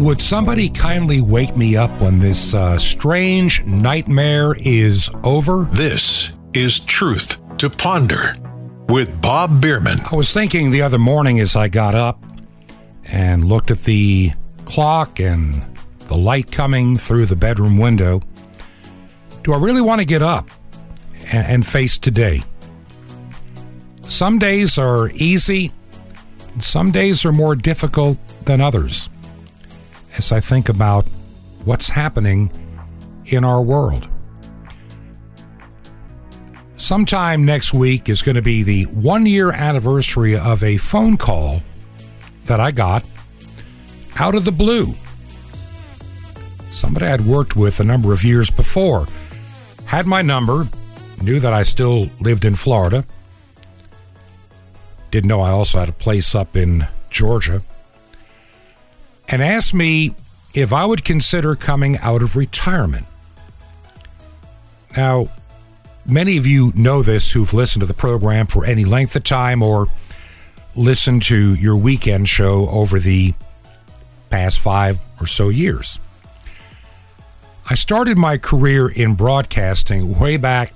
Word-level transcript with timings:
Would 0.00 0.22
somebody 0.22 0.70
kindly 0.70 1.20
wake 1.20 1.58
me 1.58 1.76
up 1.76 1.90
when 2.00 2.20
this 2.20 2.54
uh, 2.54 2.78
strange 2.78 3.62
nightmare 3.66 4.56
is 4.58 5.10
over? 5.24 5.64
This 5.72 6.32
is 6.54 6.80
Truth 6.80 7.42
to 7.58 7.68
Ponder 7.68 8.34
with 8.88 9.20
Bob 9.20 9.60
Bierman. 9.60 10.00
I 10.10 10.16
was 10.16 10.32
thinking 10.32 10.70
the 10.70 10.80
other 10.80 10.98
morning 10.98 11.38
as 11.38 11.54
I 11.54 11.68
got 11.68 11.94
up 11.94 12.24
and 13.04 13.44
looked 13.44 13.70
at 13.70 13.84
the 13.84 14.32
clock 14.64 15.20
and 15.20 15.62
the 16.08 16.16
light 16.16 16.50
coming 16.50 16.96
through 16.96 17.26
the 17.26 17.36
bedroom 17.36 17.76
window. 17.76 18.22
Do 19.42 19.52
I 19.52 19.58
really 19.58 19.82
want 19.82 19.98
to 19.98 20.06
get 20.06 20.22
up 20.22 20.48
and, 21.26 21.46
and 21.46 21.66
face 21.66 21.98
today? 21.98 22.42
Some 24.04 24.38
days 24.38 24.78
are 24.78 25.10
easy, 25.10 25.72
and 26.54 26.64
some 26.64 26.90
days 26.90 27.26
are 27.26 27.32
more 27.32 27.54
difficult 27.54 28.18
than 28.46 28.62
others. 28.62 29.09
As 30.16 30.32
I 30.32 30.40
think 30.40 30.68
about 30.68 31.06
what's 31.64 31.88
happening 31.88 32.50
in 33.26 33.44
our 33.44 33.62
world. 33.62 34.08
Sometime 36.76 37.44
next 37.44 37.74
week 37.74 38.08
is 38.08 38.22
going 38.22 38.36
to 38.36 38.42
be 38.42 38.62
the 38.62 38.84
one 38.84 39.26
year 39.26 39.52
anniversary 39.52 40.36
of 40.36 40.64
a 40.64 40.76
phone 40.78 41.16
call 41.16 41.62
that 42.46 42.58
I 42.58 42.70
got 42.70 43.06
out 44.16 44.34
of 44.34 44.44
the 44.44 44.52
blue. 44.52 44.94
Somebody 46.70 47.06
I'd 47.06 47.20
worked 47.20 47.54
with 47.54 47.80
a 47.80 47.84
number 47.84 48.12
of 48.12 48.24
years 48.24 48.50
before 48.50 49.06
had 49.84 50.06
my 50.06 50.22
number, 50.22 50.68
knew 51.20 51.40
that 51.40 51.52
I 51.52 51.64
still 51.64 52.08
lived 52.20 52.44
in 52.44 52.54
Florida, 52.54 53.04
didn't 55.10 55.28
know 55.28 55.40
I 55.40 55.50
also 55.50 55.80
had 55.80 55.88
a 55.88 55.92
place 55.92 56.34
up 56.34 56.56
in 56.56 56.86
Georgia, 57.10 57.62
and 59.30 59.42
asked 59.42 59.72
me 59.72 60.14
if 60.52 60.72
I 60.72 60.84
would 60.84 61.04
consider 61.04 61.54
coming 61.54 61.96
out 61.98 62.20
of 62.20 62.36
retirement. 62.36 63.06
Now, 64.96 65.28
many 66.04 66.36
of 66.36 66.46
you 66.46 66.72
know 66.74 67.02
this 67.02 67.32
who've 67.32 67.54
listened 67.54 67.80
to 67.82 67.86
the 67.86 67.94
program 67.94 68.46
for 68.46 68.64
any 68.64 68.84
length 68.84 69.14
of 69.14 69.22
time 69.22 69.62
or 69.62 69.86
listened 70.74 71.22
to 71.22 71.54
your 71.54 71.76
weekend 71.76 72.28
show 72.28 72.68
over 72.68 72.98
the 72.98 73.34
past 74.30 74.58
five 74.58 74.98
or 75.20 75.26
so 75.26 75.48
years. 75.48 76.00
I 77.68 77.76
started 77.76 78.18
my 78.18 78.36
career 78.36 78.88
in 78.88 79.14
broadcasting 79.14 80.18
way 80.18 80.36
back 80.36 80.72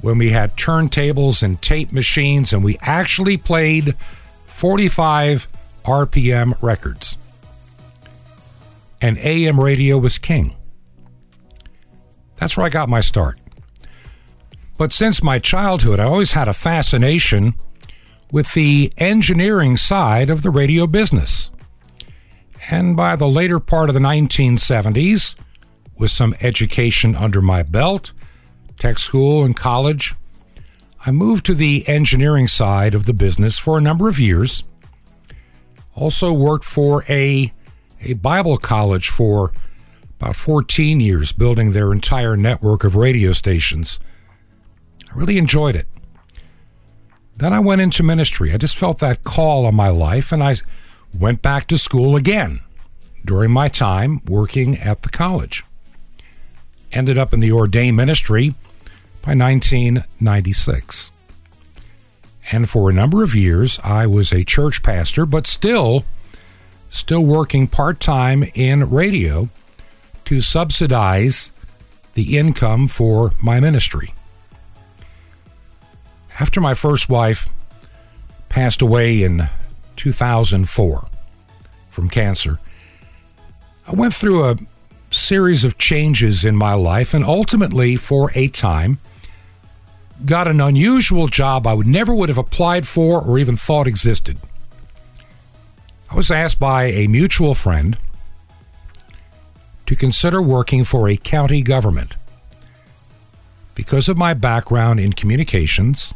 when 0.00 0.18
we 0.18 0.30
had 0.30 0.56
turntables 0.56 1.42
and 1.42 1.60
tape 1.60 1.90
machines 1.90 2.52
and 2.52 2.62
we 2.62 2.78
actually 2.80 3.36
played 3.36 3.96
45 4.46 5.48
RPM 5.86 6.60
records. 6.62 7.16
And 9.00 9.18
AM 9.18 9.60
radio 9.60 9.98
was 9.98 10.18
king. 10.18 10.56
That's 12.36 12.56
where 12.56 12.66
I 12.66 12.70
got 12.70 12.88
my 12.88 13.00
start. 13.00 13.38
But 14.78 14.92
since 14.92 15.22
my 15.22 15.38
childhood, 15.38 16.00
I 16.00 16.04
always 16.04 16.32
had 16.32 16.48
a 16.48 16.54
fascination 16.54 17.54
with 18.30 18.52
the 18.54 18.92
engineering 18.98 19.76
side 19.76 20.28
of 20.28 20.42
the 20.42 20.50
radio 20.50 20.86
business. 20.86 21.50
And 22.70 22.96
by 22.96 23.16
the 23.16 23.28
later 23.28 23.60
part 23.60 23.88
of 23.88 23.94
the 23.94 24.00
1970s, 24.00 25.36
with 25.98 26.10
some 26.10 26.34
education 26.40 27.14
under 27.14 27.40
my 27.40 27.62
belt, 27.62 28.12
tech 28.78 28.98
school 28.98 29.44
and 29.44 29.56
college, 29.56 30.14
I 31.06 31.10
moved 31.12 31.46
to 31.46 31.54
the 31.54 31.88
engineering 31.88 32.48
side 32.48 32.94
of 32.94 33.06
the 33.06 33.14
business 33.14 33.58
for 33.58 33.78
a 33.78 33.80
number 33.80 34.08
of 34.08 34.18
years. 34.18 34.64
Also 35.96 36.32
worked 36.32 36.64
for 36.64 37.04
a, 37.08 37.52
a 38.00 38.12
Bible 38.12 38.56
college 38.58 39.08
for 39.08 39.52
about 40.20 40.36
14 40.36 41.00
years, 41.00 41.32
building 41.32 41.72
their 41.72 41.92
entire 41.92 42.36
network 42.36 42.84
of 42.84 42.94
radio 42.94 43.32
stations. 43.32 43.98
I 45.10 45.18
really 45.18 45.38
enjoyed 45.38 45.74
it. 45.74 45.88
Then 47.36 47.52
I 47.52 47.58
went 47.58 47.80
into 47.80 48.04
ministry. 48.04 48.52
I 48.52 48.56
just 48.56 48.76
felt 48.76 49.00
that 49.00 49.24
call 49.24 49.66
on 49.66 49.74
my 49.74 49.88
life, 49.88 50.30
and 50.30 50.42
I 50.44 50.56
went 51.18 51.42
back 51.42 51.66
to 51.66 51.76
school 51.76 52.14
again 52.14 52.60
during 53.24 53.50
my 53.50 53.66
time 53.68 54.20
working 54.26 54.78
at 54.78 55.02
the 55.02 55.08
college 55.08 55.64
ended 56.92 57.18
up 57.18 57.34
in 57.34 57.40
the 57.40 57.52
ordained 57.52 57.96
ministry 57.96 58.50
by 59.22 59.34
1996. 59.34 61.10
And 62.52 62.70
for 62.70 62.88
a 62.88 62.92
number 62.92 63.22
of 63.22 63.34
years, 63.34 63.80
I 63.82 64.06
was 64.06 64.32
a 64.32 64.44
church 64.44 64.82
pastor, 64.82 65.26
but 65.26 65.46
still, 65.46 66.04
still 66.88 67.24
working 67.24 67.66
part 67.66 67.98
time 67.98 68.44
in 68.54 68.88
radio 68.88 69.48
to 70.26 70.40
subsidize 70.40 71.50
the 72.14 72.36
income 72.36 72.88
for 72.88 73.32
my 73.42 73.60
ministry. 73.60 74.14
After 76.38 76.60
my 76.60 76.74
first 76.74 77.08
wife 77.08 77.48
passed 78.48 78.80
away 78.80 79.22
in 79.22 79.48
2004 79.96 81.08
from 81.90 82.08
cancer, 82.08 82.58
I 83.88 83.92
went 83.92 84.14
through 84.14 84.44
a 84.44 84.56
series 85.10 85.64
of 85.64 85.78
changes 85.78 86.44
in 86.44 86.56
my 86.56 86.74
life 86.74 87.14
and 87.14 87.24
ultimately, 87.24 87.96
for 87.96 88.30
a 88.34 88.48
time, 88.48 88.98
got 90.24 90.48
an 90.48 90.60
unusual 90.60 91.28
job 91.28 91.66
I 91.66 91.74
would 91.74 91.86
never 91.86 92.14
would 92.14 92.28
have 92.28 92.38
applied 92.38 92.86
for 92.86 93.22
or 93.22 93.38
even 93.38 93.56
thought 93.56 93.86
existed. 93.86 94.38
I 96.10 96.14
was 96.14 96.30
asked 96.30 96.58
by 96.58 96.84
a 96.84 97.06
mutual 97.06 97.54
friend 97.54 97.98
to 99.86 99.94
consider 99.94 100.40
working 100.40 100.84
for 100.84 101.08
a 101.08 101.16
county 101.16 101.62
government. 101.62 102.16
Because 103.74 104.08
of 104.08 104.16
my 104.16 104.32
background 104.34 105.00
in 105.00 105.12
communications, 105.12 106.14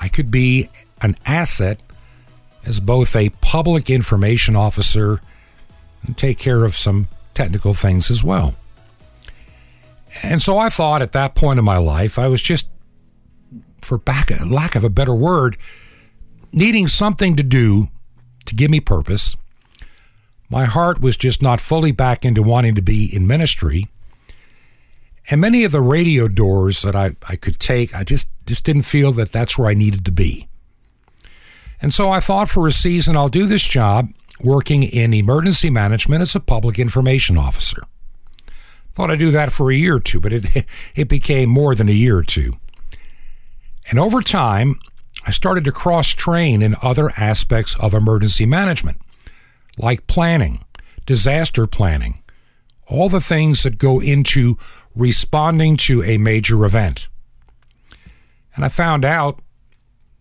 I 0.00 0.08
could 0.08 0.30
be 0.30 0.68
an 1.00 1.16
asset 1.24 1.80
as 2.64 2.78
both 2.78 3.16
a 3.16 3.30
public 3.40 3.88
information 3.88 4.54
officer 4.54 5.20
and 6.02 6.16
take 6.16 6.38
care 6.38 6.64
of 6.64 6.76
some 6.76 7.08
technical 7.34 7.74
things 7.74 8.10
as 8.10 8.22
well. 8.22 8.54
And 10.22 10.42
so 10.42 10.58
I 10.58 10.68
thought 10.68 11.02
at 11.02 11.12
that 11.12 11.34
point 11.34 11.58
in 11.58 11.64
my 11.64 11.78
life, 11.78 12.18
I 12.18 12.28
was 12.28 12.42
just, 12.42 12.68
for 13.82 13.98
back, 13.98 14.30
lack 14.44 14.74
of 14.74 14.84
a 14.84 14.90
better 14.90 15.14
word, 15.14 15.56
needing 16.52 16.88
something 16.88 17.36
to 17.36 17.42
do 17.42 17.88
to 18.46 18.54
give 18.54 18.70
me 18.70 18.80
purpose. 18.80 19.36
My 20.48 20.64
heart 20.64 21.00
was 21.00 21.16
just 21.16 21.42
not 21.42 21.60
fully 21.60 21.92
back 21.92 22.24
into 22.24 22.42
wanting 22.42 22.74
to 22.74 22.82
be 22.82 23.14
in 23.14 23.26
ministry. 23.26 23.86
And 25.30 25.40
many 25.40 25.62
of 25.62 25.70
the 25.70 25.80
radio 25.80 26.26
doors 26.26 26.82
that 26.82 26.96
I, 26.96 27.14
I 27.28 27.36
could 27.36 27.60
take, 27.60 27.94
I 27.94 28.02
just, 28.02 28.28
just 28.46 28.64
didn't 28.64 28.82
feel 28.82 29.12
that 29.12 29.30
that's 29.30 29.56
where 29.56 29.70
I 29.70 29.74
needed 29.74 30.04
to 30.06 30.12
be. 30.12 30.48
And 31.80 31.94
so 31.94 32.10
I 32.10 32.18
thought 32.18 32.50
for 32.50 32.66
a 32.66 32.72
season, 32.72 33.16
I'll 33.16 33.28
do 33.28 33.46
this 33.46 33.62
job 33.62 34.08
working 34.42 34.82
in 34.82 35.14
emergency 35.14 35.70
management 35.70 36.22
as 36.22 36.34
a 36.34 36.40
public 36.40 36.78
information 36.78 37.38
officer. 37.38 37.82
Thought 38.92 39.10
I'd 39.10 39.18
do 39.18 39.30
that 39.30 39.52
for 39.52 39.70
a 39.70 39.74
year 39.74 39.96
or 39.96 40.00
two, 40.00 40.20
but 40.20 40.32
it, 40.32 40.66
it 40.94 41.08
became 41.08 41.48
more 41.48 41.74
than 41.74 41.88
a 41.88 41.92
year 41.92 42.18
or 42.18 42.22
two. 42.22 42.54
And 43.88 43.98
over 43.98 44.20
time, 44.20 44.78
I 45.26 45.30
started 45.30 45.64
to 45.64 45.72
cross 45.72 46.08
train 46.08 46.62
in 46.62 46.76
other 46.82 47.10
aspects 47.16 47.78
of 47.78 47.94
emergency 47.94 48.46
management, 48.46 48.98
like 49.78 50.06
planning, 50.06 50.64
disaster 51.06 51.66
planning, 51.66 52.22
all 52.86 53.08
the 53.08 53.20
things 53.20 53.62
that 53.62 53.78
go 53.78 54.00
into 54.00 54.56
responding 54.94 55.76
to 55.76 56.02
a 56.02 56.18
major 56.18 56.64
event. 56.64 57.08
And 58.54 58.64
I 58.64 58.68
found 58.68 59.04
out 59.04 59.40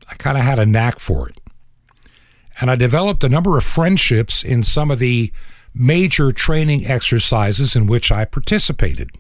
I 0.10 0.16
kind 0.16 0.38
of 0.38 0.44
had 0.44 0.60
a 0.60 0.66
knack 0.66 1.00
for 1.00 1.30
it 1.30 1.40
and 2.60 2.70
I 2.70 2.76
developed 2.76 3.24
a 3.24 3.30
number 3.30 3.58
of 3.58 3.64
friendships 3.64 4.44
in 4.44 4.64
some 4.64 4.92
of 4.92 5.00
the 5.00 5.32
major 5.74 6.32
training 6.32 6.86
exercises 6.86 7.76
in 7.76 7.88
which 7.88 8.12
I 8.12 8.26
participated. 8.26 9.12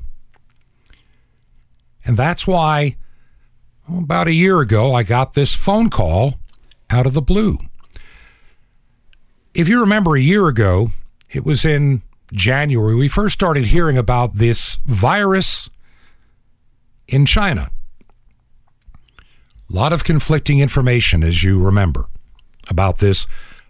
And 2.05 2.17
that's 2.17 2.47
why 2.47 2.97
well, 3.87 3.99
about 3.99 4.27
a 4.27 4.33
year 4.33 4.59
ago 4.59 4.93
I 4.93 5.03
got 5.03 5.33
this 5.33 5.53
phone 5.53 5.89
call 5.89 6.35
out 6.89 7.05
of 7.05 7.13
the 7.13 7.21
blue. 7.21 7.57
If 9.53 9.67
you 9.67 9.79
remember 9.79 10.15
a 10.15 10.21
year 10.21 10.47
ago, 10.47 10.89
it 11.31 11.45
was 11.45 11.65
in 11.65 12.01
January, 12.33 12.95
we 12.95 13.07
first 13.07 13.33
started 13.33 13.67
hearing 13.67 13.97
about 13.97 14.35
this 14.35 14.77
virus 14.85 15.69
in 17.07 17.25
China. 17.25 17.71
A 19.69 19.73
lot 19.73 19.93
of 19.93 20.03
conflicting 20.03 20.59
information, 20.59 21.23
as 21.23 21.43
you 21.43 21.61
remember 21.61 22.05
about 22.69 22.99
this 22.99 23.27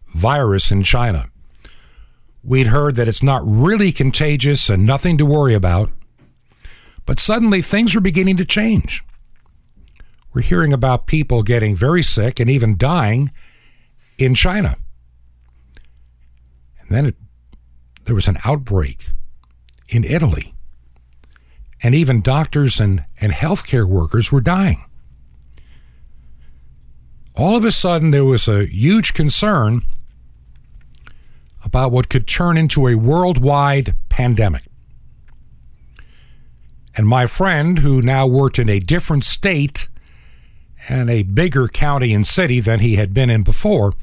virus 0.08 0.72
in 0.72 0.84
China. 0.84 1.30
We'd 2.44 2.68
heard 2.68 2.96
that 2.96 3.08
it's 3.08 3.24
not 3.24 3.42
really 3.46 3.92
contagious 3.92 4.70
and 4.70 4.86
nothing 4.86 5.18
to 5.18 5.26
worry 5.26 5.54
about. 5.54 5.92
But 7.06 7.20
suddenly 7.20 7.62
things 7.62 7.96
are 7.96 8.02
beginning 8.02 8.38
to 8.38 8.46
change. 8.46 9.04
We're 10.34 10.44
hearing 10.44 10.74
about 10.74 11.08
people 11.08 11.44
getting 11.44 11.76
very 11.76 12.04
sick 12.04 12.40
and 12.40 12.50
even 12.50 12.78
dying 12.78 13.32
in 14.18 14.36
China. 14.36 14.78
And 16.80 16.90
then 16.90 17.06
it, 17.08 17.16
there 18.06 18.16
was 18.16 18.28
an 18.28 18.38
outbreak 18.46 19.10
in 19.88 20.04
Italy. 20.04 20.54
And 21.82 21.96
even 21.96 22.22
doctors 22.22 22.80
and, 22.80 23.06
and 23.20 23.32
healthcare 23.32 23.88
workers 23.88 24.32
were 24.32 24.42
dying. 24.42 24.84
All 27.36 27.56
of 27.56 27.64
a 27.64 27.72
sudden, 27.72 28.12
there 28.12 28.26
was 28.26 28.48
a 28.48 28.66
huge 28.66 29.14
concern 29.14 29.82
about 31.64 31.92
what 31.92 32.10
could 32.10 32.28
turn 32.28 32.58
into 32.58 32.88
a 32.88 32.96
worldwide 32.96 33.96
pandemic. 34.08 34.64
And 36.96 37.08
my 37.08 37.26
friend, 37.26 37.80
who 37.80 38.02
now 38.02 38.28
worked 38.28 38.60
in 38.60 38.70
a 38.70 38.80
different 38.80 39.24
state 39.24 39.88
and 40.88 41.10
a 41.10 41.24
bigger 41.24 41.68
county 41.68 42.14
and 42.14 42.26
city 42.26 42.60
than 42.60 42.80
he 42.80 42.96
had 42.96 43.14
been 43.14 43.30
in 43.30 43.44
before, 43.44 43.94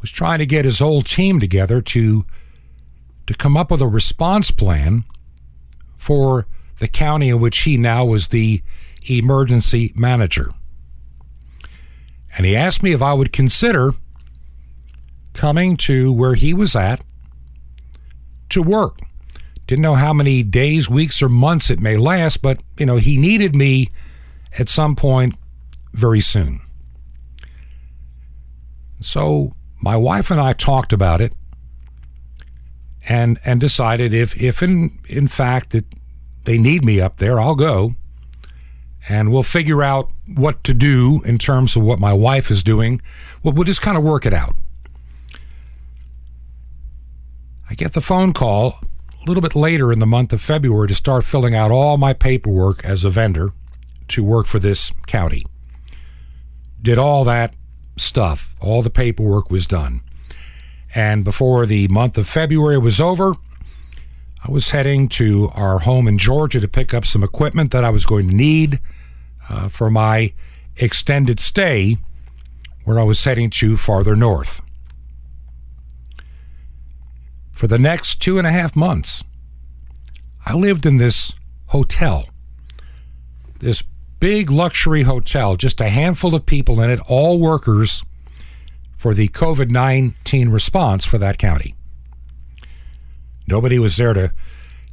was 0.00 0.10
trying 0.10 0.38
to 0.38 0.46
get 0.46 0.64
his 0.64 0.78
whole 0.78 1.02
team 1.02 1.40
together 1.40 1.80
to, 1.82 2.24
to 3.26 3.34
come 3.34 3.56
up 3.56 3.70
with 3.70 3.82
a 3.82 3.88
response 3.88 4.50
plan 4.50 5.04
for 5.96 6.46
the 6.78 6.88
county 6.88 7.28
in 7.28 7.40
which 7.40 7.58
he 7.60 7.76
now 7.76 8.04
was 8.04 8.28
the 8.28 8.62
emergency 9.08 9.92
manager. 9.94 10.50
And 12.36 12.46
he 12.46 12.56
asked 12.56 12.82
me 12.82 12.92
if 12.92 13.02
I 13.02 13.12
would 13.12 13.32
consider 13.32 13.92
coming 15.32 15.76
to 15.78 16.12
where 16.12 16.34
he 16.34 16.52
was 16.54 16.74
at 16.76 17.04
to 18.50 18.62
work. 18.62 18.98
Didn't 19.66 19.82
know 19.82 19.94
how 19.94 20.12
many 20.12 20.42
days, 20.42 20.90
weeks, 20.90 21.22
or 21.22 21.28
months 21.28 21.70
it 21.70 21.78
may 21.78 21.96
last, 21.96 22.42
but 22.42 22.60
you 22.76 22.86
know, 22.86 22.96
he 22.96 23.16
needed 23.16 23.54
me 23.54 23.90
at 24.58 24.68
some 24.68 24.96
point 24.96 25.36
very 25.92 26.20
soon. 26.20 26.60
So 29.00 29.54
my 29.80 29.96
wife 29.96 30.30
and 30.30 30.40
I 30.40 30.52
talked 30.52 30.92
about 30.92 31.20
it 31.20 31.34
and 33.08 33.38
and 33.44 33.60
decided 33.60 34.12
if 34.12 34.36
if 34.40 34.62
in 34.62 34.98
in 35.08 35.26
fact 35.26 35.70
that 35.70 35.84
they 36.44 36.58
need 36.58 36.84
me 36.84 37.00
up 37.00 37.18
there, 37.18 37.40
I'll 37.40 37.54
go. 37.54 37.94
And 39.08 39.32
we'll 39.32 39.42
figure 39.42 39.82
out 39.82 40.10
what 40.34 40.62
to 40.64 40.74
do 40.74 41.22
in 41.24 41.38
terms 41.38 41.74
of 41.74 41.82
what 41.82 41.98
my 41.98 42.12
wife 42.12 42.50
is 42.50 42.62
doing. 42.62 43.00
Well, 43.42 43.54
we'll 43.54 43.64
just 43.64 43.80
kind 43.80 43.96
of 43.96 44.04
work 44.04 44.26
it 44.26 44.34
out. 44.34 44.54
I 47.70 47.74
get 47.74 47.92
the 47.92 48.00
phone 48.00 48.32
call 48.32 48.80
a 48.82 49.28
little 49.28 49.40
bit 49.40 49.54
later 49.54 49.92
in 49.92 50.00
the 50.00 50.06
month 50.06 50.32
of 50.32 50.40
February 50.40 50.88
to 50.88 50.94
start 50.94 51.24
filling 51.24 51.54
out 51.54 51.70
all 51.70 51.96
my 51.96 52.12
paperwork 52.12 52.84
as 52.84 53.04
a 53.04 53.10
vendor 53.10 53.50
to 54.08 54.24
work 54.24 54.46
for 54.46 54.58
this 54.58 54.92
county. 55.06 55.44
Did 56.82 56.98
all 56.98 57.22
that 57.24 57.54
stuff, 57.96 58.56
all 58.60 58.82
the 58.82 58.90
paperwork 58.90 59.52
was 59.52 59.68
done. 59.68 60.00
And 60.96 61.22
before 61.22 61.64
the 61.64 61.86
month 61.86 62.18
of 62.18 62.26
February 62.26 62.78
was 62.78 63.00
over, 63.00 63.34
I 64.44 64.50
was 64.50 64.70
heading 64.70 65.06
to 65.10 65.50
our 65.54 65.80
home 65.80 66.08
in 66.08 66.18
Georgia 66.18 66.58
to 66.58 66.66
pick 66.66 66.92
up 66.92 67.04
some 67.04 67.22
equipment 67.22 67.70
that 67.70 67.84
I 67.84 67.90
was 67.90 68.04
going 68.04 68.28
to 68.28 68.34
need 68.34 68.80
uh, 69.48 69.68
for 69.68 69.90
my 69.90 70.32
extended 70.76 71.38
stay 71.38 71.98
where 72.82 72.98
I 72.98 73.04
was 73.04 73.22
heading 73.22 73.48
to 73.50 73.76
farther 73.76 74.16
north. 74.16 74.60
For 77.60 77.66
the 77.66 77.78
next 77.78 78.22
two 78.22 78.38
and 78.38 78.46
a 78.46 78.52
half 78.52 78.74
months, 78.74 79.22
I 80.46 80.54
lived 80.54 80.86
in 80.86 80.96
this 80.96 81.34
hotel, 81.66 82.26
this 83.58 83.84
big 84.18 84.50
luxury 84.50 85.02
hotel, 85.02 85.56
just 85.56 85.78
a 85.82 85.90
handful 85.90 86.34
of 86.34 86.46
people 86.46 86.80
in 86.80 86.88
it, 86.88 87.00
all 87.06 87.38
workers 87.38 88.02
for 88.96 89.12
the 89.12 89.28
COVID 89.28 89.70
19 89.70 90.48
response 90.48 91.04
for 91.04 91.18
that 91.18 91.36
county. 91.36 91.74
Nobody 93.46 93.78
was 93.78 93.94
there 93.98 94.14
to 94.14 94.32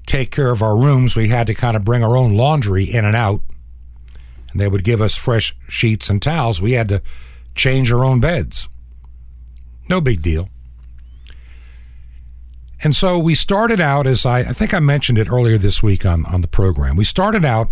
take 0.06 0.30
care 0.30 0.50
of 0.50 0.62
our 0.62 0.76
rooms. 0.76 1.16
We 1.16 1.30
had 1.30 1.48
to 1.48 1.54
kind 1.54 1.78
of 1.78 1.86
bring 1.86 2.04
our 2.04 2.18
own 2.18 2.36
laundry 2.36 2.84
in 2.84 3.06
and 3.06 3.16
out. 3.16 3.40
And 4.52 4.60
they 4.60 4.68
would 4.68 4.84
give 4.84 5.02
us 5.02 5.16
fresh 5.16 5.56
sheets 5.70 6.10
and 6.10 6.22
towels. 6.22 6.62
We 6.62 6.74
had 6.74 6.90
to 6.90 7.02
change 7.56 7.94
our 7.94 8.04
own 8.04 8.20
beds. 8.20 8.68
No 9.88 10.02
big 10.02 10.22
deal. 10.22 10.50
And 12.84 12.96
so 12.96 13.18
we 13.18 13.34
started 13.34 13.80
out, 13.80 14.06
as 14.06 14.26
I, 14.26 14.40
I 14.40 14.54
think 14.54 14.74
I 14.74 14.80
mentioned 14.80 15.18
it 15.18 15.30
earlier 15.32 15.58
this 15.58 15.82
week 15.82 16.06
on, 16.06 16.26
on 16.28 16.42
the 16.42 16.48
program, 16.48 16.96
we 16.96 17.04
started 17.04 17.44
out 17.44 17.70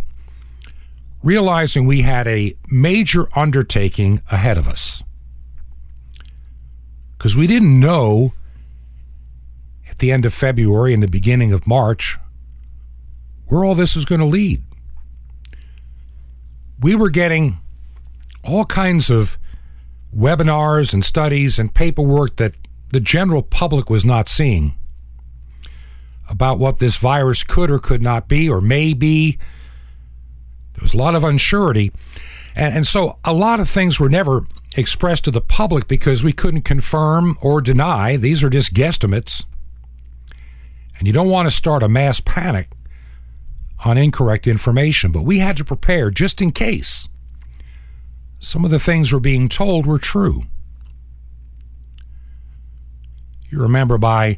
realizing 1.22 1.86
we 1.86 2.02
had 2.02 2.28
a 2.28 2.56
major 2.70 3.28
undertaking 3.38 4.22
ahead 4.32 4.58
of 4.58 4.68
us. 4.68 5.04
Because 7.18 7.36
we 7.38 7.48
didn't 7.48 7.80
know 7.80 8.34
at 9.90 10.00
the 10.00 10.12
end 10.12 10.26
of 10.26 10.34
February 10.34 10.94
and 10.94 11.02
the 11.02 11.08
beginning 11.08 11.52
of 11.54 11.68
March 11.68 12.18
where 13.48 13.64
all 13.64 13.76
this 13.76 13.96
was 13.96 14.06
going 14.06 14.22
to 14.22 14.26
lead. 14.26 14.64
We 16.80 16.96
were 16.96 17.10
getting 17.10 17.60
all 18.44 18.66
kinds 18.66 19.10
of 19.10 19.38
webinars 20.16 20.94
and 20.94 21.06
studies 21.06 21.60
and 21.60 21.74
paperwork 21.74 22.36
that 22.38 22.54
the 22.90 23.00
general 23.00 23.42
public 23.42 23.90
was 23.90 24.06
not 24.06 24.28
seeing 24.28 24.76
about 26.30 26.60
what 26.60 26.80
this 26.80 26.98
virus 26.98 27.44
could 27.44 27.70
or 27.70 27.80
could 27.80 28.02
not 28.02 28.28
be 28.28 28.50
or 28.50 28.62
may 28.62 28.94
be. 28.94 29.38
There 30.74 30.82
was 30.82 30.94
a 30.94 30.98
lot 30.98 31.16
of 31.16 31.24
uncertainty. 31.24 31.92
And, 32.56 32.76
and 32.76 32.88
so 32.88 33.18
a 33.24 33.34
lot 33.34 33.60
of 33.60 33.70
things 33.70 34.00
were 34.00 34.10
never 34.10 34.46
expressed 34.78 35.26
to 35.26 35.32
the 35.32 35.42
public 35.42 35.88
because 35.88 36.24
we 36.24 36.34
couldn't 36.34 36.62
confirm 36.62 37.38
or 37.42 37.62
deny. 37.62 38.18
These 38.18 38.44
are 38.44 38.50
just 38.50 38.74
guesstimates. 38.74 39.46
And 40.98 41.08
you 41.08 41.14
don't 41.14 41.30
want 41.30 41.48
to 41.48 41.52
start 41.52 41.84
a 41.84 41.90
mass 41.90 42.20
panic 42.20 42.70
on 43.84 43.98
incorrect 43.98 44.48
information, 44.48 45.12
but 45.12 45.24
we 45.24 45.40
had 45.40 45.58
to 45.58 45.66
prepare 45.66 46.10
just 46.10 46.42
in 46.42 46.52
case 46.52 47.08
some 48.40 48.64
of 48.64 48.72
the 48.72 48.80
things 48.80 49.12
we're 49.12 49.20
being 49.20 49.50
told 49.50 49.86
were 49.86 50.00
true. 50.00 50.44
You 53.50 53.62
remember 53.62 53.98
by 53.98 54.38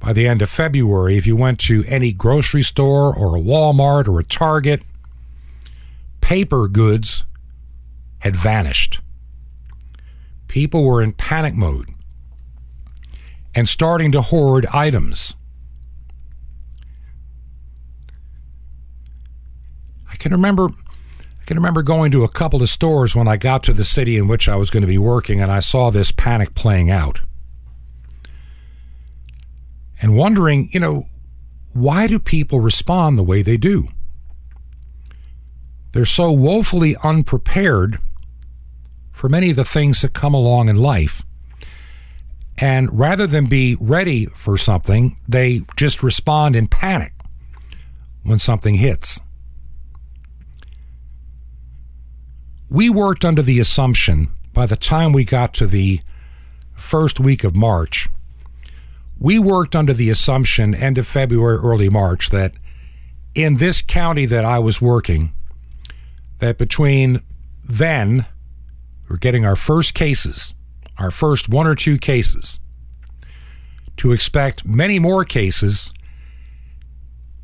by 0.00 0.14
the 0.14 0.26
end 0.26 0.40
of 0.40 0.48
February, 0.48 1.16
if 1.18 1.26
you 1.26 1.36
went 1.36 1.60
to 1.60 1.84
any 1.86 2.12
grocery 2.12 2.62
store 2.62 3.14
or 3.14 3.36
a 3.36 3.40
Walmart 3.40 4.08
or 4.08 4.18
a 4.18 4.24
Target, 4.24 4.82
paper 6.22 6.68
goods 6.68 7.24
had 8.20 8.34
vanished. 8.34 9.00
People 10.48 10.84
were 10.84 11.02
in 11.02 11.12
panic 11.12 11.54
mode 11.54 11.88
and 13.54 13.68
starting 13.68 14.10
to 14.12 14.22
hoard 14.22 14.66
items. 14.72 15.34
I 20.10 20.16
can 20.16 20.32
remember 20.32 20.68
I 21.40 21.44
can 21.44 21.56
remember 21.56 21.82
going 21.82 22.10
to 22.12 22.24
a 22.24 22.28
couple 22.28 22.62
of 22.62 22.68
stores 22.68 23.14
when 23.14 23.28
I 23.28 23.36
got 23.36 23.62
to 23.64 23.72
the 23.72 23.84
city 23.84 24.16
in 24.16 24.28
which 24.28 24.48
I 24.48 24.56
was 24.56 24.70
going 24.70 24.82
to 24.82 24.86
be 24.86 24.98
working 24.98 25.40
and 25.40 25.50
I 25.50 25.60
saw 25.60 25.90
this 25.90 26.12
panic 26.12 26.54
playing 26.54 26.90
out. 26.90 27.20
And 30.00 30.16
wondering, 30.16 30.70
you 30.72 30.80
know, 30.80 31.06
why 31.72 32.06
do 32.06 32.18
people 32.18 32.60
respond 32.60 33.18
the 33.18 33.22
way 33.22 33.42
they 33.42 33.56
do? 33.56 33.88
They're 35.92 36.04
so 36.04 36.32
woefully 36.32 36.96
unprepared 37.02 37.98
for 39.12 39.28
many 39.28 39.50
of 39.50 39.56
the 39.56 39.64
things 39.64 40.00
that 40.00 40.14
come 40.14 40.34
along 40.34 40.68
in 40.68 40.76
life. 40.76 41.22
And 42.56 42.98
rather 42.98 43.26
than 43.26 43.46
be 43.46 43.76
ready 43.80 44.26
for 44.26 44.56
something, 44.56 45.18
they 45.28 45.62
just 45.76 46.02
respond 46.02 46.56
in 46.56 46.68
panic 46.68 47.12
when 48.22 48.38
something 48.38 48.76
hits. 48.76 49.20
We 52.68 52.88
worked 52.88 53.24
under 53.24 53.42
the 53.42 53.58
assumption 53.58 54.28
by 54.52 54.66
the 54.66 54.76
time 54.76 55.12
we 55.12 55.24
got 55.24 55.54
to 55.54 55.66
the 55.66 56.00
first 56.74 57.18
week 57.18 57.44
of 57.44 57.56
March, 57.56 58.08
we 59.20 59.38
worked 59.38 59.76
under 59.76 59.92
the 59.92 60.08
assumption, 60.08 60.74
end 60.74 60.96
of 60.96 61.06
February, 61.06 61.58
early 61.58 61.90
March, 61.90 62.30
that 62.30 62.54
in 63.34 63.58
this 63.58 63.82
county 63.82 64.24
that 64.24 64.46
I 64.46 64.58
was 64.58 64.80
working, 64.80 65.34
that 66.38 66.56
between 66.56 67.20
then, 67.62 68.24
we're 69.08 69.18
getting 69.18 69.44
our 69.44 69.56
first 69.56 69.92
cases, 69.92 70.54
our 70.98 71.10
first 71.10 71.50
one 71.50 71.66
or 71.66 71.74
two 71.74 71.98
cases, 71.98 72.58
to 73.98 74.12
expect 74.12 74.64
many 74.64 74.98
more 74.98 75.24
cases, 75.24 75.92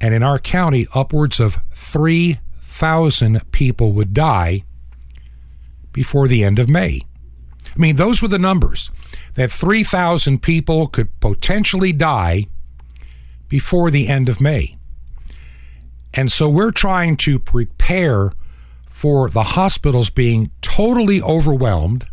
and 0.00 0.14
in 0.14 0.22
our 0.22 0.38
county, 0.38 0.86
upwards 0.94 1.38
of 1.38 1.58
3,000 1.74 3.52
people 3.52 3.92
would 3.92 4.14
die 4.14 4.64
before 5.92 6.26
the 6.26 6.42
end 6.42 6.58
of 6.58 6.70
May. 6.70 7.02
I 7.64 7.78
mean, 7.78 7.96
those 7.96 8.22
were 8.22 8.28
the 8.28 8.38
numbers 8.38 8.90
that 9.36 9.50
3,000 9.50 10.42
people 10.42 10.86
could 10.88 11.18
potentially 11.20 11.92
die 11.92 12.46
before 13.48 13.90
the 13.90 14.08
end 14.08 14.28
of 14.28 14.40
May. 14.40 14.76
And 16.12 16.32
so 16.32 16.48
we're 16.48 16.72
trying 16.72 17.16
to 17.18 17.38
prepare 17.38 18.32
for 18.88 19.28
the 19.28 19.42
hospitals 19.42 20.08
being 20.08 20.50
totally 20.62 21.20
overwhelmed 21.20 22.06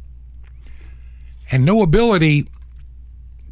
and 1.49 1.63
no 1.63 1.81
ability 1.81 2.49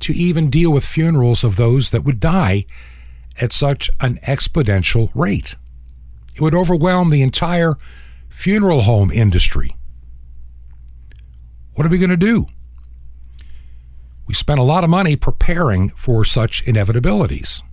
to 0.02 0.14
even 0.14 0.50
deal 0.50 0.72
with 0.72 0.86
funerals 0.86 1.44
of 1.44 1.56
those 1.56 1.92
that 1.92 2.04
would 2.04 2.20
die 2.20 2.66
at 3.40 3.54
such 3.54 3.90
an 4.02 4.20
exponential 4.28 5.10
rate. 5.16 5.56
It 6.36 6.42
would 6.42 6.56
overwhelm 6.56 7.10
the 7.10 7.22
entire 7.22 7.78
funeral 8.28 8.82
home 8.82 9.12
industry. 9.12 9.76
What 11.76 11.86
are 11.86 11.90
we 11.90 12.00
going 12.00 12.10
to 12.10 12.18
do? 12.18 12.48
We 14.32 14.36
spent 14.36 14.62
a 14.62 14.64
lot 14.64 14.86
of 14.86 14.90
money 14.90 15.18
preparing 15.18 15.90
for 15.90 16.24
such 16.24 16.64
inevitabilities. 16.64 17.64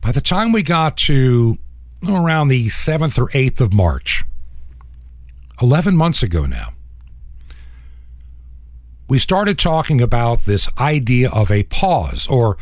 By 0.00 0.10
the 0.10 0.20
time 0.20 0.50
we 0.50 0.64
got 0.64 0.96
to 1.06 1.56
around 2.04 2.48
the 2.48 2.66
7th 2.66 3.16
or 3.16 3.28
8th 3.28 3.60
of 3.60 3.72
March, 3.72 4.24
11 5.62 5.96
months 5.96 6.20
ago 6.20 6.46
now, 6.46 6.72
we 9.08 9.20
started 9.20 9.56
talking 9.56 10.00
about 10.00 10.46
this 10.46 10.68
idea 10.76 11.30
of 11.30 11.52
a 11.52 11.62
pause 11.62 12.26
or 12.26 12.56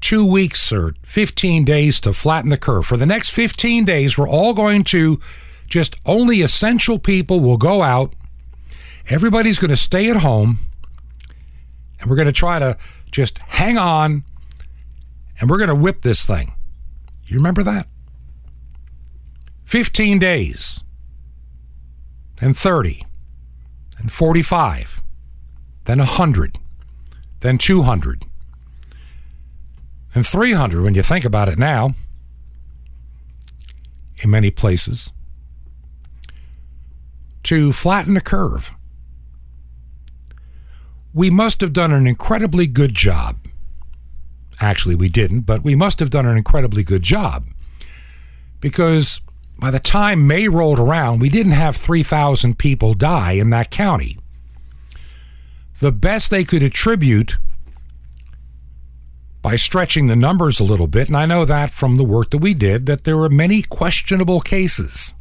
two 0.00 0.24
weeks 0.24 0.72
or 0.72 0.94
15 1.02 1.64
days 1.64 1.98
to 1.98 2.12
flatten 2.12 2.50
the 2.50 2.56
curve. 2.56 2.86
For 2.86 2.96
the 2.96 3.06
next 3.06 3.30
15 3.30 3.84
days, 3.84 4.16
we're 4.16 4.28
all 4.28 4.54
going 4.54 4.84
to 4.84 5.18
just 5.66 5.96
only 6.06 6.42
essential 6.42 7.00
people 7.00 7.40
will 7.40 7.56
go 7.56 7.82
out. 7.82 8.14
Everybody's 9.08 9.58
going 9.58 9.70
to 9.70 9.76
stay 9.76 10.10
at 10.10 10.16
home. 10.18 10.58
And 12.00 12.10
we're 12.10 12.16
going 12.16 12.26
to 12.26 12.32
try 12.32 12.58
to 12.58 12.76
just 13.10 13.38
hang 13.38 13.78
on 13.78 14.24
and 15.40 15.50
we're 15.50 15.58
going 15.58 15.68
to 15.68 15.74
whip 15.74 16.02
this 16.02 16.24
thing. 16.24 16.52
You 17.26 17.36
remember 17.36 17.62
that? 17.62 17.88
15 19.64 20.18
days, 20.18 20.84
and 22.40 22.56
30, 22.56 23.06
and 23.98 24.12
45, 24.12 25.02
then 25.84 25.98
100, 25.98 26.58
then 27.40 27.58
200, 27.58 28.26
and 30.14 30.26
300 30.26 30.82
when 30.82 30.94
you 30.94 31.02
think 31.02 31.24
about 31.24 31.48
it 31.48 31.58
now, 31.58 31.94
in 34.18 34.30
many 34.30 34.50
places, 34.50 35.10
to 37.42 37.72
flatten 37.72 38.14
the 38.14 38.20
curve. 38.20 38.70
We 41.14 41.30
must 41.30 41.60
have 41.60 41.72
done 41.72 41.92
an 41.92 42.08
incredibly 42.08 42.66
good 42.66 42.92
job. 42.92 43.38
Actually, 44.60 44.96
we 44.96 45.08
didn't, 45.08 45.42
but 45.42 45.62
we 45.62 45.76
must 45.76 46.00
have 46.00 46.10
done 46.10 46.26
an 46.26 46.36
incredibly 46.36 46.82
good 46.82 47.04
job. 47.04 47.46
Because 48.60 49.20
by 49.58 49.70
the 49.70 49.78
time 49.78 50.26
May 50.26 50.48
rolled 50.48 50.80
around, 50.80 51.20
we 51.20 51.28
didn't 51.28 51.52
have 51.52 51.76
3,000 51.76 52.58
people 52.58 52.94
die 52.94 53.32
in 53.32 53.50
that 53.50 53.70
county. 53.70 54.18
The 55.78 55.92
best 55.92 56.30
they 56.30 56.44
could 56.44 56.64
attribute 56.64 57.38
by 59.40 59.54
stretching 59.54 60.08
the 60.08 60.16
numbers 60.16 60.58
a 60.58 60.64
little 60.64 60.86
bit, 60.86 61.08
and 61.08 61.16
I 61.16 61.26
know 61.26 61.44
that 61.44 61.70
from 61.70 61.96
the 61.96 62.04
work 62.04 62.30
that 62.30 62.38
we 62.38 62.54
did, 62.54 62.86
that 62.86 63.04
there 63.04 63.16
were 63.16 63.28
many 63.28 63.62
questionable 63.62 64.40
cases 64.40 65.14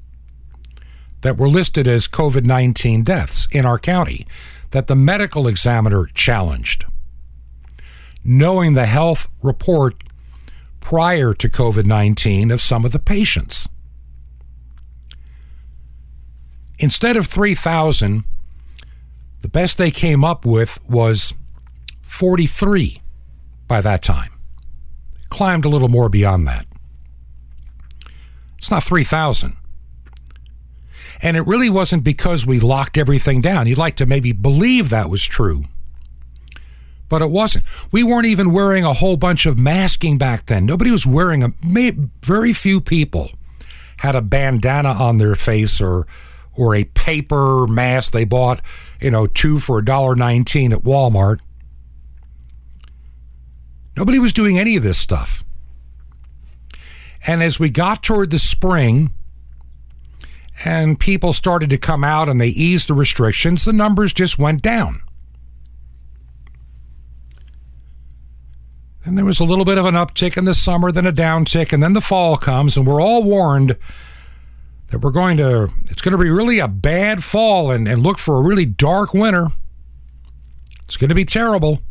that 1.21 1.37
were 1.37 1.49
listed 1.49 1.87
as 1.87 2.07
COVID 2.07 2.45
19 2.45 3.03
deaths 3.03 3.47
in 3.51 3.65
our 3.65 3.77
county 3.77 4.25
that 4.73 4.87
the 4.87 4.95
medical 4.95 5.47
examiner 5.47 6.07
challenged. 6.15 6.83
Knowing 8.25 8.73
the 8.73 8.87
health 8.87 9.27
report 9.43 10.03
prior 10.79 11.31
to 11.31 11.47
COVID 11.47 11.85
19 11.85 12.49
of 12.49 12.59
some 12.59 12.83
of 12.83 12.91
the 12.91 12.97
patients. 12.97 13.69
Instead 16.79 17.15
of 17.17 17.27
3,000, 17.27 18.23
the 19.41 19.47
best 19.47 19.77
they 19.77 19.91
came 19.91 20.23
up 20.23 20.43
with 20.43 20.79
was 20.89 21.35
43 22.01 22.99
by 23.67 23.79
that 23.79 24.01
time. 24.01 24.31
Climbed 25.29 25.65
a 25.65 25.69
little 25.69 25.87
more 25.87 26.09
beyond 26.09 26.47
that. 26.47 26.65
It's 28.57 28.71
not 28.71 28.83
3,000. 28.83 29.55
And 31.23 31.37
it 31.37 31.47
really 31.47 31.69
wasn't 31.69 32.03
because 32.03 32.45
we 32.45 32.59
locked 32.59 32.97
everything 32.97 33.39
down. 33.39 33.65
You'd 33.65 33.77
like 33.77 33.95
to 33.95 34.05
maybe 34.05 34.33
believe 34.33 34.89
that 34.89 35.09
was 35.09 35.25
true. 35.25 35.63
But 37.07 37.21
it 37.21 37.29
wasn't. 37.29 37.63
We 37.93 38.03
weren't 38.03 38.25
even 38.25 38.51
wearing 38.51 38.83
a 38.83 38.91
whole 38.91 39.15
bunch 39.15 39.45
of 39.45 39.57
masking 39.57 40.17
back 40.17 40.47
then. 40.47 40.65
Nobody 40.65 40.91
was 40.91 41.05
wearing 41.05 41.43
a. 41.43 41.53
Very 42.21 42.51
few 42.51 42.81
people 42.81 43.31
had 43.97 44.15
a 44.15 44.21
bandana 44.21 44.89
on 44.89 45.17
their 45.17 45.35
face 45.35 45.79
or 45.79 46.05
or 46.55 46.75
a 46.75 46.83
paper 46.83 47.67
mask 47.67 48.11
they 48.11 48.25
bought, 48.25 48.61
you 48.99 49.09
know, 49.09 49.27
two 49.27 49.59
for 49.59 49.79
a 49.79 49.85
dollar 49.85 50.15
nineteen 50.15 50.73
at 50.73 50.79
Walmart. 50.79 51.39
Nobody 53.95 54.19
was 54.19 54.33
doing 54.33 54.59
any 54.59 54.75
of 54.75 54.83
this 54.83 54.97
stuff. 54.97 55.45
And 57.25 57.41
as 57.41 57.59
we 57.59 57.69
got 57.69 58.03
toward 58.03 58.31
the 58.31 58.39
spring 58.39 59.11
and 60.63 60.99
people 60.99 61.33
started 61.33 61.69
to 61.71 61.77
come 61.77 62.03
out 62.03 62.29
and 62.29 62.39
they 62.39 62.47
eased 62.47 62.87
the 62.87 62.93
restrictions, 62.93 63.65
the 63.65 63.73
numbers 63.73 64.13
just 64.13 64.37
went 64.37 64.61
down. 64.61 65.01
And 69.05 69.17
there 69.17 69.25
was 69.25 69.39
a 69.39 69.45
little 69.45 69.65
bit 69.65 69.77
of 69.77 69.85
an 69.85 69.95
uptick 69.95 70.37
in 70.37 70.45
the 70.45 70.53
summer, 70.53 70.91
then 70.91 71.05
a 71.05 71.11
downtick, 71.11 71.73
and 71.73 71.83
then 71.83 71.93
the 71.93 72.01
fall 72.01 72.37
comes, 72.37 72.77
and 72.77 72.87
we're 72.87 73.01
all 73.01 73.21
warned 73.21 73.77
that 74.87 74.99
we're 74.99 75.11
going 75.11 75.35
to, 75.37 75.69
it's 75.89 76.01
going 76.01 76.13
to 76.13 76.23
be 76.23 76.29
really 76.29 76.59
a 76.59 76.69
bad 76.69 77.23
fall 77.23 77.69
and, 77.69 77.87
and 77.87 78.01
look 78.01 78.17
for 78.17 78.37
a 78.37 78.41
really 78.41 78.65
dark 78.65 79.13
winter. 79.13 79.47
It's 80.85 80.95
going 80.95 81.09
to 81.09 81.15
be 81.15 81.25
terrible. 81.25 81.81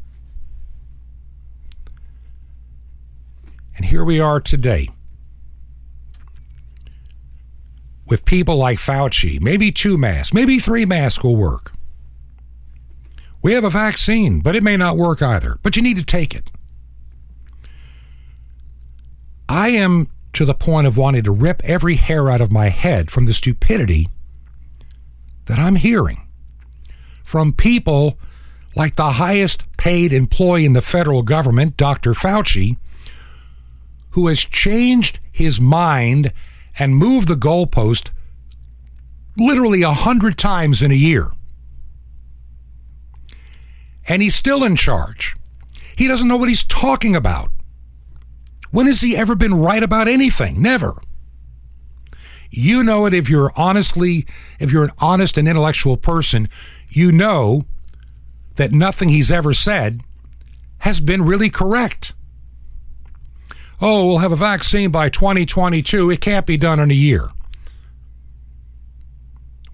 And 3.76 3.84
here 3.86 4.04
we 4.04 4.20
are 4.20 4.40
today 4.40 4.88
with 8.06 8.24
people 8.24 8.56
like 8.56 8.78
Fauci. 8.78 9.40
Maybe 9.40 9.70
two 9.70 9.96
masks, 9.96 10.34
maybe 10.34 10.58
three 10.58 10.84
masks 10.84 11.22
will 11.22 11.36
work. 11.36 11.72
We 13.42 13.52
have 13.54 13.64
a 13.64 13.70
vaccine, 13.70 14.40
but 14.40 14.54
it 14.54 14.62
may 14.62 14.76
not 14.76 14.96
work 14.96 15.20
either. 15.20 15.58
But 15.62 15.76
you 15.76 15.82
need 15.82 15.96
to 15.96 16.04
take 16.04 16.34
it. 16.34 16.52
I 19.48 19.70
am 19.70 20.08
to 20.32 20.44
the 20.44 20.54
point 20.54 20.86
of 20.86 20.96
wanting 20.96 21.24
to 21.24 21.32
rip 21.32 21.62
every 21.64 21.96
hair 21.96 22.30
out 22.30 22.40
of 22.40 22.52
my 22.52 22.68
head 22.68 23.10
from 23.10 23.26
the 23.26 23.34
stupidity 23.34 24.08
that 25.46 25.58
I'm 25.58 25.76
hearing 25.76 26.28
from 27.24 27.52
people 27.52 28.18
like 28.74 28.96
the 28.96 29.12
highest 29.12 29.64
paid 29.76 30.12
employee 30.12 30.64
in 30.64 30.72
the 30.72 30.80
federal 30.80 31.22
government, 31.22 31.76
Dr. 31.76 32.12
Fauci, 32.12 32.78
who 34.10 34.28
has 34.28 34.40
changed 34.40 35.18
his 35.30 35.60
mind 35.60 36.32
and 36.78 36.96
move 36.96 37.26
the 37.26 37.34
goalpost 37.34 38.10
literally 39.36 39.82
a 39.82 39.92
hundred 39.92 40.38
times 40.38 40.82
in 40.82 40.90
a 40.90 40.96
year. 40.96 41.30
And 44.08 44.22
he's 44.22 44.34
still 44.34 44.64
in 44.64 44.76
charge. 44.76 45.36
He 45.96 46.08
doesn't 46.08 46.28
know 46.28 46.36
what 46.36 46.48
he's 46.48 46.64
talking 46.64 47.14
about. 47.14 47.50
When 48.70 48.86
has 48.86 49.00
he 49.00 49.16
ever 49.16 49.34
been 49.34 49.54
right 49.54 49.82
about 49.82 50.08
anything? 50.08 50.60
Never. 50.60 50.94
You 52.50 52.82
know 52.82 53.06
it 53.06 53.14
if 53.14 53.30
you're 53.30 53.52
honestly, 53.56 54.26
if 54.58 54.72
you're 54.72 54.84
an 54.84 54.92
honest 54.98 55.38
and 55.38 55.48
intellectual 55.48 55.96
person, 55.96 56.48
you 56.88 57.12
know 57.12 57.64
that 58.56 58.72
nothing 58.72 59.08
he's 59.08 59.30
ever 59.30 59.54
said 59.54 60.02
has 60.78 61.00
been 61.00 61.22
really 61.22 61.48
correct. 61.48 62.12
Oh, 63.84 64.06
we'll 64.06 64.18
have 64.18 64.30
a 64.30 64.36
vaccine 64.36 64.90
by 64.92 65.08
2022. 65.08 66.08
It 66.08 66.20
can't 66.20 66.46
be 66.46 66.56
done 66.56 66.78
in 66.78 66.92
a 66.92 66.94
year. 66.94 67.30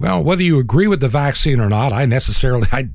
Well, 0.01 0.25
whether 0.25 0.43
you 0.43 0.59
agree 0.59 0.87
with 0.87 1.01
the 1.01 1.09
vaccine 1.09 1.61
or 1.61 1.69
not, 1.69 1.93
I 1.93 2.07
necessarily, 2.07 2.67
I 2.73 2.89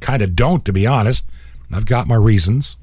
kind 0.00 0.22
of 0.22 0.34
don't, 0.34 0.64
to 0.64 0.72
be 0.72 0.88
honest. 0.88 1.24
I've 1.72 1.86
got 1.86 2.08
my 2.08 2.16
reasons. 2.16 2.76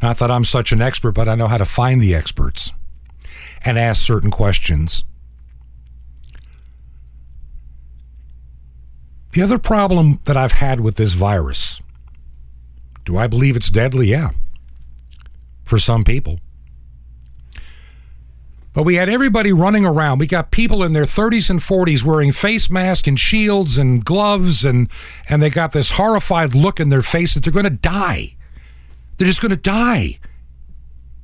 Not 0.00 0.18
that 0.18 0.30
I'm 0.30 0.44
such 0.44 0.70
an 0.70 0.80
expert, 0.80 1.12
but 1.12 1.28
I 1.28 1.34
know 1.34 1.48
how 1.48 1.58
to 1.58 1.64
find 1.64 2.00
the 2.00 2.14
experts 2.14 2.70
and 3.64 3.76
ask 3.76 4.00
certain 4.00 4.30
questions. 4.30 5.04
The 9.32 9.42
other 9.42 9.58
problem 9.58 10.20
that 10.24 10.36
I've 10.36 10.52
had 10.52 10.80
with 10.80 10.96
this 10.96 11.14
virus 11.14 11.82
do 13.04 13.16
I 13.16 13.26
believe 13.26 13.56
it's 13.56 13.70
deadly? 13.70 14.06
Yeah, 14.08 14.30
for 15.70 15.78
some 15.78 16.02
people. 16.02 16.38
But 18.72 18.84
we 18.84 18.96
had 18.96 19.08
everybody 19.08 19.52
running 19.52 19.84
around. 19.84 20.18
We 20.18 20.26
got 20.26 20.50
people 20.50 20.84
in 20.84 20.92
their 20.92 21.04
30s 21.04 21.50
and 21.50 21.60
40s 21.60 22.04
wearing 22.04 22.32
face 22.32 22.70
masks 22.70 23.08
and 23.08 23.18
shields 23.18 23.78
and 23.78 24.04
gloves, 24.04 24.64
and, 24.64 24.88
and 25.28 25.42
they 25.42 25.50
got 25.50 25.72
this 25.72 25.92
horrified 25.92 26.54
look 26.54 26.78
in 26.78 26.88
their 26.88 27.02
face 27.02 27.34
that 27.34 27.42
they're 27.42 27.52
going 27.52 27.64
to 27.64 27.70
die. 27.70 28.36
They're 29.16 29.26
just 29.26 29.40
going 29.40 29.50
to 29.50 29.56
die 29.56 30.18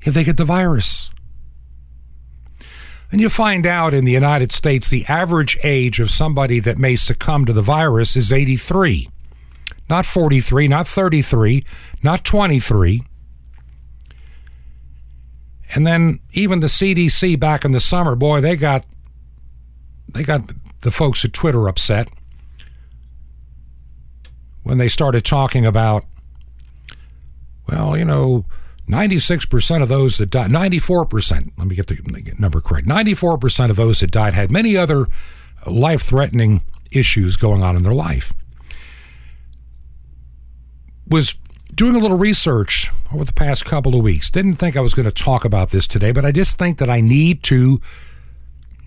if 0.03 0.15
they 0.15 0.25
get 0.25 0.38
the 0.38 0.45
virus. 0.45 1.11
And 3.12 3.21
you 3.21 3.29
find 3.29 3.65
out 3.65 3.95
in 3.95 4.05
the 4.05 4.12
United 4.12 4.50
States 4.50 4.91
the 4.91 5.07
average 5.07 5.57
age 5.62 6.00
of 6.00 6.11
somebody 6.11 6.59
that 6.61 6.79
may 6.79 6.97
succumb 6.97 7.45
to 7.45 7.53
the 7.53 7.62
virus 7.62 8.17
is 8.17 8.33
83. 8.33 9.09
not 9.88 10.05
43, 10.05 10.67
not 10.67 10.88
33, 10.88 11.65
not 12.03 12.25
23. 12.25 13.05
And 15.75 15.87
then 15.87 16.21
even 16.33 16.61
the 16.61 16.69
CDC 16.69 17.39
back 17.39 17.65
in 17.65 17.73
the 17.73 17.81
summer, 17.81 18.15
boy, 18.15 18.41
they 18.41 18.57
got 18.57 18.87
they 20.13 20.23
got 20.23 20.43
the 20.83 20.91
folks 20.91 21.25
at 21.25 21.33
Twitter 21.33 21.69
upset 21.69 22.11
when 24.63 24.79
they 24.79 24.89
started 24.89 25.25
talking 25.25 25.67
about 25.67 26.05
well, 27.69 27.97
you 27.97 28.05
know, 28.05 28.45
96% 28.89 29.83
of 29.83 29.89
those 29.89 30.19
that 30.19 30.31
died, 30.31 30.51
94%, 30.51 31.51
let 31.57 31.67
me 31.67 31.75
get 31.75 31.89
the 31.89 32.35
number 32.39 32.61
correct, 32.61 32.87
94% 32.87 33.71
of 33.71 33.77
those 33.77 34.01
that 34.01 34.11
died 34.13 34.35
had 34.35 34.51
many 34.51 34.77
other 34.77 35.07
life 35.67 36.03
threatening 36.03 36.63
issues 36.93 37.37
going 37.37 37.63
on 37.63 37.77
in 37.77 37.83
their 37.83 37.95
life. 37.95 38.33
Was 41.09 41.37
doing 41.75 41.95
a 41.95 41.99
little 41.99 42.19
research 42.19 42.91
over 43.13 43.25
the 43.25 43.33
past 43.33 43.65
couple 43.65 43.95
of 43.95 44.03
weeks. 44.03 44.31
Didn't 44.31 44.55
think 44.55 44.77
I 44.77 44.81
was 44.81 44.95
going 44.95 45.05
to 45.05 45.13
talk 45.13 45.45
about 45.45 45.71
this 45.71 45.87
today, 45.87 46.13
but 46.13 46.25
I 46.25 46.33
just 46.33 46.59
think 46.59 46.79
that 46.79 46.91
I 46.91 47.01
need 47.01 47.43
to 47.45 47.81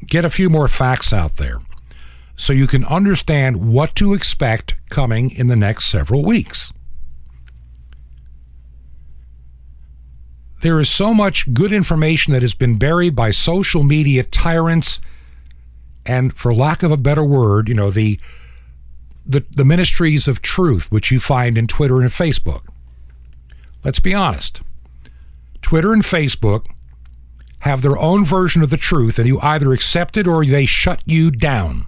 get 0.06 0.26
a 0.26 0.30
few 0.30 0.50
more 0.50 0.68
facts 0.68 1.14
out 1.14 1.38
there 1.38 1.58
so 2.36 2.54
you 2.54 2.68
can 2.68 2.86
understand 2.86 3.68
what 3.68 3.96
to 3.96 4.14
expect 4.14 4.80
coming 4.90 5.30
in 5.30 5.48
the 5.48 5.56
next 5.56 5.86
several 5.86 6.24
weeks. 6.24 6.72
There 10.62 10.80
is 10.80 10.90
so 10.90 11.14
much 11.14 11.54
good 11.54 11.72
information 11.72 12.34
that 12.34 12.42
has 12.42 12.54
been 12.54 12.78
buried 12.78 13.16
by 13.16 13.32
social 13.32 13.84
media 13.84 14.24
tyrants 14.24 15.00
and 16.06 16.34
for 16.34 16.54
lack 16.54 16.82
of 16.82 16.92
a 16.92 16.98
better 16.98 17.24
word, 17.24 17.70
you 17.70 17.76
know, 17.76 17.92
the 17.92 18.20
the, 19.30 19.46
the 19.52 19.64
ministries 19.64 20.28
of 20.28 20.42
truth 20.42 20.92
which 20.92 21.12
you 21.12 21.20
find 21.20 21.56
in 21.56 21.68
Twitter 21.68 22.02
and 22.02 22.10
Facebook. 22.10 22.64
Let's 23.84 24.00
be 24.00 24.14
honest. 24.14 24.62
Twitter 25.62 25.94
and 25.94 26.02
Facebook 26.02 26.66
have 27.60 27.82
their 27.82 27.98
own 27.98 28.24
version 28.24 28.64
of 28.64 28.72
the 28.72 28.78
truth, 28.78 29.20
and 29.20 29.28
you 29.28 29.40
either 29.42 29.72
accept 29.72 30.18
it 30.18 30.28
or 30.28 30.44
they 30.44 30.66
shut 30.66 31.04
you 31.06 31.30
down. 31.30 31.86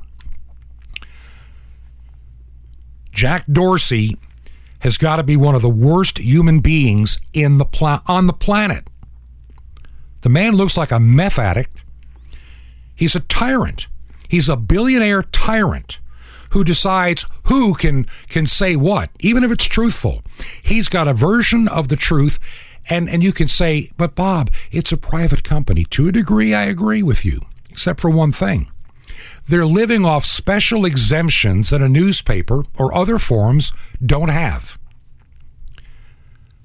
Jack 3.12 3.46
Dorsey 3.48 4.18
has 4.80 4.98
got 4.98 5.16
to 5.16 5.24
be 5.24 5.36
one 5.36 5.56
of 5.56 5.62
the 5.62 5.70
worst 5.70 6.20
human 6.20 6.60
beings 6.60 7.20
in 7.34 7.58
the 7.58 7.66
pla- 7.66 8.04
on 8.08 8.28
the 8.28 8.34
planet. 8.34 8.88
The 10.22 10.30
man 10.30 10.56
looks 10.56 10.78
like 10.78 10.92
a 10.92 11.00
meth 11.00 11.40
addict. 11.40 11.84
He's 12.94 13.16
a 13.16 13.22
tyrant. 13.22 13.88
He's 14.28 14.48
a 14.48 14.56
billionaire 14.56 15.24
tyrant 15.24 16.01
who 16.52 16.64
decides 16.64 17.26
who 17.44 17.74
can 17.74 18.06
can 18.30 18.46
say 18.46 18.76
what, 18.76 19.10
even 19.20 19.44
if 19.44 19.52
it's 19.52 19.66
truthful. 19.66 20.22
He's 20.62 20.88
got 20.88 21.08
a 21.08 21.14
version 21.14 21.68
of 21.68 21.88
the 21.88 21.96
truth 21.96 22.40
and 22.90 23.10
and 23.10 23.24
you 23.24 23.32
can 23.32 23.48
say, 23.48 23.92
"But 23.98 24.16
Bob, 24.16 24.52
it's 24.72 24.92
a 24.92 24.98
private 24.98 25.44
company." 25.44 25.86
To 25.92 26.08
a 26.08 26.12
degree 26.12 26.54
I 26.54 26.64
agree 26.64 27.04
with 27.04 27.26
you, 27.26 27.42
except 27.70 28.00
for 28.00 28.10
one 28.10 28.32
thing. 28.32 28.68
They're 29.46 29.66
living 29.66 30.06
off 30.06 30.26
special 30.26 30.86
exemptions 30.86 31.70
that 31.70 31.82
a 31.82 31.90
newspaper 31.90 32.64
or 32.78 32.96
other 32.96 33.18
forums 33.18 33.72
don't 34.04 34.30
have. 34.30 34.78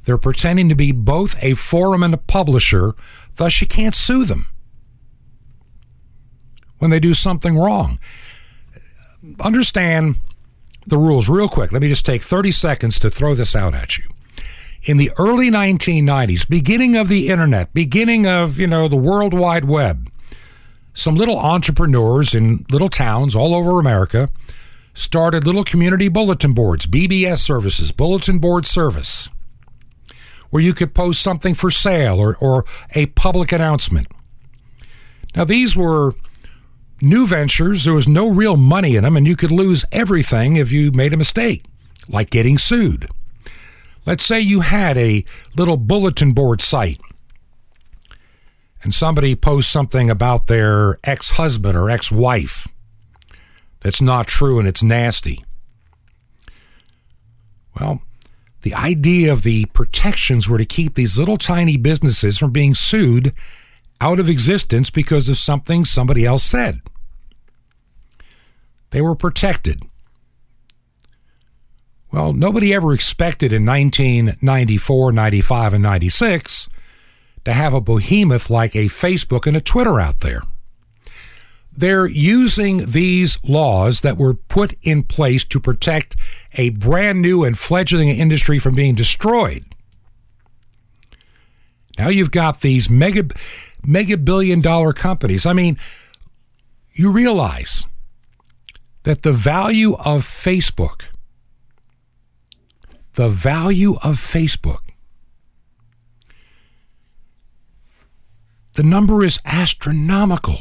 They're 0.05 0.19
pretending 0.19 0.69
to 0.69 0.77
be 0.77 0.93
both 0.93 1.37
a 1.43 1.55
forum 1.55 2.03
and 2.03 2.15
a 2.15 2.19
publisher, 2.19 2.95
thus 3.37 3.61
you 3.61 3.67
can't 3.67 3.95
sue 3.95 4.25
them 4.25 4.47
when 6.79 6.91
they 6.91 7.01
do 7.01 7.15
something 7.15 7.57
wrong. 7.57 7.99
Understand 9.41 10.17
the 10.87 10.99
rules 10.99 11.29
real 11.29 11.49
quick. 11.49 11.73
Let 11.73 11.83
me 11.83 11.89
just 11.89 12.07
take 12.07 12.23
30 12.23 12.51
seconds 12.53 12.99
to 13.01 13.11
throw 13.11 13.35
this 13.35 13.57
out 13.57 13.75
at 13.75 13.99
you. 13.99 14.05
In 14.85 14.99
the 14.99 15.11
early 15.19 15.51
1990s, 15.51 16.49
beginning 16.49 16.97
of 16.97 17.09
the 17.09 17.29
internet, 17.29 17.75
beginning 17.75 18.27
of, 18.27 18.59
you 18.59 18.67
know, 18.69 18.87
the 18.87 18.97
World 18.97 19.35
Wide 19.35 19.65
Web, 19.65 20.11
some 20.95 21.17
little 21.17 21.39
entrepreneurs 21.39 22.35
in 22.35 22.65
little 22.71 22.89
towns 22.89 23.35
all 23.35 23.55
over 23.55 23.81
America 23.81 24.31
started 24.95 25.45
little 25.45 25.65
community 25.65 26.09
bulletin 26.09 26.53
boards, 26.53 26.87
BBS 26.87 27.39
services, 27.39 27.93
bulletin 27.93 28.39
board 28.39 28.67
service, 28.67 29.29
where 30.51 30.63
you 30.63 30.73
could 30.73 30.95
post 30.95 31.21
something 31.21 31.55
for 31.55 31.71
sale 31.71 32.19
or, 32.19 32.37
or 32.37 32.65
a 32.95 33.07
public 33.07 33.53
announcement. 33.53 34.07
Now, 35.35 35.45
these 35.45 35.77
were 35.77 36.15
new 37.01 37.27
ventures, 37.27 37.85
there 37.85 37.95
was 37.95 38.09
no 38.09 38.29
real 38.29 38.57
money 38.57 38.97
in 38.97 39.05
them, 39.05 39.17
and 39.17 39.27
you 39.27 39.37
could 39.37 39.53
lose 39.53 39.85
everything 39.93 40.57
if 40.57 40.73
you 40.73 40.93
made 40.93 41.13
a 41.13 41.17
mistake, 41.17 41.65
like 42.09 42.31
getting 42.31 42.59
sued. 42.59 43.09
Let's 44.05 44.25
say 44.25 44.41
you 44.41 44.61
had 44.61 44.97
a 44.97 45.25
little 45.57 45.77
bulletin 45.77 46.33
board 46.33 46.61
site 46.61 47.01
and 48.83 48.95
somebody 48.95 49.35
posts 49.35 49.73
something 49.73 50.09
about 50.09 50.47
their 50.47 50.99
ex 51.03 51.31
husband 51.31 51.77
or 51.77 51.91
ex 51.91 52.13
wife 52.13 52.69
that's 53.81 54.01
not 54.01 54.29
true 54.29 54.61
and 54.61 54.69
it's 54.69 54.83
nasty. 54.83 55.45
Well, 57.81 58.01
the 58.63 58.75
idea 58.75 59.33
of 59.33 59.43
the 59.43 59.67
protections 59.67 60.49
were 60.49 60.59
to 60.59 60.65
keep 60.65 60.95
these 60.95 61.19
little 61.19 61.37
tiny 61.37 61.77
businesses 61.77 62.39
from 62.39 62.53
being 62.53 62.77
sued 62.77 63.35
out 64.01 64.21
of 64.21 64.29
existence 64.29 64.91
because 64.91 65.29
of 65.29 65.39
something 65.39 65.85
somebody 65.85 66.25
else 66.25 66.43
said. 66.43 66.81
They 68.91 69.01
were 69.01 69.15
protected. 69.15 69.83
Well, 72.13 72.33
nobody 72.33 72.73
ever 72.73 72.93
expected 72.93 73.53
in 73.53 73.67
1994, 73.67 75.13
95, 75.13 75.75
and 75.75 75.83
96 75.83 76.69
to 77.45 77.53
have 77.53 77.75
a 77.75 77.81
behemoth 77.81 78.49
like 78.49 78.75
a 78.75 78.87
Facebook 78.87 79.47
and 79.47 79.57
a 79.57 79.61
Twitter 79.61 80.01
out 80.01 80.21
there. 80.21 80.43
They're 81.77 82.07
using 82.07 82.91
these 82.91 83.39
laws 83.45 84.01
that 84.01 84.17
were 84.17 84.35
put 84.35 84.75
in 84.83 85.03
place 85.03 85.45
to 85.45 85.61
protect 85.61 86.17
a 86.55 86.71
brand 86.71 87.21
new 87.21 87.45
and 87.45 87.59
fledgling 87.59 88.09
industry 88.09 88.59
from 88.59 88.75
being 88.75 88.95
destroyed. 88.95 89.65
Now 91.99 92.09
you've 92.09 92.31
got 92.31 92.63
these 92.63 92.89
mega 92.89 93.29
mega 93.87 94.17
billion 94.17 94.61
dollar 94.61 94.93
companies. 94.93 95.47
I 95.47 95.53
mean, 95.53 95.79
you 96.93 97.13
realize 97.13 97.87
that 99.05 99.23
the 99.23 99.33
value 99.33 99.95
of 99.95 100.23
Facebook, 100.23 101.05
the 103.15 103.29
value 103.29 103.95
of 104.03 104.17
Facebook, 104.17 104.81
the 108.73 108.83
number 108.83 109.25
is 109.25 109.39
astronomical. 109.45 110.59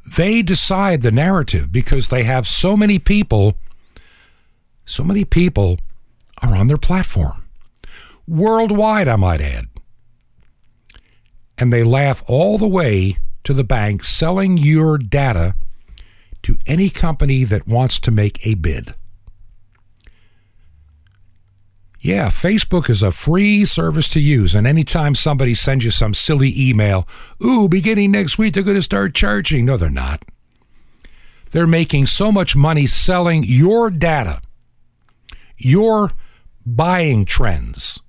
They 0.05 0.43
decide 0.43 1.03
the 1.03 1.13
narrative 1.13 1.71
because 1.71 2.09
they 2.09 2.25
have 2.25 2.49
so 2.49 2.77
many 2.77 2.99
people, 2.99 3.57
so 4.85 5.05
many 5.05 5.25
people 5.25 5.79
are 6.43 6.55
on 6.55 6.67
their 6.67 6.79
platform. 6.79 7.45
Worldwide, 8.27 9.09
I 9.09 9.17
might 9.17 9.41
add. 9.41 9.67
And 11.57 11.73
they 11.73 11.85
laugh 11.85 12.23
all 12.27 12.59
the 12.59 12.69
way 12.69 13.19
to 13.45 13.53
the 13.53 13.65
bank 13.65 14.05
selling 14.05 14.59
your 14.59 14.99
data 14.99 15.55
to 16.43 16.59
any 16.67 16.91
company 16.91 17.45
that 17.45 17.69
wants 17.69 18.01
to 18.01 18.11
make 18.11 18.45
a 18.47 18.55
bid. 18.55 18.95
Yeah, 22.01 22.27
Facebook 22.31 22.91
is 22.91 23.01
a 23.01 23.13
free 23.13 23.65
service 23.65 24.09
to 24.09 24.21
use, 24.21 24.57
and 24.57 24.67
anytime 24.67 25.15
somebody 25.15 25.55
sends 25.55 25.85
you 25.85 25.93
some 25.93 26.15
silly 26.15 26.53
email, 26.61 27.07
ooh, 27.45 27.69
beginning 27.69 28.11
next 28.11 28.39
week 28.39 28.55
they're 28.55 28.65
going 28.65 28.75
to 28.75 28.83
start 28.83 29.15
charging. 29.15 29.67
No, 29.67 29.77
they're 29.77 29.89
not. 29.89 30.25
They're 31.53 31.67
making 31.67 32.07
so 32.07 32.33
much 32.33 32.57
money 32.57 32.87
selling 32.87 33.45
your 33.45 33.89
data, 33.89 34.43
your 35.57 36.11
buying 36.65 37.25
trends, 37.25 38.01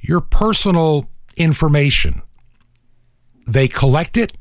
your 0.00 0.20
personal 0.20 1.10
information. 1.36 2.22
They 3.46 3.68
collect 3.68 4.16
it, 4.16 4.36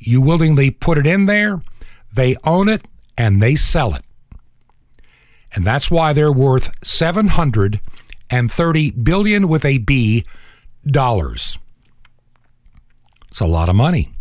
you 0.00 0.20
willingly 0.20 0.70
put 0.70 0.98
it 0.98 1.06
in 1.06 1.26
there, 1.26 1.62
they 2.12 2.36
own 2.44 2.68
it, 2.68 2.88
and 3.16 3.42
they 3.42 3.54
sell 3.54 3.94
it. 3.94 4.04
And 5.54 5.64
that's 5.64 5.90
why 5.90 6.12
they're 6.12 6.32
worth 6.32 6.72
730 6.84 8.90
billion 8.90 9.48
with 9.48 9.64
a 9.64 9.78
B 9.78 10.24
dollars. 10.86 11.58
It's 13.28 13.40
a 13.40 13.46
lot 13.46 13.68
of 13.68 13.76
money. 13.76 14.12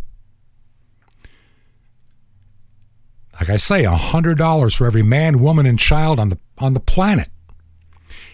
Like 3.40 3.50
I 3.50 3.58
say, 3.58 3.84
$100 3.84 4.76
for 4.76 4.88
every 4.88 5.04
man, 5.04 5.40
woman, 5.40 5.66
and 5.66 5.78
child 5.78 6.20
on 6.20 6.30
the, 6.30 6.40
on 6.58 6.74
the 6.74 6.80
planet, 6.80 7.30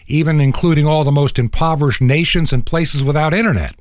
even 0.06 0.40
including 0.40 0.86
all 0.86 1.04
the 1.04 1.12
most 1.12 1.38
impoverished 1.38 2.00
nations 2.00 2.52
and 2.52 2.66
places 2.66 3.04
without 3.04 3.34
internet. 3.34 3.74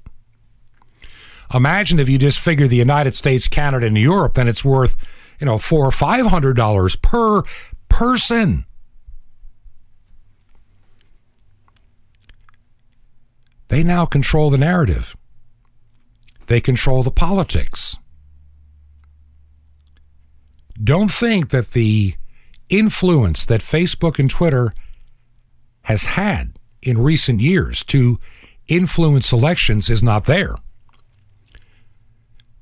Imagine 1.53 1.99
if 1.99 2.09
you 2.09 2.17
just 2.17 2.39
figure 2.39 2.67
the 2.67 2.75
United 2.75 3.15
States, 3.15 3.47
Canada, 3.47 3.85
and 3.85 3.97
Europe, 3.97 4.35
then 4.35 4.47
it's 4.47 4.65
worth, 4.65 4.97
you 5.39 5.45
know, 5.45 5.57
four 5.57 5.85
or 5.85 5.91
five 5.91 6.27
hundred 6.27 6.55
dollars 6.55 6.95
per 6.95 7.43
person. 7.89 8.65
They 13.67 13.83
now 13.83 14.05
control 14.05 14.49
the 14.49 14.57
narrative. 14.57 15.15
They 16.47 16.59
control 16.59 17.03
the 17.03 17.11
politics. 17.11 17.97
Don't 20.83 21.11
think 21.11 21.49
that 21.49 21.71
the 21.71 22.15
influence 22.69 23.45
that 23.45 23.61
Facebook 23.61 24.19
and 24.19 24.29
Twitter 24.29 24.73
has 25.83 26.05
had 26.05 26.57
in 26.81 27.01
recent 27.01 27.39
years 27.39 27.83
to 27.85 28.19
influence 28.67 29.31
elections 29.31 29.89
is 29.89 30.03
not 30.03 30.25
there. 30.25 30.55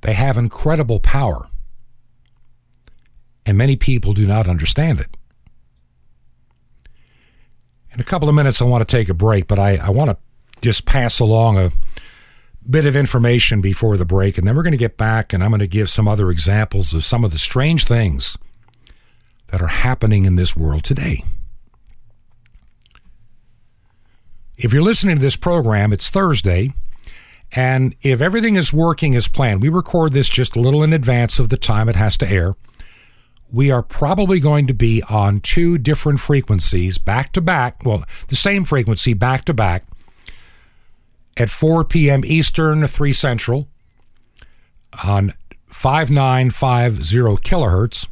They 0.02 0.14
have 0.14 0.38
incredible 0.38 1.00
power, 1.00 1.48
and 3.46 3.58
many 3.58 3.76
people 3.76 4.14
do 4.14 4.26
not 4.26 4.48
understand 4.48 5.00
it. 5.00 5.16
In 7.94 8.00
a 8.00 8.04
couple 8.04 8.30
of 8.30 8.36
minutes, 8.36 8.62
I 8.62 8.66
want 8.66 8.88
to 8.88 8.98
take 8.98 9.10
a 9.10 9.14
break, 9.14 9.48
but 9.48 9.60
I, 9.60 9.76
I 9.76 9.90
want 9.90 10.10
to 10.10 10.18
just 10.62 10.86
pass 10.86 11.20
along 11.20 11.58
a 11.58 11.72
bit 12.68 12.86
of 12.86 12.96
information 12.96 13.62
before 13.62 13.98
the 13.98 14.06
break, 14.06 14.38
and 14.38 14.48
then 14.48 14.56
we're 14.56 14.64
going 14.64 14.72
to 14.72 14.78
get 14.78 14.98
back 14.98 15.34
and 15.34 15.44
I'm 15.44 15.50
going 15.50 15.60
to 15.60 15.68
give 15.68 15.90
some 15.90 16.08
other 16.08 16.32
examples 16.32 16.94
of 16.94 17.04
some 17.04 17.24
of 17.24 17.32
the 17.32 17.38
strange 17.38 17.86
things 17.86 18.38
that 19.48 19.62
are 19.62 19.68
happening 19.68 20.26
in 20.26 20.36
this 20.36 20.56
world 20.56 20.84
today. 20.84 21.24
If 24.64 24.74
you're 24.74 24.84
listening 24.84 25.16
to 25.16 25.22
this 25.22 25.36
program, 25.36 25.92
it's 25.92 26.12
Thursday, 26.12 26.72
and 27.52 27.96
if 28.04 28.22
everything 28.22 28.58
is 28.58 28.72
working 28.72 29.16
as 29.16 29.28
planned, 29.28 29.60
we 29.60 29.70
record 29.70 30.14
this 30.14 30.30
just 30.30 30.56
a 30.56 30.60
little 30.60 30.84
in 30.84 30.94
advance 30.94 31.40
of 31.40 31.50
the 31.50 31.58
time 31.58 31.90
it 31.90 31.96
has 31.96 32.16
to 32.18 32.30
air. 32.30 32.56
We 33.52 33.72
are 33.72 33.82
probably 33.82 34.40
going 34.40 34.68
to 34.68 34.76
be 34.76 35.02
on 35.10 35.40
two 35.40 35.80
different 35.80 36.20
frequencies 36.20 37.00
back 37.00 37.34
to 37.34 37.42
back, 37.42 37.84
well, 37.84 38.06
the 38.28 38.36
same 38.36 38.64
frequency 38.64 39.16
back 39.16 39.46
to 39.46 39.54
back 39.56 39.84
at 41.36 41.50
4 41.50 41.84
p.m. 41.84 42.22
Eastern, 42.24 42.86
3 42.86 43.12
Central 43.14 43.68
on 45.04 45.34
5950 45.70 47.16
kilohertz, 47.42 48.08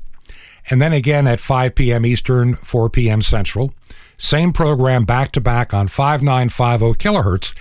and 0.67 0.81
then 0.81 0.93
again 0.93 1.27
at 1.27 1.39
5 1.39 1.75
p.m. 1.75 2.07
Eastern, 2.07 2.55
4 2.55 2.89
p.m. 2.89 3.21
Central. 3.21 3.71
Same 4.19 4.51
program 4.51 5.05
back 5.05 5.31
to 5.31 5.41
back 5.41 5.73
on 5.73 5.87
5950 5.87 6.99
kilohertz. 6.99 7.55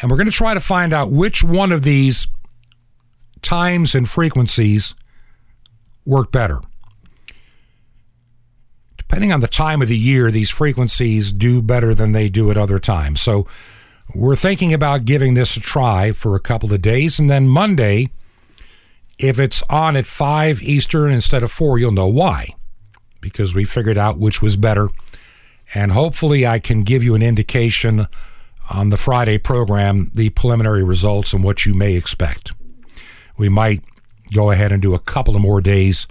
And 0.00 0.10
we're 0.10 0.16
going 0.16 0.26
to 0.26 0.32
try 0.32 0.52
to 0.52 0.60
find 0.60 0.92
out 0.92 1.12
which 1.12 1.44
one 1.44 1.70
of 1.70 1.82
these 1.82 2.26
times 3.40 3.94
and 3.94 4.10
frequencies 4.10 4.96
work 6.04 6.32
better. 6.32 6.60
Depending 8.98 9.32
on 9.32 9.40
the 9.40 9.48
time 9.48 9.80
of 9.80 9.88
the 9.88 9.96
year, 9.96 10.30
these 10.30 10.50
frequencies 10.50 11.32
do 11.32 11.62
better 11.62 11.94
than 11.94 12.12
they 12.12 12.28
do 12.28 12.50
at 12.50 12.58
other 12.58 12.80
times. 12.80 13.20
So 13.20 13.46
we're 14.12 14.36
thinking 14.36 14.74
about 14.74 15.04
giving 15.04 15.34
this 15.34 15.56
a 15.56 15.60
try 15.60 16.10
for 16.10 16.34
a 16.34 16.40
couple 16.40 16.72
of 16.72 16.82
days. 16.82 17.20
And 17.20 17.30
then 17.30 17.48
Monday, 17.48 18.10
if 19.18 19.38
it's 19.38 19.62
on 19.70 19.96
at 19.96 20.06
5 20.06 20.62
Eastern 20.62 21.12
instead 21.12 21.44
of 21.44 21.52
4, 21.52 21.78
you'll 21.78 21.92
know 21.92 22.08
why. 22.08 22.48
Because 23.20 23.54
we 23.54 23.62
figured 23.62 23.98
out 23.98 24.18
which 24.18 24.42
was 24.42 24.56
better. 24.56 24.88
And 25.74 25.92
hopefully, 25.92 26.46
I 26.46 26.58
can 26.58 26.82
give 26.82 27.02
you 27.02 27.14
an 27.14 27.22
indication 27.22 28.06
on 28.70 28.90
the 28.90 28.96
Friday 28.96 29.38
program 29.38 30.10
the 30.14 30.30
preliminary 30.30 30.82
results 30.82 31.32
and 31.32 31.42
what 31.42 31.66
you 31.66 31.74
may 31.74 31.94
expect. 31.94 32.52
We 33.36 33.48
might 33.48 33.82
go 34.32 34.50
ahead 34.50 34.72
and 34.72 34.80
do 34.80 34.94
a 34.94 34.98
couple 34.98 35.34
of 35.34 35.42
more 35.42 35.60
days 35.60 36.06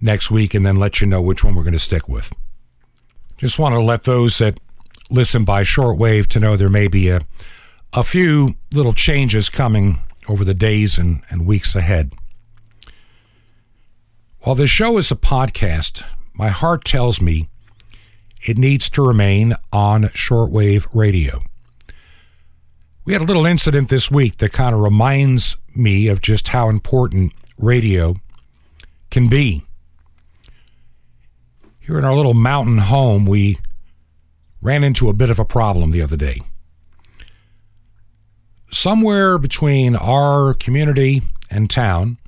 next 0.00 0.30
week 0.30 0.54
and 0.54 0.64
then 0.64 0.76
let 0.76 1.00
you 1.00 1.06
know 1.06 1.22
which 1.22 1.44
one 1.44 1.54
we're 1.54 1.62
going 1.62 1.72
to 1.72 1.78
stick 1.78 2.08
with. 2.08 2.32
Just 3.36 3.58
want 3.58 3.74
to 3.74 3.80
let 3.80 4.04
those 4.04 4.38
that 4.38 4.58
listen 5.10 5.44
by 5.44 5.62
shortwave 5.62 6.26
to 6.28 6.40
know 6.40 6.56
there 6.56 6.68
may 6.68 6.88
be 6.88 7.08
a, 7.08 7.20
a 7.92 8.02
few 8.02 8.54
little 8.72 8.92
changes 8.92 9.48
coming 9.48 9.98
over 10.28 10.44
the 10.44 10.54
days 10.54 10.98
and, 10.98 11.22
and 11.28 11.46
weeks 11.46 11.74
ahead. 11.74 12.12
While 14.40 14.56
this 14.56 14.70
show 14.70 14.98
is 14.98 15.10
a 15.10 15.16
podcast, 15.16 16.02
my 16.34 16.48
heart 16.48 16.84
tells 16.84 17.20
me 17.20 17.48
it 18.44 18.58
needs 18.58 18.90
to 18.90 19.02
remain 19.02 19.54
on 19.72 20.04
shortwave 20.04 20.86
radio. 20.92 21.42
We 23.04 23.12
had 23.12 23.22
a 23.22 23.26
little 23.26 23.46
incident 23.46 23.88
this 23.88 24.10
week 24.10 24.36
that 24.38 24.52
kind 24.52 24.74
of 24.74 24.80
reminds 24.80 25.56
me 25.74 26.08
of 26.08 26.20
just 26.20 26.48
how 26.48 26.68
important 26.68 27.32
radio 27.58 28.14
can 29.10 29.28
be. 29.28 29.64
Here 31.80 31.98
in 31.98 32.04
our 32.04 32.14
little 32.14 32.34
mountain 32.34 32.78
home, 32.78 33.26
we 33.26 33.58
ran 34.60 34.84
into 34.84 35.08
a 35.08 35.12
bit 35.12 35.30
of 35.30 35.38
a 35.38 35.44
problem 35.44 35.90
the 35.90 36.02
other 36.02 36.16
day. 36.16 36.40
Somewhere 38.70 39.36
between 39.36 39.96
our 39.96 40.54
community 40.54 41.22
and 41.50 41.68
town, 41.68 42.18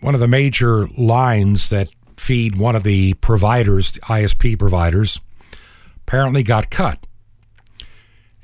one 0.00 0.14
of 0.14 0.20
the 0.20 0.28
major 0.28 0.86
lines 0.96 1.68
that 1.70 1.88
feed 2.20 2.56
one 2.56 2.76
of 2.76 2.82
the 2.82 3.14
providers, 3.14 3.92
the 3.92 4.00
ISP 4.00 4.58
providers, 4.58 5.20
apparently 6.06 6.42
got 6.42 6.70
cut. 6.70 7.06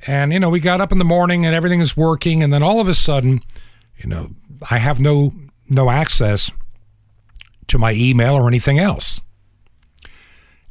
And, 0.07 0.33
you 0.33 0.40
know, 0.40 0.50
we 0.50 0.61
got 0.61 0.81
up 0.81 0.92
in 0.92 0.98
the 0.98 1.04
morning 1.04 1.44
and 1.44 1.54
everything 1.54 1.81
is 1.81 1.96
working. 1.96 2.42
And 2.42 2.52
then 2.52 2.62
all 2.62 2.81
of 2.81 2.88
a 2.88 2.94
sudden, 2.94 3.42
you 3.96 4.09
know, 4.09 4.31
I 4.70 4.78
have 4.78 5.00
no, 5.00 5.33
no 5.68 5.90
access 5.90 6.50
to 7.66 7.78
my 7.78 7.92
email 7.92 8.35
or 8.35 8.48
anything 8.48 8.78
else. 8.78 9.20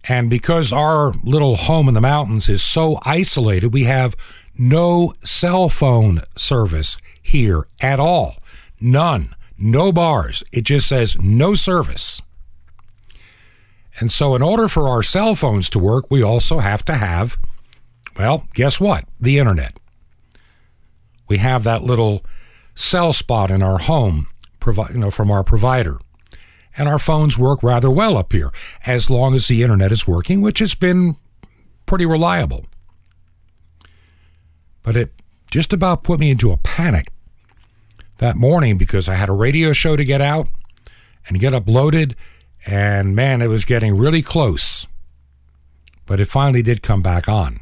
And 0.06 0.30
because 0.30 0.72
our 0.72 1.14
little 1.24 1.58
home 1.58 1.88
in 1.88 1.94
the 1.94 2.02
mountains 2.02 2.48
is 2.48 2.64
so 2.64 3.00
isolated, 3.04 3.74
we 3.74 3.84
have 3.84 4.16
no 4.58 5.14
cell 5.24 5.70
phone 5.70 6.22
service 6.38 6.98
here 7.22 7.68
at 7.82 8.00
all. 8.00 8.38
None. 8.80 9.36
No 9.58 9.92
bars. 9.92 10.44
It 10.52 10.64
just 10.64 10.88
says 10.88 11.20
no 11.20 11.56
service. 11.56 12.22
And 14.00 14.12
so, 14.12 14.36
in 14.36 14.42
order 14.42 14.68
for 14.68 14.88
our 14.88 15.02
cell 15.02 15.34
phones 15.34 15.70
to 15.72 15.80
work, 15.80 16.06
we 16.10 16.22
also 16.22 16.60
have 16.60 16.86
to 16.86 16.94
have 16.94 17.38
well, 18.18 18.48
guess 18.54 18.80
what? 18.80 19.06
The 19.20 19.38
internet. 19.38 19.80
We 21.28 21.38
have 21.38 21.64
that 21.64 21.84
little 21.84 22.26
cell 22.74 23.14
spot 23.14 23.52
in 23.52 23.62
our 23.62 23.78
home, 23.78 24.28
provi- 24.60 24.94
you 24.94 25.00
know, 25.00 25.12
from 25.12 25.30
our 25.30 25.44
provider. 25.44 26.00
And 26.76 26.88
our 26.88 27.00
phones 27.00 27.38
work 27.38 27.64
rather 27.64 27.90
well 27.90 28.18
up 28.18 28.34
here, 28.34 28.52
as 28.86 29.10
long 29.10 29.36
as 29.36 29.48
the 29.48 29.64
internet 29.64 29.92
is 29.92 30.08
working, 30.08 30.42
which 30.42 30.60
has 30.60 30.76
been 30.76 31.16
pretty 31.86 32.06
reliable. 32.06 32.66
But 34.84 34.96
it 34.96 35.12
just 35.52 35.74
about 35.74 36.04
put 36.04 36.20
me 36.20 36.30
into 36.32 36.52
a 36.52 36.58
panic 36.58 37.10
that 38.20 38.36
morning 38.36 38.78
because 38.78 39.10
I 39.10 39.16
had 39.16 39.30
a 39.30 39.34
radio 39.34 39.74
show 39.74 39.96
to 39.96 40.06
get 40.06 40.22
out 40.22 40.50
and 41.28 41.40
get 41.40 41.54
uploaded, 41.54 42.16
and 42.68 43.16
man, 43.16 43.42
it 43.42 43.48
was 43.48 43.64
getting 43.64 43.98
really 43.98 44.22
close. 44.22 44.86
But 46.06 46.20
it 46.20 46.26
finally 46.26 46.62
did 46.62 46.84
come 46.84 47.02
back 47.02 47.30
on. 47.30 47.62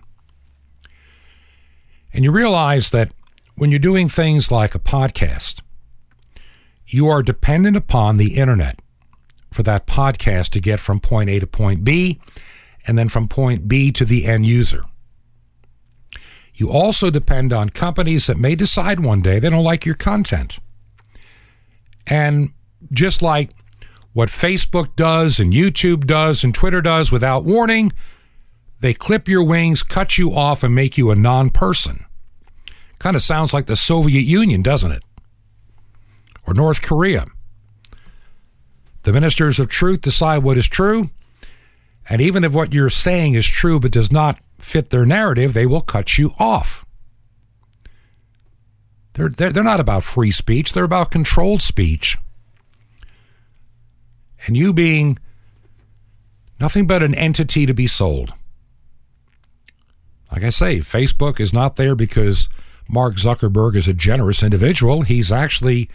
And 2.11 2.23
you 2.23 2.31
realize 2.31 2.89
that 2.89 3.13
when 3.55 3.69
you're 3.69 3.79
doing 3.79 4.09
things 4.09 4.51
like 4.51 4.73
a 4.73 4.79
podcast, 4.79 5.61
you 6.87 7.07
are 7.07 7.21
dependent 7.21 7.77
upon 7.77 8.17
the 8.17 8.35
internet 8.35 8.81
for 9.51 9.63
that 9.63 9.85
podcast 9.85 10.49
to 10.49 10.59
get 10.59 10.79
from 10.79 10.99
point 10.99 11.29
A 11.29 11.39
to 11.39 11.47
point 11.47 11.83
B 11.83 12.19
and 12.87 12.97
then 12.97 13.07
from 13.07 13.27
point 13.27 13.67
B 13.67 13.91
to 13.91 14.05
the 14.05 14.25
end 14.25 14.45
user. 14.45 14.85
You 16.55 16.71
also 16.71 17.09
depend 17.09 17.53
on 17.53 17.69
companies 17.69 18.27
that 18.27 18.37
may 18.37 18.55
decide 18.55 19.01
one 19.01 19.21
day 19.21 19.39
they 19.39 19.49
don't 19.49 19.63
like 19.63 19.85
your 19.85 19.95
content. 19.95 20.57
And 22.07 22.53
just 22.91 23.21
like 23.21 23.51
what 24.15 24.29
Facebook 24.29 24.95
does 24.95 25.41
and 25.41 25.51
YouTube 25.51 26.07
does 26.07 26.45
and 26.45 26.55
Twitter 26.55 26.81
does 26.81 27.11
without 27.11 27.43
warning, 27.43 27.91
they 28.79 28.93
clip 28.93 29.27
your 29.27 29.43
wings, 29.43 29.83
cut 29.83 30.17
you 30.17 30.33
off, 30.33 30.63
and 30.63 30.73
make 30.73 30.97
you 30.97 31.11
a 31.11 31.17
non 31.17 31.49
person. 31.49 32.05
Kind 32.97 33.17
of 33.17 33.21
sounds 33.21 33.53
like 33.53 33.65
the 33.65 33.75
Soviet 33.75 34.21
Union, 34.21 34.61
doesn't 34.61 34.93
it? 34.93 35.03
Or 36.47 36.53
North 36.53 36.81
Korea. 36.81 37.25
The 39.03 39.11
ministers 39.11 39.59
of 39.59 39.67
truth 39.67 39.99
decide 39.99 40.43
what 40.43 40.55
is 40.55 40.69
true, 40.69 41.09
and 42.09 42.21
even 42.21 42.45
if 42.45 42.53
what 42.53 42.71
you're 42.71 42.89
saying 42.89 43.33
is 43.33 43.45
true 43.45 43.81
but 43.81 43.91
does 43.91 44.13
not 44.13 44.39
fit 44.59 44.91
their 44.91 45.05
narrative, 45.05 45.53
they 45.53 45.65
will 45.65 45.81
cut 45.81 46.17
you 46.17 46.31
off. 46.39 46.85
They're, 49.11 49.27
they're, 49.27 49.51
they're 49.51 49.61
not 49.61 49.81
about 49.81 50.05
free 50.05 50.31
speech, 50.31 50.71
they're 50.71 50.85
about 50.85 51.11
controlled 51.11 51.61
speech. 51.61 52.17
And 54.45 54.55
you 54.55 54.73
being 54.73 55.17
nothing 56.59 56.87
but 56.87 57.03
an 57.03 57.15
entity 57.15 57.65
to 57.65 57.73
be 57.73 57.87
sold. 57.87 58.33
Like 60.31 60.43
I 60.43 60.49
say, 60.49 60.79
Facebook 60.79 61.39
is 61.39 61.53
not 61.53 61.75
there 61.75 61.95
because 61.95 62.49
Mark 62.87 63.15
Zuckerberg 63.15 63.75
is 63.75 63.87
a 63.87 63.93
generous 63.93 64.43
individual. 64.43 65.01
He's 65.01 65.31
actually 65.31 65.89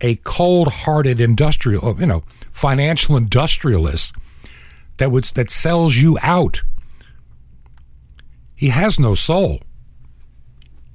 a 0.00 0.16
cold-hearted 0.16 1.18
industrial, 1.18 1.84
oh, 1.84 1.96
you 1.98 2.06
know, 2.06 2.22
financial 2.50 3.16
industrialist 3.16 4.14
that 4.98 5.10
would 5.10 5.24
that 5.24 5.50
sells 5.50 5.96
you 5.96 6.18
out. 6.22 6.62
He 8.54 8.68
has 8.68 8.98
no 8.98 9.14
soul 9.14 9.62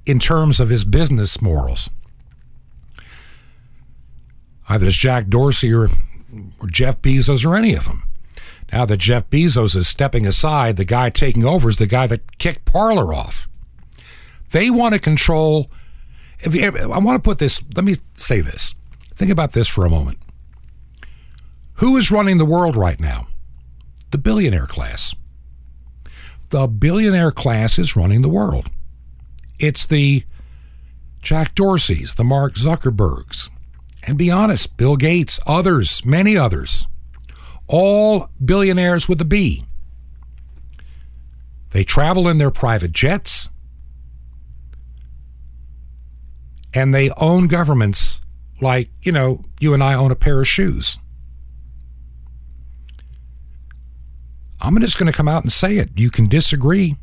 in 0.06 0.18
terms 0.18 0.60
of 0.60 0.68
his 0.70 0.84
business 0.84 1.40
morals. 1.42 1.90
Either 4.68 4.86
it's 4.86 4.96
Jack 4.96 5.28
Dorsey 5.28 5.72
or, 5.72 5.88
or 6.60 6.66
Jeff 6.68 7.02
Bezos 7.02 7.44
or 7.44 7.54
any 7.54 7.74
of 7.74 7.84
them. 7.84 8.04
Now 8.72 8.86
that 8.86 8.96
Jeff 8.98 9.28
Bezos 9.28 9.76
is 9.76 9.86
stepping 9.86 10.26
aside, 10.26 10.76
the 10.76 10.84
guy 10.84 11.10
taking 11.10 11.44
over 11.44 11.68
is 11.68 11.76
the 11.76 11.86
guy 11.86 12.06
that 12.06 12.38
kicked 12.38 12.64
Parler 12.64 13.12
off. 13.12 13.48
They 14.50 14.70
want 14.70 14.94
to 14.94 14.98
control. 14.98 15.70
I 16.44 16.98
want 16.98 17.22
to 17.22 17.26
put 17.26 17.38
this, 17.38 17.62
let 17.76 17.84
me 17.84 17.96
say 18.14 18.40
this. 18.40 18.74
Think 19.14 19.30
about 19.30 19.52
this 19.52 19.68
for 19.68 19.84
a 19.84 19.90
moment. 19.90 20.18
Who 21.76 21.96
is 21.96 22.10
running 22.10 22.38
the 22.38 22.44
world 22.44 22.76
right 22.76 22.98
now? 22.98 23.28
The 24.10 24.18
billionaire 24.18 24.66
class. 24.66 25.14
The 26.50 26.66
billionaire 26.66 27.30
class 27.30 27.78
is 27.78 27.96
running 27.96 28.22
the 28.22 28.28
world. 28.28 28.68
It's 29.58 29.86
the 29.86 30.24
Jack 31.22 31.54
Dorseys, 31.54 32.16
the 32.16 32.24
Mark 32.24 32.54
Zuckerbergs, 32.54 33.48
and 34.04 34.18
be 34.18 34.30
honest, 34.30 34.76
Bill 34.76 34.96
Gates, 34.96 35.38
others, 35.46 36.04
many 36.04 36.36
others 36.36 36.86
all 37.72 38.28
billionaires 38.44 39.08
with 39.08 39.20
a 39.20 39.24
B. 39.24 39.64
They 41.70 41.84
travel 41.84 42.28
in 42.28 42.38
their 42.38 42.50
private 42.50 42.92
jets 42.92 43.48
and 46.74 46.94
they 46.94 47.10
own 47.16 47.46
governments 47.46 48.20
like, 48.60 48.90
you 49.02 49.10
know, 49.10 49.42
you 49.58 49.74
and 49.74 49.82
I 49.82 49.94
own 49.94 50.10
a 50.10 50.16
pair 50.16 50.40
of 50.40 50.46
shoes. 50.46 50.98
I'm 54.60 54.78
just 54.80 54.98
going 54.98 55.10
to 55.10 55.16
come 55.16 55.28
out 55.28 55.42
and 55.42 55.50
say 55.50 55.78
it. 55.78 55.90
You 55.96 56.10
can 56.10 56.28
disagree 56.28 56.96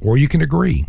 or 0.00 0.16
you 0.16 0.26
can 0.26 0.40
agree. 0.40 0.86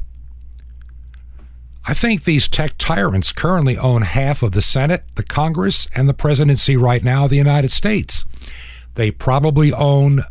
I 1.89 1.93
think 1.93 2.25
these 2.25 2.49
tech 2.49 2.77
tyrants 2.77 3.31
currently 3.31 3.77
own 3.77 4.01
half 4.01 4.43
of 4.43 4.51
the 4.51 4.61
Senate, 4.61 5.05
the 5.15 5.23
Congress, 5.23 5.87
and 5.95 6.09
the 6.09 6.13
presidency 6.13 6.75
right 6.75 7.01
now 7.01 7.23
of 7.23 7.29
the 7.29 7.37
United 7.37 7.71
States. 7.71 8.25
They 8.95 9.09
probably 9.09 9.71
own 9.71 10.25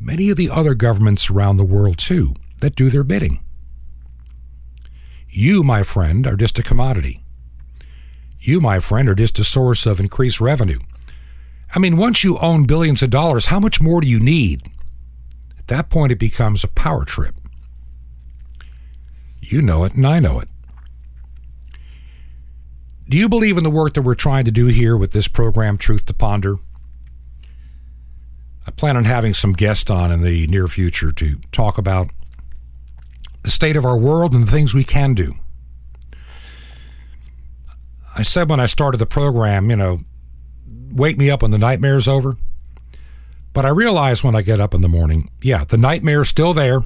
many 0.00 0.30
of 0.30 0.38
the 0.38 0.48
other 0.48 0.74
governments 0.74 1.28
around 1.28 1.56
the 1.58 1.64
world 1.64 1.98
too 1.98 2.34
that 2.60 2.76
do 2.76 2.88
their 2.88 3.04
bidding. 3.04 3.40
You, 5.28 5.62
my 5.62 5.82
friend, 5.82 6.26
are 6.26 6.34
just 6.34 6.58
a 6.58 6.62
commodity. 6.62 7.22
You, 8.40 8.58
my 8.62 8.80
friend, 8.80 9.06
are 9.10 9.14
just 9.14 9.38
a 9.38 9.44
source 9.44 9.84
of 9.84 10.00
increased 10.00 10.40
revenue. 10.40 10.78
I 11.74 11.78
mean, 11.78 11.98
once 11.98 12.24
you 12.24 12.38
own 12.38 12.66
billions 12.66 13.02
of 13.02 13.10
dollars, 13.10 13.46
how 13.46 13.60
much 13.60 13.82
more 13.82 14.00
do 14.00 14.06
you 14.06 14.18
need? 14.18 14.62
At 15.58 15.66
that 15.66 15.90
point, 15.90 16.12
it 16.12 16.18
becomes 16.18 16.64
a 16.64 16.68
power 16.68 17.04
trip. 17.04 17.34
You 19.40 19.60
know 19.60 19.84
it, 19.84 19.94
and 19.94 20.06
I 20.06 20.20
know 20.20 20.40
it. 20.40 20.48
Do 23.08 23.16
you 23.16 23.28
believe 23.28 23.56
in 23.56 23.62
the 23.62 23.70
work 23.70 23.94
that 23.94 24.02
we're 24.02 24.16
trying 24.16 24.46
to 24.46 24.50
do 24.50 24.66
here 24.66 24.96
with 24.96 25.12
this 25.12 25.28
program, 25.28 25.76
Truth 25.76 26.06
to 26.06 26.14
Ponder? 26.14 26.56
I 28.66 28.72
plan 28.72 28.96
on 28.96 29.04
having 29.04 29.32
some 29.32 29.52
guests 29.52 29.88
on 29.90 30.10
in 30.10 30.22
the 30.22 30.48
near 30.48 30.66
future 30.66 31.12
to 31.12 31.36
talk 31.52 31.78
about 31.78 32.08
the 33.42 33.50
state 33.50 33.76
of 33.76 33.84
our 33.84 33.96
world 33.96 34.34
and 34.34 34.44
the 34.44 34.50
things 34.50 34.74
we 34.74 34.82
can 34.82 35.12
do. 35.12 35.34
I 38.18 38.22
said 38.22 38.50
when 38.50 38.58
I 38.58 38.66
started 38.66 38.98
the 38.98 39.06
program, 39.06 39.70
you 39.70 39.76
know, 39.76 39.98
wake 40.90 41.16
me 41.16 41.30
up 41.30 41.42
when 41.42 41.52
the 41.52 41.58
nightmare's 41.58 42.08
over. 42.08 42.36
But 43.52 43.64
I 43.64 43.68
realize 43.68 44.24
when 44.24 44.34
I 44.34 44.42
get 44.42 44.58
up 44.58 44.74
in 44.74 44.80
the 44.80 44.88
morning, 44.88 45.30
yeah, 45.40 45.62
the 45.62 45.78
nightmare's 45.78 46.28
still 46.28 46.52
there. 46.52 46.80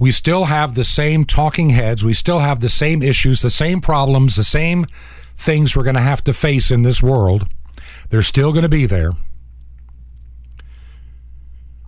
We 0.00 0.12
still 0.12 0.46
have 0.46 0.74
the 0.74 0.82
same 0.82 1.24
talking 1.24 1.70
heads. 1.70 2.02
We 2.02 2.14
still 2.14 2.38
have 2.38 2.60
the 2.60 2.70
same 2.70 3.02
issues, 3.02 3.42
the 3.42 3.50
same 3.50 3.82
problems, 3.82 4.34
the 4.34 4.42
same 4.42 4.86
things 5.36 5.76
we're 5.76 5.84
going 5.84 5.94
to 5.94 6.00
have 6.00 6.24
to 6.24 6.32
face 6.32 6.70
in 6.70 6.82
this 6.82 7.02
world. 7.02 7.46
They're 8.08 8.22
still 8.22 8.50
going 8.52 8.62
to 8.62 8.68
be 8.70 8.86
there. 8.86 9.12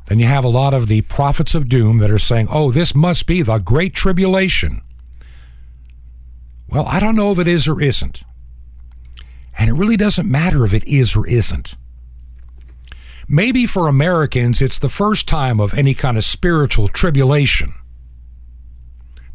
Then 0.09 0.18
you 0.18 0.27
have 0.27 0.44
a 0.44 0.48
lot 0.48 0.75
of 0.75 0.88
the 0.88 1.01
prophets 1.01 1.55
of 1.55 1.70
doom 1.70 1.98
that 1.98 2.11
are 2.11 2.18
saying, 2.18 2.48
oh, 2.51 2.70
this 2.70 2.94
must 2.94 3.27
be 3.27 3.40
the 3.40 3.57
great 3.57 3.94
tribulation. 3.94 4.83
Well, 6.68 6.85
I 6.87 7.01
don't 7.01 7.16
know 7.16 7.33
if 7.33 7.38
it 7.38 7.48
is 7.48 7.66
or 7.66 7.81
isn't. 7.81 8.25
And 9.59 9.70
it 9.70 9.75
really 9.75 9.96
doesn't 9.96 10.31
matter 10.31 10.66
if 10.66 10.75
it 10.75 10.87
is 10.87 11.16
or 11.16 11.27
isn't. 11.27 11.77
Maybe 13.27 13.64
for 13.64 13.88
Americans, 13.88 14.61
it's 14.61 14.79
the 14.79 14.90
first 14.90 15.27
time 15.27 15.61
of 15.61 15.72
any 15.72 15.94
kind 15.94 16.18
of 16.18 16.25
spiritual 16.25 16.88
tribulation 16.88 17.72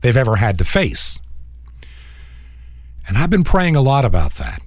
they've 0.02 0.18
ever 0.18 0.38
had 0.38 0.58
to 0.58 0.64
face. 0.64 1.20
And 3.08 3.18
I've 3.18 3.30
been 3.30 3.44
praying 3.44 3.76
a 3.76 3.82
lot 3.82 4.06
about 4.06 4.36
that. 4.36 4.62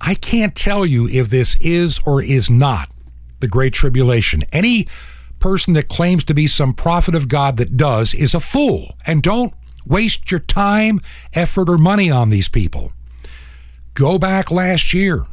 I 0.00 0.14
can't 0.14 0.54
tell 0.54 0.84
you 0.84 1.08
if 1.08 1.30
this 1.30 1.56
is 1.56 2.00
or 2.04 2.22
is 2.22 2.50
not 2.50 2.90
the 3.40 3.48
Great 3.48 3.74
Tribulation. 3.74 4.42
Any 4.52 4.86
person 5.38 5.74
that 5.74 5.88
claims 5.88 6.24
to 6.24 6.34
be 6.34 6.46
some 6.46 6.72
prophet 6.72 7.14
of 7.14 7.28
God 7.28 7.58
that 7.58 7.76
does 7.76 8.14
is 8.14 8.34
a 8.34 8.40
fool. 8.40 8.96
And 9.06 9.22
don't 9.22 9.52
waste 9.86 10.30
your 10.30 10.40
time, 10.40 11.00
effort, 11.34 11.68
or 11.68 11.76
money 11.76 12.10
on 12.10 12.30
these 12.30 12.48
people. 12.48 12.92
Go 13.92 14.18
back 14.18 14.50
last 14.50 14.94
year. 14.94 15.26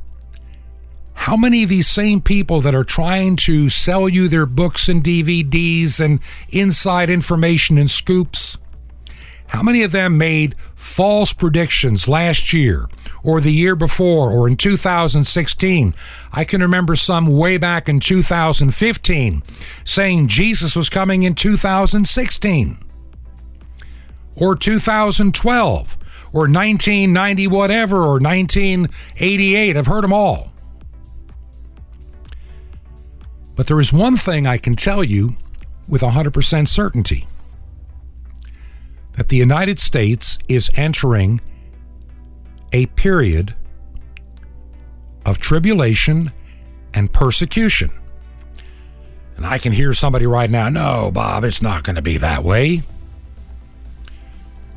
How 1.13 1.37
many 1.37 1.63
of 1.63 1.69
these 1.69 1.87
same 1.87 2.19
people 2.19 2.61
that 2.61 2.73
are 2.73 2.83
trying 2.83 3.35
to 3.37 3.69
sell 3.69 4.09
you 4.09 4.27
their 4.27 4.45
books 4.45 4.89
and 4.89 5.03
DVDs 5.03 5.99
and 5.99 6.19
inside 6.49 7.09
information 7.09 7.77
and 7.77 7.89
scoops 7.89 8.57
how 9.51 9.61
many 9.61 9.83
of 9.83 9.91
them 9.91 10.17
made 10.17 10.55
false 10.75 11.33
predictions 11.33 12.07
last 12.07 12.53
year 12.53 12.87
or 13.21 13.41
the 13.41 13.51
year 13.51 13.75
before 13.75 14.31
or 14.31 14.47
in 14.47 14.55
2016? 14.55 15.93
I 16.31 16.45
can 16.45 16.61
remember 16.61 16.95
some 16.95 17.27
way 17.27 17.57
back 17.57 17.89
in 17.89 17.99
2015 17.99 19.43
saying 19.83 20.27
Jesus 20.29 20.73
was 20.73 20.87
coming 20.87 21.23
in 21.23 21.35
2016 21.35 22.77
or 24.37 24.55
2012 24.55 25.97
or 26.31 26.41
1990 26.43 27.47
whatever 27.47 27.97
or 27.97 28.19
1988. 28.19 29.75
I've 29.75 29.87
heard 29.87 30.05
them 30.05 30.13
all. 30.13 30.50
But 33.61 33.67
there 33.67 33.79
is 33.79 33.93
one 33.93 34.17
thing 34.17 34.47
I 34.47 34.57
can 34.57 34.75
tell 34.75 35.03
you 35.03 35.35
with 35.87 36.01
100% 36.01 36.67
certainty 36.67 37.27
that 39.13 39.27
the 39.27 39.35
United 39.35 39.79
States 39.79 40.39
is 40.47 40.71
entering 40.73 41.41
a 42.73 42.87
period 42.87 43.55
of 45.27 45.37
tribulation 45.37 46.31
and 46.95 47.13
persecution. 47.13 47.91
And 49.37 49.45
I 49.45 49.59
can 49.59 49.73
hear 49.73 49.93
somebody 49.93 50.25
right 50.25 50.49
now, 50.49 50.67
no, 50.67 51.11
Bob, 51.13 51.43
it's 51.43 51.61
not 51.61 51.83
going 51.83 51.97
to 51.97 52.01
be 52.01 52.17
that 52.17 52.43
way. 52.43 52.81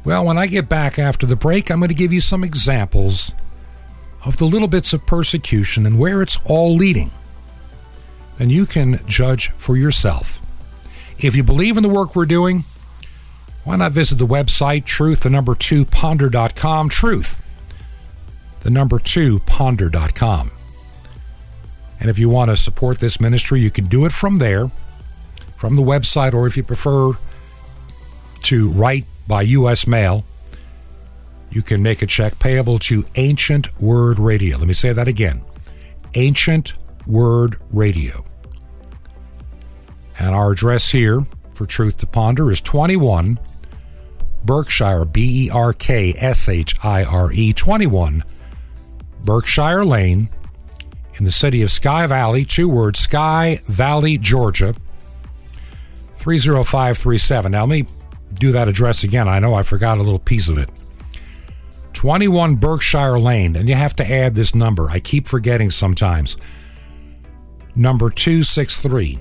Well, 0.05 0.27
when 0.27 0.37
I 0.37 0.47
get 0.47 0.69
back 0.69 0.99
after 0.99 1.25
the 1.25 1.37
break, 1.37 1.71
I'm 1.71 1.79
going 1.79 1.89
to 1.89 1.95
give 1.95 2.13
you 2.13 2.21
some 2.21 2.45
examples 2.45 3.33
of 4.27 4.37
the 4.37 4.45
little 4.45 4.69
bits 4.69 4.93
of 4.93 5.07
persecution 5.07 5.87
and 5.87 5.99
where 5.99 6.21
it's 6.21 6.39
all 6.45 6.75
leading, 6.75 7.11
then 8.39 8.51
you 8.51 8.67
can 8.67 9.01
judge 9.07 9.51
for 9.51 9.77
yourself. 9.77 10.41
If 11.19 11.37
you 11.37 11.43
believe 11.43 11.77
in 11.77 11.83
the 11.83 11.89
work 11.89 12.17
we're 12.17 12.27
doing, 12.27 12.65
why 13.63 13.77
not 13.77 13.93
visit 13.93 14.19
the 14.19 14.27
website 14.27 14.85
truth, 14.85 15.21
the 15.21 15.31
number 15.31 15.55
two 15.55 15.85
ponder.com, 15.85 16.89
truth, 16.89 17.41
the 18.61 18.71
number 18.71 18.99
two 18.99 19.41
ponder.com. 19.41 20.51
And 22.01 22.11
if 22.11 22.19
you 22.19 22.29
want 22.29 22.51
to 22.51 22.57
support 22.57 22.99
this 22.99 23.21
ministry, 23.21 23.61
you 23.61 23.71
can 23.71 23.87
do 23.87 24.05
it 24.05 24.13
from 24.13 24.37
there, 24.37 24.71
from 25.57 25.77
the 25.77 25.83
website, 25.83 26.35
or 26.35 26.47
if 26.47 26.57
you 26.57 26.63
prefer 26.63 27.13
to 28.43 28.69
write 28.71 29.07
by 29.27 29.43
U.S. 29.43 29.87
mail, 29.87 30.25
you 31.51 31.63
can 31.63 31.83
make 31.83 32.03
a 32.03 32.07
check 32.07 32.39
payable 32.39 32.79
to 32.81 33.07
Ancient 33.15 33.81
Word 33.81 34.19
Radio. 34.19 34.59
Let 34.59 34.69
me 34.69 34.75
say 34.75 34.93
that 34.93 35.09
again 35.09 35.43
Ancient 36.15 36.75
Word 37.07 37.57
Radio. 37.71 38.25
And 40.19 40.35
our 40.35 40.53
address 40.53 40.91
here 40.91 41.23
for 41.55 41.67
Truth 41.67 41.99
to 41.99 42.07
Ponder 42.07 42.51
is 42.51 42.61
21 42.61 43.39
Berkshire, 44.45 45.05
B 45.05 45.47
E 45.47 45.51
R 45.51 45.73
K 45.73 46.15
S 46.17 46.49
H 46.49 46.75
I 46.85 47.05
R 47.05 47.33
E, 47.33 47.53
21 47.53 48.25
Berkshire 49.25 49.85
Lane 49.85 50.29
in 51.17 51.25
the 51.25 51.33
city 51.33 51.63
of 51.63 51.71
Sky 51.71 52.07
Valley, 52.07 52.45
two 52.45 52.69
words, 52.69 53.01
Sky 53.01 53.61
Valley, 53.67 54.19
Georgia, 54.19 54.75
30537. 56.15 57.53
Now, 57.53 57.61
let 57.61 57.69
me 57.69 57.87
do 58.35 58.53
that 58.53 58.69
address 58.69 59.05
again. 59.05 59.29
I 59.29 59.39
know 59.39 59.55
I 59.55 59.63
forgot 59.63 59.99
a 59.99 60.03
little 60.03 60.19
piece 60.19 60.49
of 60.49 60.59
it. 60.59 60.69
21 61.93 62.57
Berkshire 62.57 63.19
Lane, 63.19 63.57
and 63.57 63.69
you 63.69 63.75
have 63.75 63.95
to 63.97 64.11
add 64.11 64.35
this 64.35 64.55
number. 64.55 64.91
I 64.91 65.01
keep 65.01 65.27
forgetting 65.27 65.71
sometimes. 65.71 66.37
Number 67.77 68.11
263. 68.11 69.21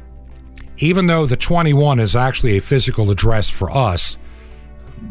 Even 0.77 1.07
though 1.07 1.25
the 1.25 1.37
21 1.37 1.99
is 1.99 2.15
actually 2.15 2.57
a 2.57 2.61
physical 2.61 3.09
address 3.11 3.49
for 3.49 3.71
us, 3.71 4.17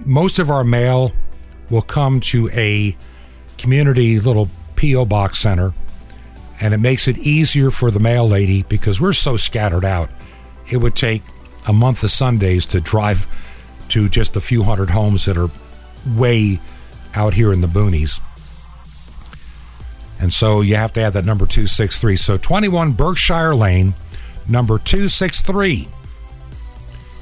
most 0.04 0.38
of 0.38 0.50
our 0.50 0.64
mail 0.64 1.12
will 1.70 1.82
come 1.82 2.20
to 2.20 2.50
a 2.50 2.96
community 3.58 4.20
little 4.20 4.48
P.O. 4.76 5.04
box 5.04 5.38
center, 5.38 5.72
and 6.60 6.74
it 6.74 6.78
makes 6.78 7.08
it 7.08 7.18
easier 7.18 7.70
for 7.70 7.90
the 7.90 8.00
mail 8.00 8.28
lady 8.28 8.62
because 8.64 9.00
we're 9.00 9.12
so 9.12 9.36
scattered 9.36 9.84
out. 9.84 10.10
It 10.70 10.78
would 10.78 10.94
take 10.94 11.22
a 11.66 11.72
month 11.72 12.02
of 12.02 12.10
Sundays 12.10 12.66
to 12.66 12.80
drive 12.80 13.26
to 13.90 14.08
just 14.08 14.36
a 14.36 14.40
few 14.40 14.62
hundred 14.62 14.90
homes 14.90 15.24
that 15.26 15.36
are 15.36 15.50
way 16.16 16.60
out 17.14 17.34
here 17.34 17.52
in 17.52 17.60
the 17.60 17.66
boonies. 17.66 18.20
And 20.22 20.32
so 20.32 20.60
you 20.60 20.76
have 20.76 20.92
to 20.92 21.00
add 21.00 21.14
that 21.14 21.24
number 21.24 21.46
263. 21.46 22.14
So 22.14 22.38
21 22.38 22.92
Berkshire 22.92 23.56
Lane, 23.56 23.94
number 24.48 24.78
263 24.78 25.88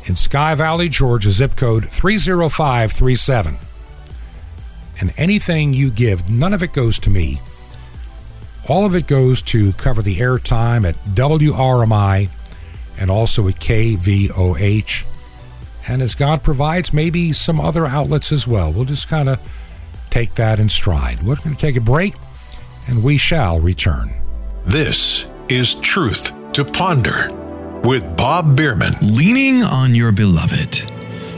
in 0.05 0.17
Sky 0.17 0.55
Valley, 0.55 0.91
Georgia, 0.91 1.31
zip 1.31 1.57
code 1.57 1.89
30537. 1.89 3.57
And 5.01 5.15
anything 5.17 5.73
you 5.73 5.91
give, 5.91 6.29
none 6.29 6.53
of 6.53 6.63
it 6.63 6.75
goes 6.75 6.99
to 6.99 7.09
me. 7.09 7.41
All 8.69 8.85
of 8.85 8.95
it 8.95 9.07
goes 9.07 9.41
to 9.43 9.73
cover 9.73 10.03
the 10.03 10.19
airtime 10.19 10.87
at 10.87 10.95
WRMI 11.07 12.29
and 12.99 13.11
also 13.11 13.49
at 13.49 13.55
KVOH. 13.55 15.07
And 15.89 16.03
as 16.03 16.15
God 16.15 16.43
provides, 16.43 16.93
maybe 16.93 17.33
some 17.33 17.61
other 17.61 17.87
outlets 17.87 18.31
as 18.31 18.47
well. 18.47 18.71
We'll 18.71 18.85
just 18.85 19.09
kind 19.09 19.31
of 19.31 19.41
take 20.11 20.35
that 20.35 20.61
in 20.61 20.69
stride. 20.69 21.23
We're 21.23 21.37
going 21.37 21.57
to 21.57 21.61
take 21.61 21.77
a 21.77 21.81
break 21.81 22.15
and 22.91 23.03
we 23.05 23.17
shall 23.17 23.61
return. 23.61 24.11
This 24.67 25.27
is 25.49 25.77
Truth 25.77 26.53
to 26.53 26.65
Ponder 26.65 27.31
with 27.85 28.17
Bob 28.17 28.57
Bierman. 28.57 28.95
Leaning 29.01 29.63
on 29.63 29.95
your 29.95 30.11
beloved. 30.13 30.91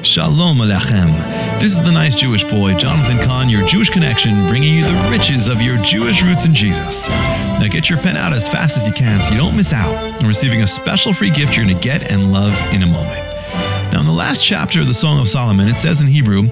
Shalom 0.04 0.58
Aleichem. 0.58 1.60
This 1.60 1.72
is 1.72 1.84
the 1.84 1.92
nice 1.92 2.14
Jewish 2.14 2.42
boy, 2.42 2.74
Jonathan 2.74 3.18
Cahn, 3.18 3.48
your 3.48 3.64
Jewish 3.68 3.90
connection, 3.90 4.48
bringing 4.48 4.74
you 4.74 4.84
the 4.84 5.08
riches 5.10 5.46
of 5.46 5.60
your 5.60 5.76
Jewish 5.78 6.22
roots 6.22 6.44
in 6.44 6.54
Jesus. 6.54 7.08
Now 7.08 7.68
get 7.70 7.88
your 7.88 8.00
pen 8.00 8.16
out 8.16 8.32
as 8.32 8.48
fast 8.48 8.78
as 8.78 8.86
you 8.86 8.92
can 8.92 9.22
so 9.22 9.30
you 9.30 9.36
don't 9.36 9.56
miss 9.56 9.72
out 9.72 9.94
on 10.22 10.26
receiving 10.26 10.62
a 10.62 10.66
special 10.66 11.12
free 11.12 11.30
gift 11.30 11.54
you're 11.56 11.66
going 11.66 11.76
to 11.76 11.82
get 11.82 12.10
and 12.10 12.32
love 12.32 12.54
in 12.72 12.82
a 12.82 12.86
moment. 12.86 13.31
Now, 13.92 14.00
in 14.00 14.06
the 14.06 14.12
last 14.12 14.42
chapter 14.42 14.80
of 14.80 14.86
the 14.86 14.94
Song 14.94 15.20
of 15.20 15.28
Solomon, 15.28 15.68
it 15.68 15.78
says 15.78 16.00
in 16.00 16.06
Hebrew, 16.06 16.44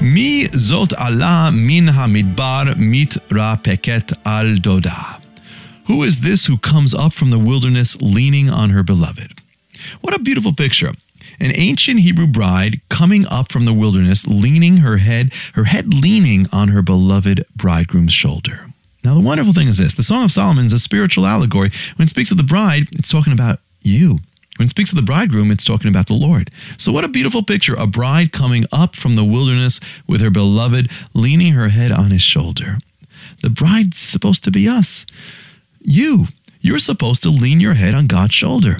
Mi 0.00 0.46
zot 0.46 0.94
Allah 0.98 1.52
min 1.52 1.88
hamidbar 1.88 2.78
mit 2.78 3.18
ra 3.30 3.56
peket 3.56 4.16
al 4.24 4.56
doda. 4.56 5.20
Who 5.86 6.02
is 6.02 6.20
this 6.20 6.46
who 6.46 6.56
comes 6.56 6.94
up 6.94 7.12
from 7.12 7.28
the 7.28 7.38
wilderness 7.38 8.00
leaning 8.00 8.48
on 8.48 8.70
her 8.70 8.82
beloved? 8.82 9.34
What 10.00 10.14
a 10.14 10.18
beautiful 10.18 10.54
picture. 10.54 10.94
An 11.38 11.52
ancient 11.54 12.00
Hebrew 12.00 12.26
bride 12.26 12.80
coming 12.88 13.26
up 13.26 13.52
from 13.52 13.66
the 13.66 13.74
wilderness, 13.74 14.26
leaning 14.26 14.78
her 14.78 14.96
head, 14.96 15.34
her 15.54 15.64
head 15.64 15.92
leaning 15.92 16.46
on 16.52 16.68
her 16.68 16.80
beloved 16.80 17.44
bridegroom's 17.54 18.14
shoulder. 18.14 18.72
Now, 19.04 19.12
the 19.12 19.20
wonderful 19.20 19.52
thing 19.52 19.68
is 19.68 19.76
this 19.76 19.92
the 19.92 20.02
Song 20.02 20.24
of 20.24 20.32
Solomon 20.32 20.64
is 20.64 20.72
a 20.72 20.78
spiritual 20.78 21.26
allegory. 21.26 21.70
When 21.96 22.06
it 22.06 22.08
speaks 22.08 22.30
of 22.30 22.38
the 22.38 22.42
bride, 22.44 22.88
it's 22.92 23.10
talking 23.10 23.34
about 23.34 23.60
you. 23.82 24.20
When 24.58 24.66
it 24.66 24.70
speaks 24.70 24.90
of 24.90 24.96
the 24.96 25.02
bridegroom, 25.02 25.52
it's 25.52 25.64
talking 25.64 25.88
about 25.88 26.08
the 26.08 26.14
Lord. 26.14 26.50
So, 26.76 26.90
what 26.90 27.04
a 27.04 27.08
beautiful 27.08 27.44
picture. 27.44 27.74
A 27.76 27.86
bride 27.86 28.32
coming 28.32 28.66
up 28.72 28.96
from 28.96 29.14
the 29.14 29.24
wilderness 29.24 29.78
with 30.08 30.20
her 30.20 30.30
beloved, 30.30 30.90
leaning 31.14 31.52
her 31.52 31.68
head 31.68 31.92
on 31.92 32.10
his 32.10 32.22
shoulder. 32.22 32.78
The 33.42 33.50
bride's 33.50 34.00
supposed 34.00 34.42
to 34.44 34.50
be 34.50 34.68
us. 34.68 35.06
You. 35.80 36.26
You're 36.60 36.80
supposed 36.80 37.22
to 37.22 37.30
lean 37.30 37.60
your 37.60 37.74
head 37.74 37.94
on 37.94 38.08
God's 38.08 38.34
shoulder. 38.34 38.78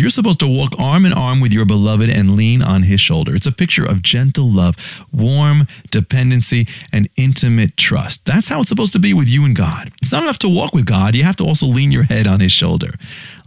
You're 0.00 0.08
supposed 0.08 0.38
to 0.38 0.48
walk 0.48 0.72
arm 0.78 1.04
in 1.04 1.12
arm 1.12 1.40
with 1.40 1.52
your 1.52 1.66
beloved 1.66 2.08
and 2.08 2.34
lean 2.34 2.62
on 2.62 2.84
his 2.84 3.02
shoulder. 3.02 3.36
It's 3.36 3.44
a 3.44 3.52
picture 3.52 3.84
of 3.84 4.00
gentle 4.00 4.50
love, 4.50 5.04
warm 5.12 5.68
dependency, 5.90 6.66
and 6.90 7.06
intimate 7.16 7.76
trust. 7.76 8.24
That's 8.24 8.48
how 8.48 8.60
it's 8.60 8.70
supposed 8.70 8.94
to 8.94 8.98
be 8.98 9.12
with 9.12 9.28
you 9.28 9.44
and 9.44 9.54
God. 9.54 9.92
It's 10.00 10.10
not 10.10 10.22
enough 10.22 10.38
to 10.38 10.48
walk 10.48 10.72
with 10.72 10.86
God, 10.86 11.14
you 11.14 11.24
have 11.24 11.36
to 11.36 11.44
also 11.44 11.66
lean 11.66 11.92
your 11.92 12.04
head 12.04 12.26
on 12.26 12.40
his 12.40 12.50
shoulder. 12.50 12.94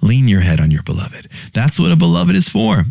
Lean 0.04 0.28
your 0.28 0.42
head 0.42 0.60
on 0.60 0.70
your 0.70 0.84
beloved. 0.84 1.28
That's 1.56 1.80
what 1.80 1.92
a 1.92 1.96
beloved 1.96 2.36
is 2.36 2.50
for. 2.50 2.86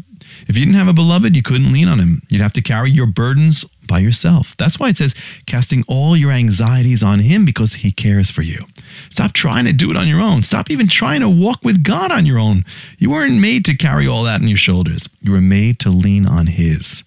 If 0.48 0.56
you 0.56 0.64
didn't 0.64 0.78
have 0.78 0.88
a 0.88 0.92
beloved, 0.92 1.36
you 1.36 1.42
couldn't 1.42 1.72
lean 1.72 1.86
on 1.86 2.00
him. 2.00 2.22
You'd 2.30 2.42
have 2.42 2.54
to 2.54 2.62
carry 2.62 2.90
your 2.90 3.06
burdens 3.06 3.64
by 3.86 4.00
yourself. 4.00 4.56
That's 4.56 4.80
why 4.80 4.88
it 4.88 4.98
says, 4.98 5.14
casting 5.46 5.84
all 5.86 6.16
your 6.16 6.32
anxieties 6.32 7.04
on 7.04 7.20
him 7.20 7.44
because 7.44 7.74
he 7.74 7.92
cares 7.92 8.28
for 8.28 8.42
you. 8.42 8.66
Stop 9.10 9.32
trying 9.32 9.64
to 9.64 9.72
do 9.72 9.90
it 9.90 9.96
on 9.96 10.08
your 10.08 10.20
own. 10.20 10.42
Stop 10.42 10.70
even 10.70 10.88
trying 10.88 11.20
to 11.20 11.28
walk 11.28 11.60
with 11.62 11.82
God 11.82 12.10
on 12.10 12.26
your 12.26 12.38
own. 12.38 12.64
You 12.98 13.10
weren't 13.10 13.40
made 13.40 13.64
to 13.66 13.76
carry 13.76 14.06
all 14.06 14.22
that 14.24 14.40
on 14.40 14.48
your 14.48 14.56
shoulders. 14.56 15.08
You 15.20 15.32
were 15.32 15.40
made 15.40 15.78
to 15.80 15.90
lean 15.90 16.26
on 16.26 16.46
his. 16.46 17.04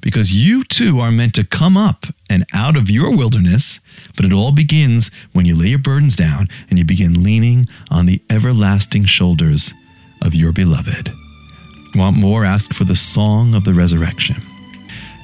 Because 0.00 0.32
you 0.32 0.62
too 0.64 1.00
are 1.00 1.10
meant 1.10 1.34
to 1.34 1.44
come 1.44 1.76
up 1.76 2.06
and 2.30 2.46
out 2.54 2.76
of 2.76 2.90
your 2.90 3.14
wilderness, 3.14 3.80
but 4.16 4.24
it 4.24 4.32
all 4.32 4.52
begins 4.52 5.10
when 5.32 5.44
you 5.44 5.56
lay 5.56 5.68
your 5.68 5.78
burdens 5.78 6.14
down 6.14 6.48
and 6.70 6.78
you 6.78 6.84
begin 6.84 7.22
leaning 7.22 7.66
on 7.90 8.06
the 8.06 8.22
everlasting 8.30 9.04
shoulders 9.04 9.74
of 10.22 10.34
your 10.34 10.52
beloved. 10.52 11.12
Want 11.94 12.16
more? 12.16 12.44
Ask 12.44 12.74
for 12.74 12.84
the 12.84 12.96
song 12.96 13.54
of 13.54 13.64
the 13.64 13.74
resurrection. 13.74 14.36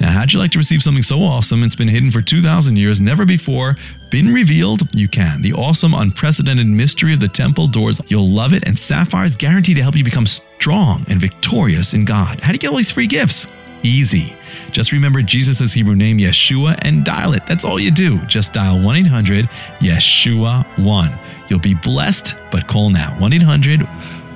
Now, 0.01 0.11
how'd 0.11 0.33
you 0.33 0.39
like 0.39 0.51
to 0.53 0.59
receive 0.59 0.83
something 0.83 1.03
so 1.03 1.23
awesome? 1.23 1.63
It's 1.63 1.77
been 1.77 1.89
hidden 1.89 2.11
for 2.11 2.21
2,000 2.21 2.77
years, 2.77 3.01
never 3.01 3.25
before 3.25 3.77
been 4.15 4.33
revealed? 4.33 4.83
You 4.95 5.09
can. 5.09 5.43
The 5.43 5.55
awesome, 5.55 5.93
unprecedented 5.93 6.69
mystery 6.69 7.13
of 7.15 7.19
the 7.19 7.27
temple 7.27 7.67
doors. 7.67 8.01
You'll 8.07 8.29
love 8.29 8.53
it, 8.53 8.63
and 8.65 8.79
Sapphire 8.79 9.25
is 9.25 9.35
guaranteed 9.35 9.75
to 9.75 9.83
help 9.83 9.97
you 9.97 10.05
become 10.05 10.29
strong 10.29 11.05
and 11.09 11.21
victorious 11.21 11.95
in 11.95 12.05
God. 12.05 12.39
How 12.39 12.51
do 12.51 12.55
you 12.55 12.61
get 12.61 12.71
all 12.71 12.77
these 12.77 12.93
free 12.93 13.09
gifts? 13.09 13.49
Easy. 13.83 14.37
Just 14.71 14.93
remember 14.93 15.21
Jesus' 15.21 15.73
Hebrew 15.73 15.97
name, 15.97 16.19
Yeshua, 16.19 16.79
and 16.83 17.05
dial 17.05 17.33
it. 17.33 17.45
That's 17.49 17.65
all 17.65 17.81
you 17.81 17.91
do. 17.91 18.25
Just 18.27 18.53
dial 18.53 18.81
1 18.81 18.95
800 18.95 19.47
Yeshua 19.81 20.65
1. 20.79 21.19
You'll 21.49 21.59
be 21.59 21.75
blessed, 21.75 22.37
but 22.53 22.69
call 22.69 22.91
now 22.91 23.19
1 23.19 23.33
800 23.33 23.85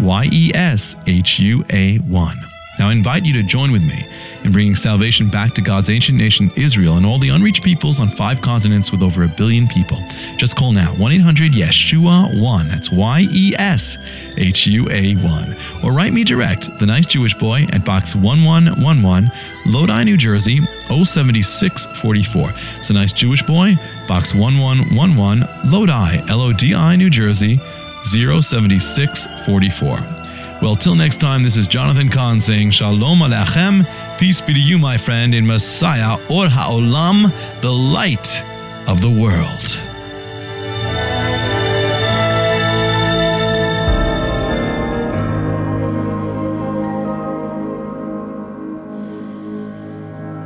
Y 0.00 0.28
E 0.32 0.50
S 0.56 0.96
H 1.06 1.38
U 1.38 1.64
A 1.70 1.98
1. 1.98 2.47
Now, 2.78 2.90
I 2.90 2.92
invite 2.92 3.24
you 3.24 3.32
to 3.34 3.42
join 3.42 3.72
with 3.72 3.82
me 3.82 4.06
in 4.44 4.52
bringing 4.52 4.76
salvation 4.76 5.28
back 5.28 5.52
to 5.54 5.60
God's 5.60 5.90
ancient 5.90 6.16
nation, 6.16 6.52
Israel, 6.54 6.96
and 6.96 7.04
all 7.04 7.18
the 7.18 7.30
unreached 7.30 7.64
peoples 7.64 7.98
on 7.98 8.08
five 8.08 8.40
continents 8.40 8.92
with 8.92 9.02
over 9.02 9.24
a 9.24 9.28
billion 9.28 9.66
people. 9.66 9.98
Just 10.36 10.56
call 10.56 10.70
now 10.72 10.94
1 10.94 11.12
800 11.12 11.52
Yeshua 11.52 12.40
1. 12.40 12.68
That's 12.68 12.92
Y 12.92 13.26
E 13.30 13.54
S 13.56 13.98
H 14.36 14.68
U 14.68 14.88
A 14.90 15.16
1. 15.16 15.56
Or 15.82 15.92
write 15.92 16.12
me 16.12 16.22
direct, 16.22 16.68
The 16.78 16.86
Nice 16.86 17.06
Jewish 17.06 17.34
Boy, 17.34 17.66
at 17.72 17.84
Box 17.84 18.14
1111, 18.14 19.30
Lodi, 19.66 20.04
New 20.04 20.16
Jersey 20.16 20.60
07644. 20.86 22.52
It's 22.78 22.90
a 22.90 22.92
Nice 22.92 23.12
Jewish 23.12 23.42
Boy, 23.42 23.74
Box 24.06 24.32
1111, 24.34 25.70
Lodi, 25.70 26.18
L 26.28 26.42
O 26.42 26.52
D 26.52 26.74
I, 26.74 26.94
New 26.94 27.10
Jersey 27.10 27.58
07644. 28.04 30.27
Well, 30.60 30.74
till 30.74 30.96
next 30.96 31.18
time, 31.18 31.44
this 31.44 31.56
is 31.56 31.68
Jonathan 31.68 32.08
Cahn 32.08 32.40
saying 32.40 32.72
Shalom 32.72 33.20
Aleichem, 33.20 34.18
peace 34.18 34.40
be 34.40 34.52
to 34.54 34.60
you, 34.60 34.76
my 34.76 34.98
friend, 34.98 35.32
in 35.32 35.46
Messiah 35.46 36.14
Or 36.28 36.46
HaOlam, 36.46 37.32
the 37.60 37.70
light 37.70 38.42
of 38.88 39.00
the 39.00 39.08
world. 39.08 39.78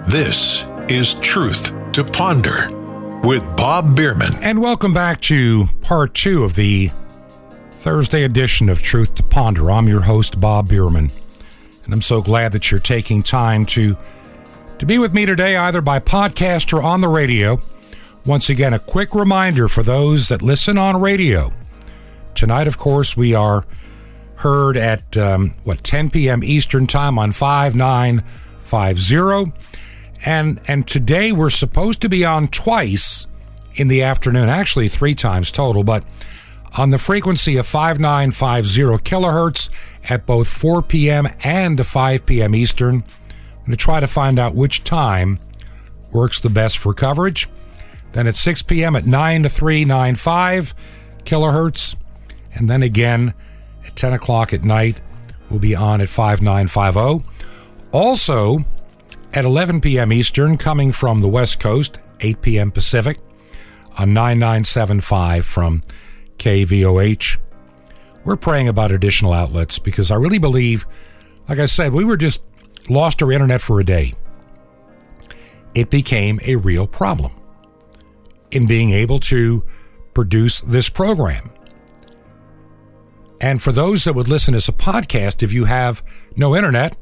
This 0.06 0.66
is 0.90 1.14
Truth 1.20 1.74
to 1.92 2.04
Ponder 2.04 2.68
with 3.24 3.42
Bob 3.56 3.96
Bierman. 3.96 4.34
And 4.42 4.60
welcome 4.60 4.92
back 4.92 5.22
to 5.22 5.68
part 5.80 6.12
two 6.12 6.44
of 6.44 6.54
the 6.54 6.90
Thursday 7.82 8.22
edition 8.22 8.68
of 8.68 8.80
Truth 8.80 9.16
to 9.16 9.24
Ponder. 9.24 9.72
I'm 9.72 9.88
your 9.88 10.02
host, 10.02 10.38
Bob 10.38 10.68
Bierman, 10.68 11.10
and 11.84 11.92
I'm 11.92 12.00
so 12.00 12.22
glad 12.22 12.52
that 12.52 12.70
you're 12.70 12.78
taking 12.78 13.24
time 13.24 13.66
to 13.66 13.96
to 14.78 14.86
be 14.86 15.00
with 15.00 15.12
me 15.12 15.26
today, 15.26 15.56
either 15.56 15.80
by 15.80 15.98
podcast 15.98 16.72
or 16.72 16.80
on 16.80 17.00
the 17.00 17.08
radio. 17.08 17.60
Once 18.24 18.48
again, 18.48 18.72
a 18.72 18.78
quick 18.78 19.16
reminder 19.16 19.66
for 19.66 19.82
those 19.82 20.28
that 20.28 20.42
listen 20.42 20.78
on 20.78 21.00
radio. 21.00 21.52
Tonight, 22.36 22.68
of 22.68 22.78
course, 22.78 23.16
we 23.16 23.34
are 23.34 23.64
heard 24.36 24.76
at 24.76 25.16
um, 25.16 25.54
what 25.64 25.82
10 25.82 26.10
p.m. 26.10 26.44
Eastern 26.44 26.86
Time 26.86 27.18
on 27.18 27.32
5950. 27.32 29.52
And 30.24 30.60
and 30.68 30.86
today 30.86 31.32
we're 31.32 31.50
supposed 31.50 32.00
to 32.02 32.08
be 32.08 32.24
on 32.24 32.46
twice 32.46 33.26
in 33.74 33.88
the 33.88 34.04
afternoon, 34.04 34.48
actually 34.48 34.86
three 34.86 35.16
times 35.16 35.50
total, 35.50 35.82
but 35.82 36.04
on 36.76 36.90
the 36.90 36.98
frequency 36.98 37.56
of 37.56 37.66
5950 37.66 39.04
kilohertz 39.04 39.68
at 40.04 40.26
both 40.26 40.48
4 40.48 40.82
p.m. 40.82 41.28
and 41.42 41.84
5 41.84 42.26
p.m. 42.26 42.54
Eastern. 42.54 42.96
I'm 42.96 43.66
going 43.66 43.70
to 43.72 43.76
try 43.76 44.00
to 44.00 44.08
find 44.08 44.38
out 44.38 44.54
which 44.54 44.84
time 44.84 45.38
works 46.10 46.40
the 46.40 46.50
best 46.50 46.78
for 46.78 46.94
coverage. 46.94 47.48
Then 48.12 48.26
at 48.26 48.36
6 48.36 48.62
p.m. 48.62 48.96
at 48.96 49.06
9 49.06 49.44
to 49.44 49.48
395 49.48 50.74
kilohertz. 51.24 51.96
And 52.54 52.68
then 52.68 52.82
again 52.82 53.34
at 53.86 53.96
10 53.96 54.12
o'clock 54.12 54.52
at 54.52 54.64
night, 54.64 55.00
we'll 55.48 55.60
be 55.60 55.74
on 55.74 56.00
at 56.00 56.08
5950. 56.08 57.28
Also, 57.92 58.58
at 59.34 59.44
11 59.44 59.80
p.m. 59.80 60.12
Eastern, 60.12 60.56
coming 60.58 60.92
from 60.92 61.20
the 61.20 61.28
West 61.28 61.60
Coast, 61.60 61.98
8 62.20 62.42
p.m. 62.42 62.70
Pacific, 62.70 63.18
on 63.96 64.12
9975 64.12 65.44
from 65.44 65.82
KVOH. 66.42 67.38
We're 68.24 68.36
praying 68.36 68.68
about 68.68 68.90
additional 68.90 69.32
outlets 69.32 69.78
because 69.78 70.10
I 70.10 70.16
really 70.16 70.38
believe, 70.38 70.86
like 71.48 71.60
I 71.60 71.66
said, 71.66 71.92
we 71.92 72.04
were 72.04 72.16
just 72.16 72.42
lost 72.88 73.22
our 73.22 73.30
internet 73.30 73.60
for 73.60 73.78
a 73.78 73.84
day. 73.84 74.14
It 75.74 75.88
became 75.88 76.40
a 76.44 76.56
real 76.56 76.88
problem 76.88 77.32
in 78.50 78.66
being 78.66 78.90
able 78.90 79.20
to 79.20 79.64
produce 80.14 80.60
this 80.60 80.88
program. 80.88 81.52
And 83.40 83.62
for 83.62 83.72
those 83.72 84.04
that 84.04 84.14
would 84.14 84.28
listen 84.28 84.54
as 84.54 84.68
a 84.68 84.72
podcast, 84.72 85.42
if 85.42 85.52
you 85.52 85.64
have 85.66 86.02
no 86.36 86.56
internet, 86.56 86.98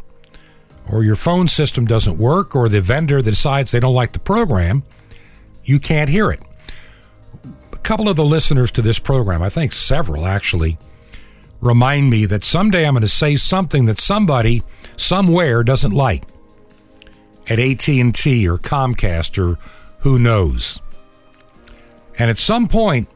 or 0.90 1.02
your 1.02 1.16
phone 1.16 1.48
system 1.48 1.86
doesn't 1.86 2.18
work, 2.18 2.54
or 2.54 2.68
the 2.68 2.80
vendor 2.80 3.22
decides 3.22 3.70
they 3.70 3.80
don't 3.80 3.94
like 3.94 4.12
the 4.12 4.18
program, 4.18 4.82
you 5.64 5.78
can't 5.78 6.10
hear 6.10 6.30
it. 6.30 6.42
Couple 7.82 8.08
of 8.08 8.16
the 8.16 8.24
listeners 8.24 8.70
to 8.72 8.82
this 8.82 8.98
program, 8.98 9.42
I 9.42 9.48
think 9.48 9.72
several 9.72 10.26
actually, 10.26 10.78
remind 11.60 12.10
me 12.10 12.26
that 12.26 12.44
someday 12.44 12.86
I'm 12.86 12.94
going 12.94 13.02
to 13.02 13.08
say 13.08 13.36
something 13.36 13.86
that 13.86 13.98
somebody 13.98 14.62
somewhere 14.96 15.62
doesn't 15.62 15.92
like 15.92 16.24
at 17.48 17.58
AT&T 17.58 18.48
or 18.48 18.58
Comcast 18.58 19.38
or 19.38 19.58
who 20.00 20.18
knows. 20.18 20.80
And 22.18 22.30
at 22.30 22.38
some 22.38 22.68
point, 22.68 23.08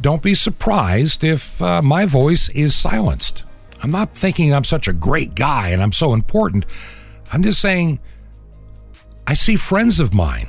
don't 0.00 0.22
be 0.22 0.34
surprised 0.34 1.22
if 1.22 1.60
uh, 1.60 1.82
my 1.82 2.06
voice 2.06 2.48
is 2.50 2.74
silenced. 2.74 3.44
I'm 3.82 3.90
not 3.90 4.14
thinking 4.16 4.52
I'm 4.52 4.64
such 4.64 4.88
a 4.88 4.92
great 4.92 5.34
guy 5.34 5.68
and 5.68 5.82
I'm 5.82 5.92
so 5.92 6.14
important. 6.14 6.66
I'm 7.32 7.42
just 7.42 7.60
saying 7.60 8.00
I 9.26 9.34
see 9.34 9.56
friends 9.56 10.00
of 10.00 10.14
mine 10.14 10.48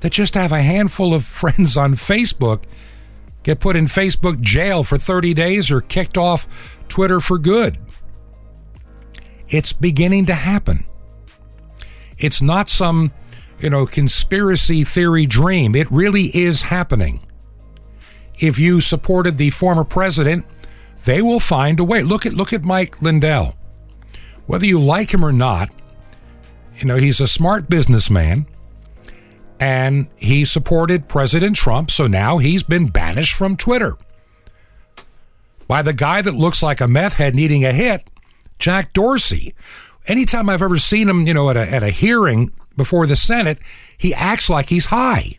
that 0.00 0.12
just 0.12 0.34
have 0.34 0.52
a 0.52 0.62
handful 0.62 1.14
of 1.14 1.24
friends 1.42 1.76
on 1.76 1.94
Facebook 1.94 2.64
get 3.42 3.60
put 3.60 3.76
in 3.76 3.84
Facebook 3.84 4.40
jail 4.40 4.82
for 4.82 4.98
30 4.98 5.32
days 5.32 5.70
or 5.70 5.80
kicked 5.80 6.18
off 6.18 6.48
Twitter 6.88 7.20
for 7.20 7.38
good. 7.38 7.78
It's 9.48 9.72
beginning 9.72 10.26
to 10.26 10.34
happen. 10.34 10.84
It's 12.18 12.42
not 12.42 12.68
some, 12.68 13.12
you 13.60 13.70
know, 13.70 13.86
conspiracy 13.86 14.82
theory 14.82 15.26
dream. 15.26 15.76
It 15.76 15.90
really 15.92 16.36
is 16.36 16.62
happening. 16.62 17.20
If 18.38 18.58
you 18.58 18.80
supported 18.80 19.38
the 19.38 19.50
former 19.50 19.84
president, 19.84 20.44
they 21.04 21.22
will 21.22 21.40
find 21.40 21.78
a 21.78 21.84
way. 21.84 22.02
Look 22.02 22.26
at 22.26 22.34
look 22.34 22.52
at 22.52 22.64
Mike 22.64 23.00
Lindell. 23.00 23.54
Whether 24.46 24.66
you 24.66 24.80
like 24.80 25.14
him 25.14 25.24
or 25.24 25.32
not, 25.32 25.72
you 26.78 26.84
know, 26.84 26.96
he's 26.96 27.20
a 27.20 27.26
smart 27.26 27.68
businessman 27.68 28.46
and 29.58 30.08
he 30.16 30.44
supported 30.44 31.08
President 31.08 31.56
Trump, 31.56 31.90
so 31.90 32.06
now 32.06 32.38
he's 32.38 32.62
been 32.62 32.86
banished 32.86 33.34
from 33.34 33.56
Twitter 33.56 33.96
by 35.68 35.82
the 35.82 35.92
guy 35.92 36.22
that 36.22 36.34
looks 36.34 36.62
like 36.62 36.80
a 36.80 36.88
meth 36.88 37.14
head 37.14 37.34
needing 37.34 37.64
a 37.64 37.72
hit, 37.72 38.08
Jack 38.58 38.92
Dorsey. 38.92 39.54
Anytime 40.06 40.48
I've 40.48 40.62
ever 40.62 40.78
seen 40.78 41.08
him, 41.08 41.26
you 41.26 41.34
know, 41.34 41.50
at 41.50 41.56
a, 41.56 41.68
at 41.68 41.82
a 41.82 41.90
hearing 41.90 42.52
before 42.76 43.06
the 43.06 43.16
Senate, 43.16 43.58
he 43.96 44.14
acts 44.14 44.48
like 44.48 44.68
he's 44.68 44.86
high. 44.86 45.38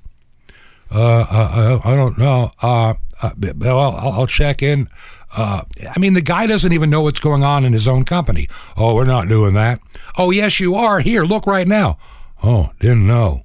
Uh, 0.94 1.26
uh, 1.30 1.82
I 1.84 1.96
don't 1.96 2.18
know. 2.18 2.52
Uh, 2.62 2.96
uh 3.22 3.32
well, 3.58 3.96
I'll, 3.96 4.28
check 4.28 4.62
in. 4.62 4.90
Uh, 5.36 5.64
I 5.96 6.00
mean, 6.00 6.14
the 6.14 6.22
guy 6.22 6.48
doesn't 6.48 6.72
even 6.72 6.90
know 6.90 7.02
what's 7.02 7.20
going 7.20 7.44
on 7.44 7.64
in 7.66 7.74
his 7.74 7.88
own 7.88 8.04
company. 8.04 8.48
Oh, 8.76 8.96
we're 8.96 9.06
not 9.06 9.28
doing 9.28 9.54
that. 9.54 9.80
Oh, 10.18 10.32
yes, 10.32 10.60
you 10.60 10.76
are. 10.76 11.00
Here, 11.00 11.24
look 11.24 11.46
right 11.46 11.68
now. 11.68 11.98
Oh, 12.44 12.72
didn't 12.80 13.08
know. 13.08 13.44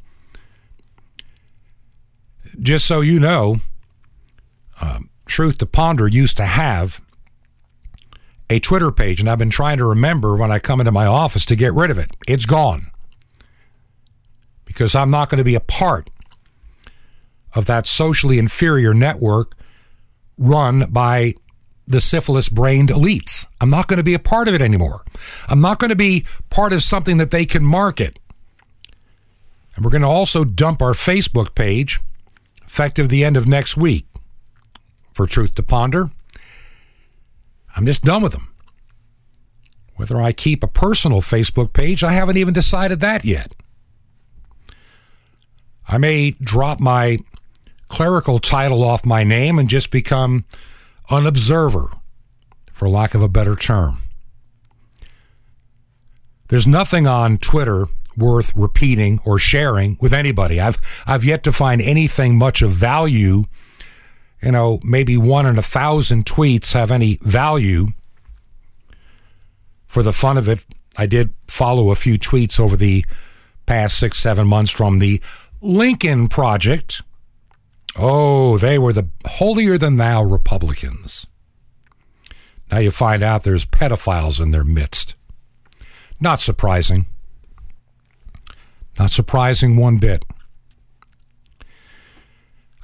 Just 2.60 2.86
so 2.86 3.00
you 3.00 3.18
know, 3.18 3.56
um, 4.80 5.10
Truth 5.26 5.58
to 5.58 5.66
Ponder 5.66 6.08
used 6.08 6.36
to 6.36 6.46
have 6.46 7.00
a 8.50 8.60
Twitter 8.60 8.90
page, 8.90 9.20
and 9.20 9.30
I've 9.30 9.38
been 9.38 9.50
trying 9.50 9.78
to 9.78 9.86
remember 9.86 10.36
when 10.36 10.52
I 10.52 10.58
come 10.58 10.80
into 10.80 10.92
my 10.92 11.06
office 11.06 11.44
to 11.46 11.56
get 11.56 11.72
rid 11.72 11.90
of 11.90 11.98
it. 11.98 12.10
It's 12.28 12.44
gone 12.44 12.90
because 14.64 14.94
I'm 14.94 15.10
not 15.10 15.30
going 15.30 15.38
to 15.38 15.44
be 15.44 15.54
a 15.54 15.60
part 15.60 16.10
of 17.54 17.66
that 17.66 17.86
socially 17.86 18.38
inferior 18.38 18.92
network 18.94 19.54
run 20.38 20.86
by 20.90 21.34
the 21.86 22.00
syphilis 22.00 22.48
brained 22.48 22.88
elites. 22.88 23.46
I'm 23.60 23.70
not 23.70 23.88
going 23.88 23.98
to 23.98 24.04
be 24.04 24.14
a 24.14 24.18
part 24.18 24.48
of 24.48 24.54
it 24.54 24.62
anymore. 24.62 25.04
I'm 25.48 25.60
not 25.60 25.78
going 25.78 25.90
to 25.90 25.96
be 25.96 26.24
part 26.50 26.72
of 26.72 26.82
something 26.82 27.16
that 27.18 27.30
they 27.30 27.44
can 27.44 27.64
market. 27.64 28.18
And 29.74 29.84
we're 29.84 29.90
going 29.90 30.02
to 30.02 30.08
also 30.08 30.44
dump 30.44 30.82
our 30.82 30.92
Facebook 30.92 31.54
page 31.54 32.00
effective 32.72 33.10
the 33.10 33.22
end 33.22 33.36
of 33.36 33.46
next 33.46 33.76
week 33.76 34.06
for 35.12 35.26
Truth 35.26 35.56
to 35.56 35.62
Ponder. 35.62 36.08
I'm 37.76 37.84
just 37.84 38.02
done 38.02 38.22
with 38.22 38.32
them. 38.32 38.48
Whether 39.96 40.18
I 40.22 40.32
keep 40.32 40.62
a 40.62 40.66
personal 40.66 41.20
Facebook 41.20 41.74
page, 41.74 42.02
I 42.02 42.12
haven't 42.12 42.38
even 42.38 42.54
decided 42.54 43.00
that 43.00 43.26
yet. 43.26 43.54
I 45.86 45.98
may 45.98 46.30
drop 46.30 46.80
my 46.80 47.18
clerical 47.88 48.38
title 48.38 48.82
off 48.82 49.04
my 49.04 49.22
name 49.22 49.58
and 49.58 49.68
just 49.68 49.90
become 49.90 50.46
an 51.10 51.26
observer, 51.26 51.90
for 52.72 52.88
lack 52.88 53.12
of 53.14 53.20
a 53.20 53.28
better 53.28 53.54
term. 53.54 53.98
There's 56.48 56.66
nothing 56.66 57.06
on 57.06 57.36
Twitter 57.36 57.88
worth 58.16 58.52
repeating 58.54 59.20
or 59.24 59.38
sharing 59.38 59.96
with 60.00 60.12
anybody. 60.12 60.60
I've 60.60 60.78
I've 61.06 61.24
yet 61.24 61.42
to 61.44 61.52
find 61.52 61.80
anything 61.80 62.36
much 62.36 62.62
of 62.62 62.70
value. 62.70 63.44
You 64.42 64.52
know, 64.52 64.80
maybe 64.82 65.16
one 65.16 65.46
in 65.46 65.58
a 65.58 65.62
thousand 65.62 66.24
tweets 66.24 66.72
have 66.72 66.90
any 66.90 67.18
value. 67.22 67.88
For 69.86 70.02
the 70.02 70.12
fun 70.12 70.38
of 70.38 70.48
it, 70.48 70.64
I 70.96 71.06
did 71.06 71.30
follow 71.46 71.90
a 71.90 71.94
few 71.94 72.18
tweets 72.18 72.58
over 72.58 72.76
the 72.76 73.04
past 73.66 73.98
six, 73.98 74.18
seven 74.18 74.46
months 74.46 74.70
from 74.70 74.98
the 74.98 75.20
Lincoln 75.60 76.28
Project. 76.28 77.02
Oh, 77.96 78.58
they 78.58 78.78
were 78.78 78.92
the 78.92 79.08
holier 79.26 79.76
than 79.78 79.96
thou 79.96 80.22
Republicans. 80.22 81.26
Now 82.70 82.78
you 82.78 82.90
find 82.90 83.22
out 83.22 83.44
there's 83.44 83.66
pedophiles 83.66 84.40
in 84.40 84.50
their 84.50 84.64
midst. 84.64 85.14
Not 86.18 86.40
surprising. 86.40 87.06
Not 88.98 89.10
surprising 89.10 89.76
one 89.76 89.96
bit. 89.96 90.24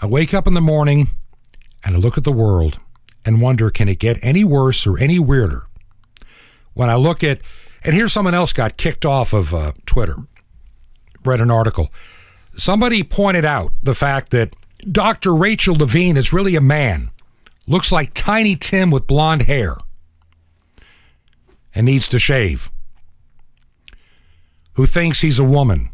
I 0.00 0.06
wake 0.06 0.32
up 0.32 0.46
in 0.46 0.54
the 0.54 0.60
morning 0.60 1.08
and 1.84 1.96
I 1.96 1.98
look 1.98 2.16
at 2.16 2.24
the 2.24 2.32
world 2.32 2.78
and 3.24 3.40
wonder 3.40 3.68
can 3.70 3.88
it 3.88 3.98
get 3.98 4.18
any 4.22 4.44
worse 4.44 4.86
or 4.86 4.98
any 4.98 5.18
weirder? 5.18 5.66
When 6.74 6.88
I 6.88 6.94
look 6.94 7.24
at, 7.24 7.40
and 7.82 7.94
here's 7.94 8.12
someone 8.12 8.34
else 8.34 8.52
got 8.52 8.76
kicked 8.76 9.04
off 9.04 9.32
of 9.32 9.52
uh, 9.52 9.72
Twitter. 9.86 10.16
Read 11.24 11.40
an 11.40 11.50
article. 11.50 11.92
Somebody 12.56 13.02
pointed 13.02 13.44
out 13.44 13.72
the 13.82 13.94
fact 13.94 14.30
that 14.30 14.54
Dr. 14.90 15.34
Rachel 15.34 15.74
Levine 15.74 16.16
is 16.16 16.32
really 16.32 16.54
a 16.56 16.60
man. 16.60 17.10
Looks 17.66 17.92
like 17.92 18.14
Tiny 18.14 18.56
Tim 18.56 18.90
with 18.90 19.06
blonde 19.06 19.42
hair 19.42 19.76
and 21.74 21.84
needs 21.86 22.08
to 22.08 22.18
shave. 22.18 22.70
who 24.74 24.86
thinks 24.86 25.22
he's 25.22 25.40
a 25.40 25.44
woman. 25.44 25.90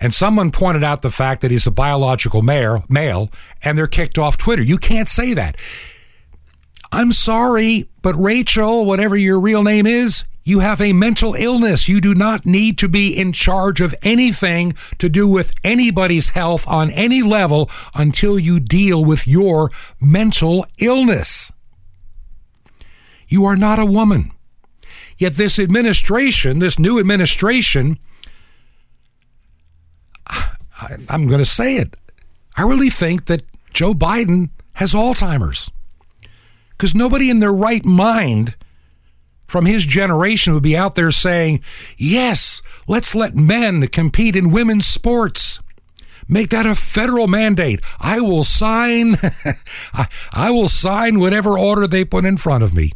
And 0.00 0.12
someone 0.12 0.50
pointed 0.50 0.82
out 0.82 1.02
the 1.02 1.10
fact 1.10 1.40
that 1.42 1.50
he's 1.50 1.66
a 1.66 1.70
biological 1.70 2.42
male, 2.42 2.84
male, 2.88 3.30
and 3.62 3.78
they're 3.78 3.86
kicked 3.86 4.18
off 4.18 4.36
Twitter. 4.36 4.62
You 4.62 4.78
can't 4.78 5.08
say 5.08 5.34
that. 5.34 5.56
I'm 6.90 7.12
sorry, 7.12 7.88
but 8.02 8.14
Rachel, 8.16 8.84
whatever 8.84 9.16
your 9.16 9.40
real 9.40 9.62
name 9.62 9.86
is, 9.86 10.24
you 10.44 10.60
have 10.60 10.80
a 10.80 10.92
mental 10.92 11.34
illness. 11.34 11.88
You 11.88 12.00
do 12.00 12.14
not 12.14 12.44
need 12.44 12.76
to 12.78 12.88
be 12.88 13.16
in 13.16 13.32
charge 13.32 13.80
of 13.80 13.94
anything 14.02 14.74
to 14.98 15.08
do 15.08 15.26
with 15.26 15.52
anybody's 15.64 16.30
health 16.30 16.68
on 16.68 16.90
any 16.90 17.22
level 17.22 17.70
until 17.94 18.38
you 18.38 18.60
deal 18.60 19.02
with 19.02 19.26
your 19.26 19.70
mental 20.00 20.66
illness. 20.78 21.50
You 23.26 23.46
are 23.46 23.56
not 23.56 23.78
a 23.78 23.86
woman. 23.86 24.32
Yet 25.16 25.36
this 25.36 25.58
administration, 25.58 26.58
this 26.58 26.78
new 26.78 26.98
administration, 26.98 27.98
I, 30.80 30.96
am 31.08 31.28
going 31.28 31.38
to 31.38 31.44
say 31.44 31.76
it. 31.76 31.96
I 32.56 32.62
really 32.62 32.90
think 32.90 33.26
that 33.26 33.42
Joe 33.72 33.94
Biden 33.94 34.50
has 34.74 34.92
Alzheimer's. 34.92 35.70
Because 36.70 36.94
nobody 36.94 37.30
in 37.30 37.40
their 37.40 37.52
right 37.52 37.84
mind 37.84 38.56
from 39.46 39.66
his 39.66 39.86
generation 39.86 40.52
would 40.54 40.62
be 40.62 40.76
out 40.76 40.94
there 40.94 41.10
saying, 41.10 41.62
yes, 41.96 42.62
let's 42.88 43.14
let 43.14 43.34
men 43.34 43.86
compete 43.88 44.34
in 44.34 44.50
women's 44.50 44.86
sports. 44.86 45.60
Make 46.26 46.48
that 46.50 46.66
a 46.66 46.74
federal 46.74 47.26
mandate. 47.26 47.80
I 48.00 48.20
will 48.20 48.44
sign 48.44 49.16
I, 49.92 50.08
I 50.32 50.50
will 50.50 50.68
sign 50.68 51.20
whatever 51.20 51.58
order 51.58 51.86
they 51.86 52.04
put 52.04 52.24
in 52.24 52.38
front 52.38 52.64
of 52.64 52.74
me. 52.74 52.92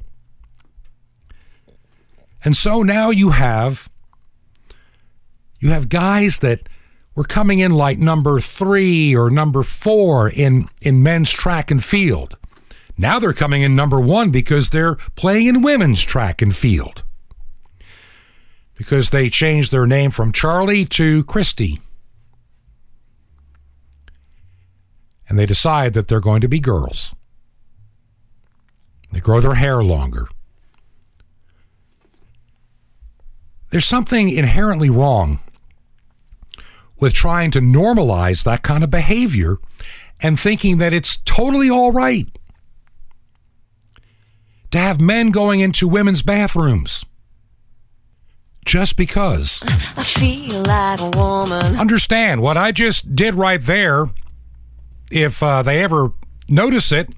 And 2.44 2.56
so 2.56 2.82
now 2.82 3.10
you 3.10 3.30
have 3.30 3.90
you 5.60 5.70
have 5.70 5.88
guys 5.88 6.38
that 6.38 6.68
were 7.18 7.24
coming 7.24 7.58
in 7.58 7.72
like 7.72 7.98
number 7.98 8.38
3 8.38 9.16
or 9.16 9.28
number 9.28 9.64
4 9.64 10.28
in 10.28 10.68
in 10.80 11.02
men's 11.02 11.32
track 11.32 11.68
and 11.68 11.82
field. 11.82 12.36
Now 12.96 13.18
they're 13.18 13.32
coming 13.32 13.62
in 13.62 13.74
number 13.74 13.98
1 13.98 14.30
because 14.30 14.70
they're 14.70 14.94
playing 15.16 15.48
in 15.48 15.62
women's 15.62 16.04
track 16.04 16.40
and 16.40 16.54
field. 16.54 17.02
Because 18.76 19.10
they 19.10 19.28
changed 19.28 19.72
their 19.72 19.84
name 19.84 20.12
from 20.12 20.30
Charlie 20.30 20.84
to 20.84 21.24
Christy. 21.24 21.80
And 25.28 25.36
they 25.36 25.46
decide 25.46 25.94
that 25.94 26.06
they're 26.06 26.20
going 26.20 26.40
to 26.42 26.48
be 26.48 26.60
girls. 26.60 27.16
They 29.10 29.18
grow 29.18 29.40
their 29.40 29.56
hair 29.56 29.82
longer. 29.82 30.28
There's 33.70 33.84
something 33.84 34.28
inherently 34.28 34.88
wrong 34.88 35.40
with 37.00 37.12
trying 37.12 37.50
to 37.52 37.60
normalize 37.60 38.44
that 38.44 38.62
kind 38.62 38.82
of 38.82 38.90
behavior 38.90 39.56
and 40.20 40.38
thinking 40.38 40.78
that 40.78 40.92
it's 40.92 41.16
totally 41.24 41.70
all 41.70 41.92
right 41.92 42.26
to 44.70 44.78
have 44.78 45.00
men 45.00 45.30
going 45.30 45.60
into 45.60 45.88
women's 45.88 46.22
bathrooms 46.22 47.04
just 48.64 48.96
because. 48.96 49.62
I 49.66 50.02
feel 50.02 50.62
like 50.62 51.00
a 51.00 51.10
woman. 51.18 51.76
Understand 51.78 52.42
what 52.42 52.58
I 52.58 52.70
just 52.70 53.16
did 53.16 53.34
right 53.34 53.62
there. 53.62 54.06
If 55.10 55.42
uh, 55.42 55.62
they 55.62 55.82
ever 55.82 56.12
notice 56.48 56.92
it, 56.92 57.08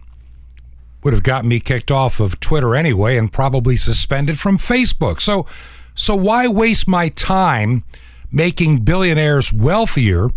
would 1.02 1.12
have 1.12 1.22
gotten 1.22 1.48
me 1.48 1.58
kicked 1.58 1.90
off 1.90 2.20
of 2.20 2.38
Twitter 2.40 2.76
anyway 2.76 3.16
and 3.16 3.32
probably 3.32 3.74
suspended 3.74 4.38
from 4.38 4.58
Facebook. 4.58 5.20
So 5.20 5.46
so 5.94 6.14
why 6.14 6.46
waste 6.46 6.86
my 6.86 7.08
time 7.08 7.82
making 8.30 8.78
billionaires 8.78 9.52
wealthier 9.52 10.30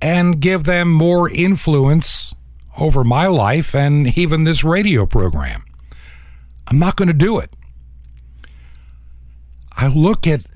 and 0.00 0.40
give 0.40 0.64
them 0.64 0.90
more 0.90 1.28
influence 1.30 2.34
over 2.78 3.02
my 3.02 3.26
life 3.26 3.74
and 3.74 4.16
even 4.16 4.44
this 4.44 4.62
radio 4.62 5.06
program? 5.06 5.64
I'm 6.66 6.78
not 6.78 6.96
going 6.96 7.08
to 7.08 7.14
do 7.14 7.38
it. 7.38 7.54
I 9.72 9.88
look 9.88 10.26
at 10.26 10.46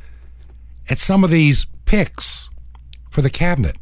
at 0.88 0.98
some 0.98 1.22
of 1.24 1.30
these 1.30 1.66
picks 1.84 2.50
for 3.08 3.22
the 3.22 3.30
cabinet 3.30 3.76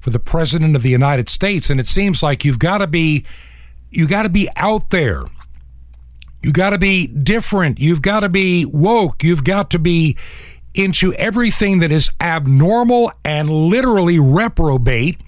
for 0.00 0.10
the 0.10 0.18
president 0.18 0.74
of 0.74 0.82
the 0.82 0.90
United 0.90 1.28
States 1.28 1.68
and 1.68 1.78
it 1.78 1.86
seems 1.86 2.22
like 2.22 2.44
you've 2.44 2.58
got 2.58 2.78
to 2.78 2.86
be 2.86 3.24
you 3.90 4.08
got 4.08 4.22
to 4.22 4.28
be 4.28 4.48
out 4.56 4.90
there 4.90 5.22
you 6.42 6.52
got 6.52 6.70
to 6.70 6.78
be 6.78 7.06
different. 7.06 7.78
You've 7.80 8.02
got 8.02 8.20
to 8.20 8.28
be 8.28 8.64
woke. 8.64 9.24
You've 9.24 9.44
got 9.44 9.70
to 9.70 9.78
be 9.78 10.16
into 10.78 11.12
everything 11.14 11.80
that 11.80 11.90
is 11.90 12.10
abnormal 12.20 13.12
and 13.24 13.50
literally 13.50 14.18
reprobate. 14.18 15.18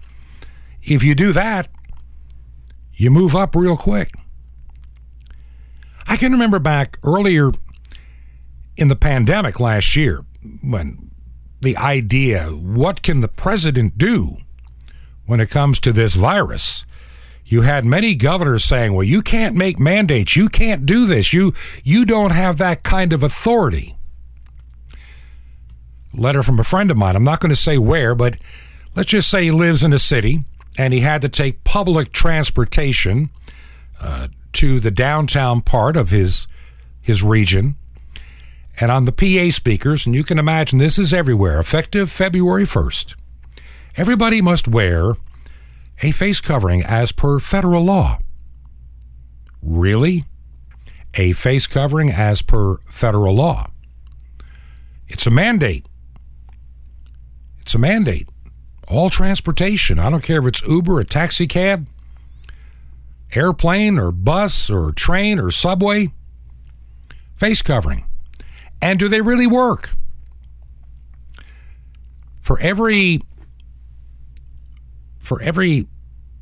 If 0.83 1.03
you 1.03 1.15
do 1.15 1.33
that, 1.33 1.69
you 2.95 3.11
move 3.11 3.35
up 3.35 3.55
real 3.55 3.77
quick. 3.77 4.13
I 6.07 6.17
can 6.17 6.33
remember 6.33 6.59
back 6.59 6.99
earlier 7.05 7.53
in 8.77 8.89
the 8.89 8.97
pandemic 8.97 9.61
last 9.61 9.97
year 9.97 10.25
when 10.63 11.11
the 11.61 11.77
idea 11.77 12.47
what 12.49 13.03
can 13.03 13.21
the 13.21 13.29
president 13.29 13.99
do 13.99 14.39
when 15.27 15.41
it 15.41 15.51
comes 15.51 15.79
to 15.81 15.93
this 15.93 16.15
virus 16.15 16.85
you 17.51 17.63
had 17.63 17.85
many 17.85 18.15
governors 18.15 18.65
saying, 18.65 18.93
"Well, 18.93 19.03
you 19.03 19.23
can't 19.23 19.57
make 19.57 19.81
mandates. 19.81 20.37
You 20.37 20.49
can't 20.49 20.87
do 20.87 21.05
this. 21.05 21.33
You 21.33 21.53
you 21.83 22.05
don't 22.05 22.31
have 22.31 22.59
that 22.59 22.85
kind 22.85 23.13
of 23.13 23.25
authority." 23.25 23.97
Letter 26.13 26.43
from 26.43 26.59
a 26.59 26.65
friend 26.65 26.91
of 26.91 26.97
mine. 26.97 27.17
I'm 27.17 27.25
not 27.25 27.41
going 27.41 27.51
to 27.51 27.57
say 27.57 27.79
where, 27.79 28.15
but 28.15 28.37
let's 28.95 29.11
just 29.11 29.31
say 29.31 29.45
he 29.45 29.51
lives 29.51 29.85
in 29.85 29.93
a 29.93 29.99
city 29.99 30.45
and 30.77 30.93
he 30.93 31.01
had 31.01 31.23
to 31.23 31.29
take 31.29 31.65
public 31.65 32.13
transportation 32.13 33.31
uh, 34.01 34.29
to 34.55 34.81
the 34.81 34.91
downtown 34.91 35.61
part 35.61 35.97
of 35.97 36.11
his 36.11 36.47
his 37.01 37.23
region. 37.23 37.77
And 38.79 38.91
on 38.91 39.05
the 39.05 39.13
PA 39.13 39.51
speakers, 39.51 40.07
and 40.07 40.15
you 40.15 40.25
can 40.25 40.39
imagine 40.39 40.79
this 40.79 40.99
is 40.99 41.13
everywhere, 41.13 41.59
effective 41.59 42.11
February 42.11 42.65
1st, 42.65 43.15
everybody 43.97 44.41
must 44.41 44.69
wear 44.69 45.15
a 46.03 46.13
face 46.13 46.41
covering 46.41 46.83
as 46.83 47.13
per 47.13 47.39
federal 47.39 47.85
law. 47.85 48.19
Really? 49.63 50.25
A 51.15 51.33
face 51.33 51.67
covering 51.67 52.11
as 52.11 52.41
per 52.41 52.79
federal 52.87 53.35
law. 53.35 53.71
It's 55.09 55.27
a 55.27 55.31
mandate. 55.31 55.87
It's 57.71 57.77
a 57.77 57.79
mandate. 57.79 58.29
All 58.89 59.11
transportation, 59.11 60.01
I 60.01 60.11
don't 60.11 60.25
care 60.25 60.41
if 60.41 60.47
it's 60.47 60.63
Uber, 60.65 60.99
a 60.99 61.05
taxi 61.05 61.47
cab, 61.47 61.87
airplane 63.33 63.97
or 63.97 64.11
bus 64.11 64.69
or 64.71 64.91
train 64.91 65.39
or 65.39 65.53
subway, 65.53 66.09
face 67.37 67.63
covering. 67.63 68.07
And 68.83 68.99
do 68.99 69.07
they 69.07 69.21
really 69.21 69.47
work? 69.47 69.91
For 72.41 72.59
every 72.59 73.21
for 75.21 75.41
every 75.41 75.87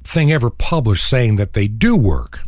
thing 0.05 0.33
ever 0.33 0.49
published 0.49 1.07
saying 1.07 1.37
that 1.37 1.53
they 1.53 1.69
do 1.69 1.95
work 1.95 2.41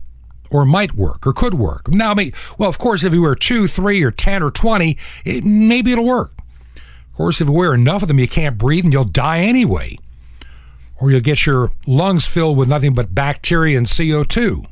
or 0.50 0.64
might 0.64 0.94
work 0.94 1.26
or 1.26 1.34
could 1.34 1.52
work. 1.52 1.90
Now, 1.90 2.12
I 2.12 2.14
mean, 2.14 2.32
well, 2.56 2.70
of 2.70 2.78
course, 2.78 3.04
if 3.04 3.12
you 3.12 3.20
wear 3.20 3.34
two, 3.34 3.66
three, 3.66 4.02
or 4.02 4.10
10 4.10 4.42
or 4.42 4.50
20, 4.50 4.96
it, 5.26 5.44
maybe 5.44 5.92
it'll 5.92 6.06
work. 6.06 6.39
Of 7.10 7.16
course, 7.16 7.40
if 7.40 7.48
you 7.48 7.52
wear 7.52 7.74
enough 7.74 8.02
of 8.02 8.08
them, 8.08 8.18
you 8.18 8.28
can't 8.28 8.56
breathe 8.58 8.84
and 8.84 8.92
you'll 8.92 9.04
die 9.04 9.40
anyway. 9.40 9.96
Or 10.96 11.10
you'll 11.10 11.20
get 11.20 11.46
your 11.46 11.70
lungs 11.86 12.26
filled 12.26 12.56
with 12.56 12.68
nothing 12.68 12.94
but 12.94 13.14
bacteria 13.14 13.76
and 13.76 13.86
CO2. 13.86 14.66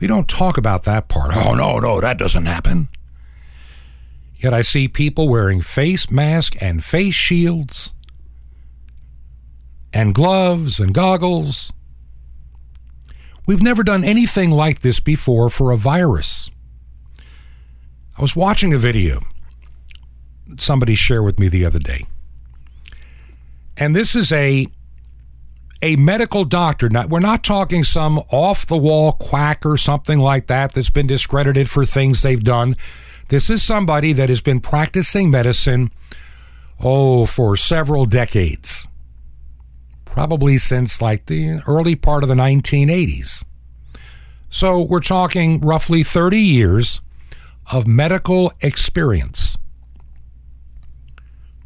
We 0.00 0.06
don't 0.06 0.28
talk 0.28 0.56
about 0.56 0.84
that 0.84 1.08
part. 1.08 1.36
Oh, 1.36 1.54
no, 1.54 1.78
no, 1.78 2.00
that 2.00 2.18
doesn't 2.18 2.46
happen. 2.46 2.88
Yet 4.36 4.54
I 4.54 4.62
see 4.62 4.88
people 4.88 5.28
wearing 5.28 5.60
face 5.60 6.10
masks 6.10 6.56
and 6.60 6.82
face 6.82 7.14
shields 7.14 7.92
and 9.92 10.14
gloves 10.14 10.80
and 10.80 10.94
goggles. 10.94 11.72
We've 13.46 13.62
never 13.62 13.82
done 13.82 14.04
anything 14.04 14.50
like 14.50 14.80
this 14.80 15.00
before 15.00 15.50
for 15.50 15.70
a 15.70 15.76
virus. 15.76 16.50
I 18.16 18.22
was 18.22 18.34
watching 18.34 18.72
a 18.72 18.78
video 18.78 19.20
somebody 20.58 20.94
shared 20.94 21.24
with 21.24 21.38
me 21.38 21.48
the 21.48 21.64
other 21.64 21.78
day. 21.78 22.06
And 23.76 23.94
this 23.94 24.14
is 24.14 24.32
a 24.32 24.66
a 25.82 25.96
medical 25.96 26.44
doctor. 26.44 26.90
Now, 26.90 27.06
we're 27.06 27.20
not 27.20 27.42
talking 27.42 27.84
some 27.84 28.18
off 28.30 28.66
the 28.66 28.76
wall 28.76 29.12
quack 29.12 29.64
or 29.64 29.78
something 29.78 30.18
like 30.18 30.46
that 30.48 30.72
that's 30.72 30.90
been 30.90 31.06
discredited 31.06 31.70
for 31.70 31.86
things 31.86 32.20
they've 32.20 32.44
done. 32.44 32.76
This 33.28 33.48
is 33.48 33.62
somebody 33.62 34.12
that 34.12 34.28
has 34.28 34.42
been 34.42 34.60
practicing 34.60 35.30
medicine, 35.30 35.90
oh, 36.80 37.24
for 37.24 37.56
several 37.56 38.04
decades 38.04 38.86
probably 40.10 40.58
since 40.58 41.00
like 41.00 41.26
the 41.26 41.60
early 41.66 41.94
part 41.94 42.22
of 42.22 42.28
the 42.28 42.34
1980s. 42.34 43.44
So 44.50 44.80
we're 44.80 45.00
talking 45.00 45.60
roughly 45.60 46.02
30 46.02 46.38
years 46.38 47.00
of 47.72 47.86
medical 47.86 48.52
experience 48.60 49.49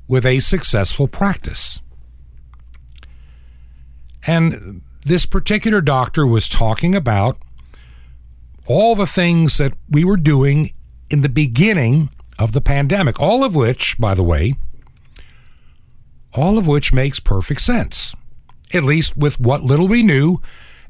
with 0.07 0.27
a 0.27 0.41
successful 0.41 1.09
practice. 1.09 1.81
And 4.27 4.83
this 5.05 5.27
particular 5.27 5.81
doctor 5.81 6.27
was 6.27 6.49
talking 6.49 6.95
about 6.95 7.39
all 8.67 8.95
the 8.95 9.07
things 9.07 9.59
that 9.59 9.75
we 9.89 10.05
were 10.05 10.17
doing 10.17 10.73
in 11.11 11.21
the 11.23 11.29
beginning 11.29 12.11
of 12.39 12.53
the 12.53 12.61
pandemic, 12.61 13.21
all 13.21 13.45
of 13.45 13.55
which, 13.55 13.99
by 13.99 14.15
the 14.15 14.23
way, 14.23 14.55
all 16.33 16.59
of 16.59 16.67
which 16.67 16.93
makes 16.93 17.21
perfect 17.21 17.61
sense, 17.61 18.15
at 18.73 18.83
least 18.83 19.17
with 19.17 19.39
what 19.39 19.63
little 19.63 19.87
we 19.87 20.03
knew. 20.03 20.41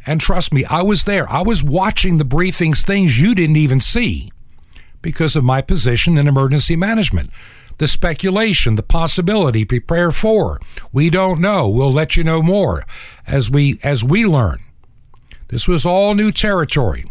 And 0.06 0.20
trust 0.20 0.54
me, 0.54 0.64
I 0.66 0.82
was 0.82 1.04
there. 1.04 1.30
I 1.30 1.42
was 1.42 1.64
watching 1.64 2.18
the 2.18 2.24
briefings, 2.24 2.82
things 2.82 3.20
you 3.20 3.34
didn't 3.34 3.56
even 3.56 3.80
see 3.80 4.30
because 5.02 5.36
of 5.36 5.44
my 5.44 5.60
position 5.60 6.16
in 6.16 6.28
emergency 6.28 6.76
management. 6.76 7.30
The 7.78 7.88
speculation, 7.88 8.76
the 8.76 8.82
possibility, 8.82 9.64
prepare 9.64 10.12
for. 10.12 10.60
We 10.92 11.10
don't 11.10 11.40
know. 11.40 11.68
We'll 11.68 11.92
let 11.92 12.16
you 12.16 12.24
know 12.24 12.42
more 12.42 12.84
as 13.26 13.50
we 13.50 13.78
as 13.82 14.04
we 14.04 14.26
learn. 14.26 14.60
This 15.48 15.68
was 15.68 15.84
all 15.84 16.14
new 16.14 16.32
territory. 16.32 17.10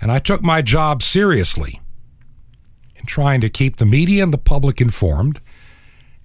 And 0.00 0.12
I 0.12 0.18
took 0.18 0.42
my 0.42 0.60
job 0.60 1.02
seriously 1.02 1.80
in 2.96 3.06
trying 3.06 3.40
to 3.40 3.48
keep 3.48 3.76
the 3.76 3.86
media 3.86 4.22
and 4.22 4.32
the 4.32 4.38
public 4.38 4.80
informed 4.80 5.40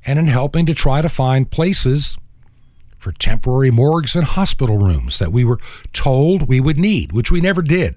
and 0.05 0.20
in 0.20 0.28
helping 0.28 0.66
to 0.66 0.74
try 0.74 1.01
to 1.01 1.10
find 1.10 1.49
places 1.49 2.18
for 2.97 3.14
temporary 3.14 3.72
morgues 3.72 4.16
and 4.16 4.26
hospital 4.26 4.78
rooms 4.78 5.20
that 5.20 5.32
we 5.32 5.45
were 5.45 5.60
told 5.93 6.47
we 6.47 6.60
would 6.60 6.78
need, 6.78 7.14
which 7.14 7.32
we 7.32 7.39
never 7.39 7.62
did. 7.62 7.95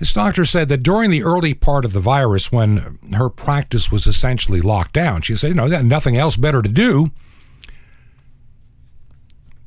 This 0.00 0.12
doctor 0.12 0.44
said 0.44 0.68
that 0.70 0.82
during 0.82 1.10
the 1.10 1.22
early 1.22 1.54
part 1.54 1.84
of 1.84 1.92
the 1.92 2.00
virus, 2.00 2.50
when 2.50 2.98
her 3.12 3.28
practice 3.28 3.92
was 3.92 4.06
essentially 4.06 4.60
locked 4.60 4.94
down, 4.94 5.20
she 5.20 5.36
said, 5.36 5.48
you 5.48 5.54
know, 5.54 5.66
nothing 5.66 6.16
else 6.16 6.36
better 6.36 6.62
to 6.62 6.68
do 6.68 7.12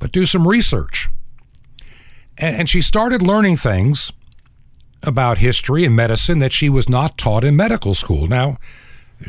but 0.03 0.11
do 0.11 0.25
some 0.25 0.45
research. 0.45 1.07
And, 2.37 2.69
she 2.69 2.81
started 2.81 3.21
learning 3.21 3.55
things 3.55 4.11
about 5.01 5.37
history 5.37 5.85
and 5.85 5.95
medicine 5.95 6.39
that 6.39 6.51
she 6.51 6.67
was 6.67 6.89
not 6.89 7.17
taught 7.17 7.45
in 7.45 7.55
medical 7.55 7.93
school. 7.93 8.27
Now, 8.27 8.57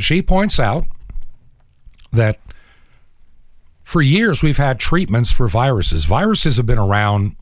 she 0.00 0.20
points 0.20 0.58
out 0.58 0.86
that 2.10 2.38
for 3.84 4.02
years 4.02 4.42
we've 4.42 4.56
had 4.56 4.80
treatments 4.80 5.30
for 5.30 5.46
viruses. 5.46 6.06
Viruses 6.06 6.56
have 6.56 6.66
been 6.66 6.76
around 6.76 7.36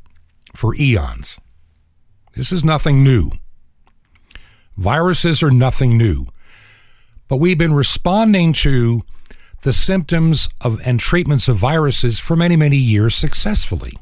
for 0.54 0.74
eons. 0.74 1.40
This 2.34 2.52
is 2.52 2.62
nothing 2.62 3.02
new. 3.02 3.30
Viruses 4.76 5.42
are 5.42 5.50
nothing 5.50 5.96
new. 5.96 6.26
But 7.28 7.36
we've 7.36 7.58
been 7.58 7.74
responding 7.74 8.52
to 8.54 9.02
the 9.62 9.72
symptoms 9.72 10.48
of 10.60 10.80
and 10.84 10.98
treatments 10.98 11.48
of 11.48 11.56
viruses 11.56 12.18
for 12.18 12.36
many, 12.36 12.56
many 12.56 12.76
years 12.76 13.14
successfully. 13.14 13.92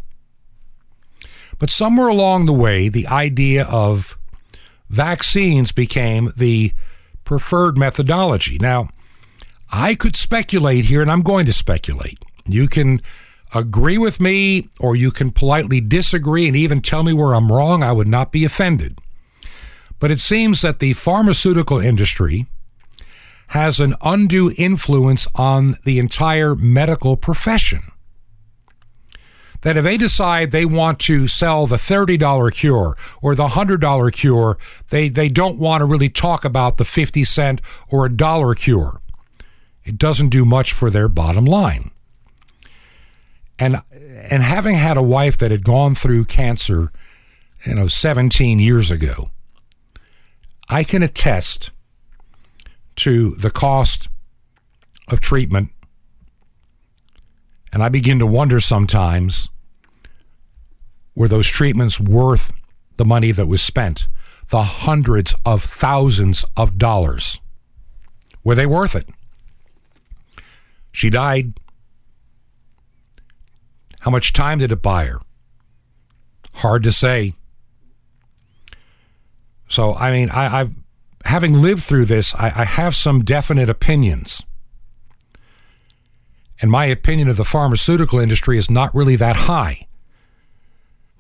But 1.59 1.71
somewhere 1.71 2.09
along 2.09 2.47
the 2.47 2.53
way, 2.53 2.89
the 2.89 3.07
idea 3.07 3.65
of 3.65 4.17
vaccines 4.89 5.73
became 5.73 6.33
the 6.37 6.73
preferred 7.25 7.77
methodology. 7.77 8.59
Now, 8.59 8.89
I 9.71 9.95
could 9.95 10.17
speculate 10.17 10.87
here, 10.87 11.03
and 11.03 11.11
I'm 11.11 11.23
going 11.23 11.47
to 11.47 11.53
speculate. 11.53 12.19
You 12.47 12.67
can 12.67 13.01
agree 13.55 13.99
with 13.99 14.21
me, 14.21 14.69
or 14.81 14.97
you 14.97 15.11
can 15.11 15.31
politely 15.31 15.81
disagree 15.81 16.49
and 16.49 16.57
even 16.57 16.81
tell 16.81 17.03
me 17.03 17.13
where 17.13 17.35
I'm 17.35 17.53
wrong. 17.53 17.83
I 17.83 17.93
would 17.93 18.09
not 18.09 18.33
be 18.33 18.45
offended. 18.45 18.99
But 20.01 20.11
it 20.11 20.19
seems 20.19 20.63
that 20.63 20.81
the 20.81 20.95
pharmaceutical 20.95 21.79
industry 21.79 22.47
has 23.49 23.79
an 23.81 23.95
undue 24.03 24.53
influence 24.57 25.29
on 25.35 25.77
the 25.85 25.99
entire 25.99 26.57
medical 26.57 27.17
profession. 27.17 27.83
That 29.61 29.77
if 29.77 29.85
they 29.85 29.99
decide 29.99 30.51
they 30.51 30.65
want 30.65 30.99
to 31.01 31.29
sell 31.29 31.67
the 31.67 31.77
$30 31.77 32.55
cure 32.55 32.97
or 33.21 33.35
the 33.35 33.49
$100 33.49 34.13
cure, 34.13 34.57
they, 34.89 35.11
they 35.11 35.29
don't 35.29 35.59
want 35.59 35.83
to 35.83 35.85
really 35.85 36.09
talk 36.09 36.47
about 36.47 36.79
the 36.79 36.85
50 36.85 37.25
cent 37.25 37.61
or 37.91 38.07
a 38.07 38.11
dollar 38.11 38.55
cure. 38.55 39.03
It 39.85 39.99
doesn't 39.99 40.29
do 40.29 40.45
much 40.47 40.73
for 40.73 40.89
their 40.89 41.09
bottom 41.09 41.45
line. 41.45 41.91
And 43.59 43.83
and 44.31 44.43
having 44.43 44.77
had 44.77 44.97
a 44.97 45.03
wife 45.03 45.37
that 45.39 45.51
had 45.51 45.65
gone 45.65 45.95
through 45.95 46.25
cancer, 46.25 46.91
you 47.67 47.75
know, 47.75 47.89
17 47.89 48.59
years 48.59 48.91
ago, 48.91 49.31
I 50.73 50.85
can 50.85 51.03
attest 51.03 51.73
to 52.97 53.35
the 53.35 53.51
cost 53.51 54.09
of 55.09 55.21
treatment. 55.21 55.71
And 57.73 57.83
I 57.83 57.89
begin 57.89 58.21
to 58.21 58.27
wonder 58.27 58.61
sometimes 58.61 59.49
were 61.17 61.27
those 61.27 61.49
treatments 61.49 62.01
worth 62.01 62.53
the 62.97 63.05
money 63.05 63.33
that 63.33 63.47
was 63.47 63.61
spent? 63.61 64.07
The 64.51 64.63
hundreds 64.63 65.35
of 65.45 65.63
thousands 65.63 66.45
of 66.57 66.79
dollars. 66.79 67.41
Were 68.45 68.55
they 68.55 68.67
worth 68.67 68.95
it? 68.95 69.09
She 70.93 71.11
died. 71.11 71.59
How 74.01 74.11
much 74.11 74.33
time 74.33 74.59
did 74.59 74.73
it 74.73 74.83
buy 74.83 75.07
her? 75.07 75.19
Hard 76.55 76.85
to 76.85 76.93
say. 76.93 77.35
So, 79.71 79.95
I 79.95 80.11
mean, 80.11 80.31
I, 80.31 80.49
have 80.49 80.75
having 81.25 81.55
lived 81.55 81.85
through 81.85 82.07
this, 82.07 82.35
I, 82.35 82.53
I 82.55 82.65
have 82.65 82.95
some 82.95 83.21
definite 83.21 83.69
opinions. 83.69 84.43
And 86.61 86.71
my 86.71 86.87
opinion 86.87 87.29
of 87.29 87.37
the 87.37 87.45
pharmaceutical 87.45 88.19
industry 88.19 88.59
is 88.59 88.69
not 88.69 88.95
really 88.95 89.17
that 89.17 89.37
high. 89.37 89.87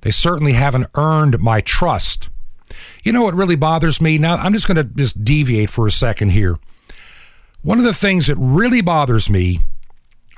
They 0.03 0.11
certainly 0.11 0.53
haven't 0.53 0.89
earned 0.97 1.39
my 1.39 1.61
trust. 1.61 2.29
You 3.05 3.13
know 3.13 3.23
what 3.23 3.35
really 3.35 3.57
bothers 3.57 4.01
me? 4.01 4.19
Now, 4.19 4.37
I'm 4.37 4.53
just 4.53 4.67
going 4.67 4.77
to 4.77 4.85
just 4.85 5.25
deviate 5.25 5.71
for 5.71 5.87
a 5.87 5.93
second 5.93 6.31
here. 6.31 6.59
One 7.63 7.79
of 7.79 7.85
the 7.85 7.95
things 7.95 8.27
that 8.27 8.37
really 8.37 8.81
bothers 8.81 9.31
me 9.31 9.61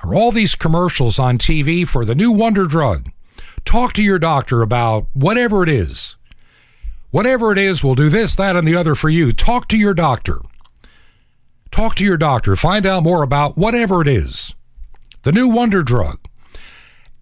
are 0.03 0.13
all 0.13 0.31
these 0.31 0.55
commercials 0.55 1.17
on 1.17 1.37
TV 1.37 1.87
for 1.87 2.05
the 2.05 2.15
new 2.15 2.31
wonder 2.31 2.65
drug. 2.65 3.09
Talk 3.65 3.93
to 3.93 4.03
your 4.03 4.19
doctor 4.19 4.61
about 4.61 5.07
whatever 5.13 5.63
it 5.63 5.69
is. 5.69 6.17
Whatever 7.13 7.51
it 7.51 7.59
is, 7.59 7.83
we'll 7.83 7.93
do 7.93 8.09
this, 8.09 8.33
that, 8.37 8.55
and 8.55 8.67
the 8.67 8.75
other 8.75 8.95
for 8.95 9.07
you. 9.07 9.33
Talk 9.33 9.67
to 9.67 9.77
your 9.77 9.93
doctor. 9.93 10.41
Talk 11.69 11.93
to 11.97 12.03
your 12.03 12.17
doctor. 12.17 12.55
Find 12.55 12.87
out 12.87 13.03
more 13.03 13.21
about 13.21 13.55
whatever 13.55 14.01
it 14.01 14.07
is. 14.07 14.55
The 15.21 15.31
new 15.31 15.47
wonder 15.47 15.83
drug. 15.83 16.17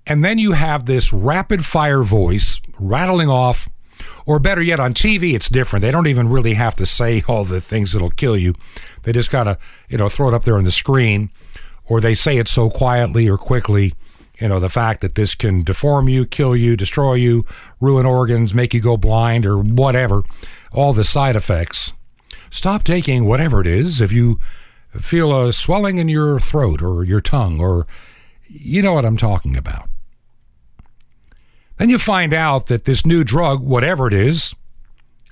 And 0.08 0.24
then 0.24 0.40
you 0.40 0.54
have 0.54 0.86
this 0.86 1.12
rapid 1.12 1.66
fire 1.66 2.04
voice 2.04 2.62
rattling 2.80 3.28
off, 3.28 3.68
or 4.26 4.40
better 4.40 4.62
yet, 4.62 4.80
on 4.80 4.94
TV, 4.94 5.34
it's 5.34 5.50
different. 5.50 5.82
They 5.82 5.92
don't 5.92 6.08
even 6.08 6.30
really 6.30 6.54
have 6.54 6.76
to 6.76 6.86
say 6.86 7.22
all 7.28 7.44
the 7.44 7.60
things 7.60 7.92
that'll 7.92 8.12
kill 8.12 8.38
you. 8.38 8.56
They 9.04 9.12
just 9.12 9.30
kind 9.30 9.50
of, 9.50 9.58
you 9.90 9.98
know, 9.98 10.08
throw 10.08 10.30
it 10.30 10.34
up 10.34 10.46
there 10.46 10.56
on 10.56 10.64
the 10.64 10.72
screen, 10.72 11.32
or 11.86 12.00
they 12.00 12.14
say 12.14 12.38
it 12.38 12.48
so 12.48 12.70
quietly 12.70 13.28
or 13.28 13.38
quickly 13.38 13.94
you 14.42 14.48
know, 14.48 14.60
the 14.60 14.70
fact 14.70 15.02
that 15.02 15.14
this 15.14 15.36
can 15.36 15.64
deform 15.64 16.10
you, 16.10 16.26
kill 16.26 16.56
you, 16.56 16.76
destroy 16.76 17.14
you, 17.14 17.46
ruin 17.80 18.08
organs, 18.08 18.56
make 18.56 18.74
you 18.74 18.82
go 18.82 18.98
blind, 18.98 19.46
or 19.46 19.60
whatever, 19.60 20.24
all 20.72 20.94
the 20.94 21.04
side 21.04 21.36
effects. 21.36 21.94
Stop 22.50 22.84
taking 22.84 23.26
whatever 23.26 23.62
it 23.62 23.68
is 23.68 24.02
if 24.02 24.12
you 24.12 24.40
feel 25.00 25.46
a 25.46 25.54
swelling 25.54 26.00
in 26.00 26.10
your 26.10 26.40
throat 26.40 26.82
or 26.82 27.04
your 27.04 27.22
tongue, 27.22 27.60
or 27.60 27.86
you 28.48 28.82
know 28.82 28.94
what 28.94 29.06
I'm 29.06 29.16
talking 29.16 29.56
about. 29.56 29.88
Then 31.78 31.90
you 31.90 32.00
find 32.00 32.34
out 32.34 32.66
that 32.66 32.86
this 32.86 33.06
new 33.06 33.24
drug, 33.24 33.62
whatever 33.62 34.08
it 34.08 34.14
is, 34.14 34.56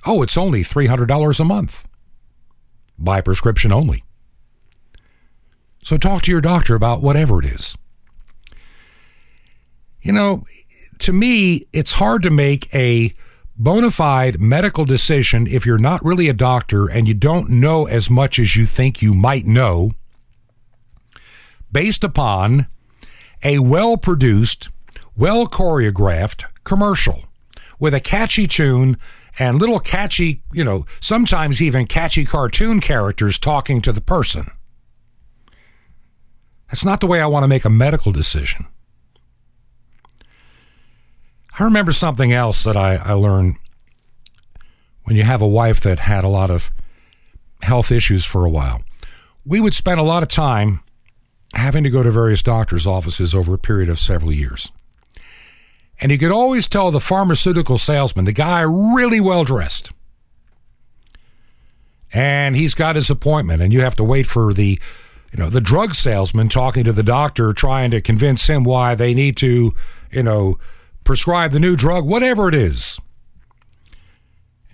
oh, 0.05 0.21
it's 0.21 0.37
only 0.37 0.61
$300 0.61 1.39
a 1.39 1.43
month 1.43 1.87
by 2.97 3.21
prescription 3.21 3.71
only. 3.71 4.03
So 5.83 5.97
talk 5.97 6.21
to 6.23 6.31
your 6.31 6.41
doctor 6.41 6.75
about 6.75 7.01
whatever 7.01 7.39
it 7.39 7.45
is. 7.45 7.75
You 10.01 10.13
know, 10.13 10.43
to 10.99 11.13
me, 11.13 11.67
it's 11.73 11.93
hard 11.93 12.23
to 12.23 12.29
make 12.29 12.73
a 12.73 13.13
bona 13.55 13.91
fide 13.91 14.39
medical 14.39 14.85
decision 14.85 15.45
if 15.47 15.65
you're 15.65 15.77
not 15.77 16.03
really 16.03 16.29
a 16.29 16.33
doctor 16.33 16.87
and 16.87 17.07
you 17.07 17.13
don't 17.13 17.49
know 17.49 17.85
as 17.85 18.09
much 18.09 18.39
as 18.39 18.55
you 18.55 18.65
think 18.65 19.01
you 19.01 19.13
might 19.13 19.45
know 19.45 19.91
based 21.71 22.03
upon 22.03 22.67
a 23.43 23.59
well 23.59 23.97
produced, 23.97 24.69
well 25.15 25.45
choreographed 25.45 26.45
commercial 26.63 27.25
with 27.79 27.93
a 27.93 27.99
catchy 27.99 28.47
tune 28.47 28.97
and 29.37 29.59
little 29.59 29.79
catchy, 29.79 30.43
you 30.51 30.63
know, 30.63 30.85
sometimes 30.99 31.61
even 31.61 31.85
catchy 31.85 32.25
cartoon 32.25 32.79
characters 32.79 33.37
talking 33.37 33.81
to 33.81 33.91
the 33.93 34.01
person. 34.01 34.47
That's 36.67 36.85
not 36.85 36.99
the 36.99 37.07
way 37.07 37.21
I 37.21 37.25
want 37.25 37.43
to 37.43 37.47
make 37.47 37.65
a 37.65 37.69
medical 37.69 38.11
decision. 38.11 38.67
I 41.59 41.63
remember 41.65 41.91
something 41.91 42.31
else 42.31 42.63
that 42.63 42.77
I, 42.77 42.95
I 42.95 43.13
learned 43.13 43.57
when 45.03 45.17
you 45.17 45.23
have 45.23 45.41
a 45.41 45.47
wife 45.47 45.81
that 45.81 45.99
had 45.99 46.23
a 46.23 46.29
lot 46.29 46.49
of 46.49 46.71
health 47.61 47.91
issues 47.91 48.25
for 48.25 48.45
a 48.45 48.49
while, 48.49 48.81
we 49.45 49.59
would 49.59 49.73
spend 49.73 49.99
a 49.99 50.03
lot 50.03 50.23
of 50.23 50.29
time 50.29 50.81
having 51.53 51.83
to 51.83 51.89
go 51.89 52.01
to 52.01 52.11
various 52.11 52.41
doctor's 52.41 52.87
offices 52.87 53.35
over 53.35 53.53
a 53.53 53.57
period 53.57 53.89
of 53.89 53.99
several 53.99 54.31
years. 54.31 54.71
And 55.99 56.11
you 56.11 56.17
could 56.17 56.31
always 56.31 56.67
tell 56.67 56.91
the 56.91 57.01
pharmaceutical 57.01 57.77
salesman, 57.77 58.23
the 58.23 58.31
guy 58.31 58.61
really 58.61 59.19
well 59.19 59.43
dressed, 59.43 59.91
and 62.13 62.55
he's 62.55 62.73
got 62.73 62.95
his 62.95 63.09
appointment, 63.09 63.61
and 63.61 63.73
you 63.73 63.81
have 63.81 63.97
to 63.97 64.03
wait 64.03 64.27
for 64.27 64.53
the 64.53 64.79
you 65.33 65.37
know 65.37 65.49
the 65.49 65.61
drug 65.61 65.93
salesman 65.93 66.47
talking 66.47 66.83
to 66.85 66.93
the 66.93 67.03
doctor 67.03 67.51
trying 67.51 67.91
to 67.91 68.01
convince 68.01 68.47
him 68.47 68.63
why 68.63 68.95
they 68.95 69.13
need 69.13 69.37
to 69.37 69.75
you 70.09 70.23
know 70.23 70.57
prescribe 71.09 71.51
the 71.51 71.59
new 71.59 71.75
drug 71.75 72.05
whatever 72.05 72.47
it 72.47 72.53
is 72.53 72.99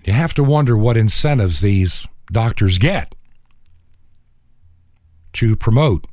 you 0.04 0.12
have 0.12 0.34
to 0.34 0.44
wonder 0.44 0.76
what 0.76 0.94
incentives 0.94 1.62
these 1.62 2.06
doctors 2.30 2.76
get 2.76 3.14
to 5.32 5.56
promote 5.56 6.06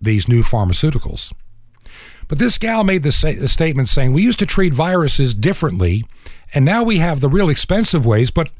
these 0.00 0.28
new 0.28 0.40
pharmaceuticals 0.40 1.32
but 2.28 2.38
this 2.38 2.58
gal 2.58 2.84
made 2.84 3.02
the, 3.02 3.10
sa- 3.10 3.32
the 3.32 3.48
statement 3.48 3.88
saying 3.88 4.12
we 4.12 4.22
used 4.22 4.38
to 4.38 4.46
treat 4.46 4.72
viruses 4.72 5.34
differently 5.34 6.04
and 6.54 6.64
now 6.64 6.84
we 6.84 6.98
have 6.98 7.20
the 7.20 7.28
real 7.28 7.48
expensive 7.48 8.06
ways 8.06 8.30
but 8.30 8.52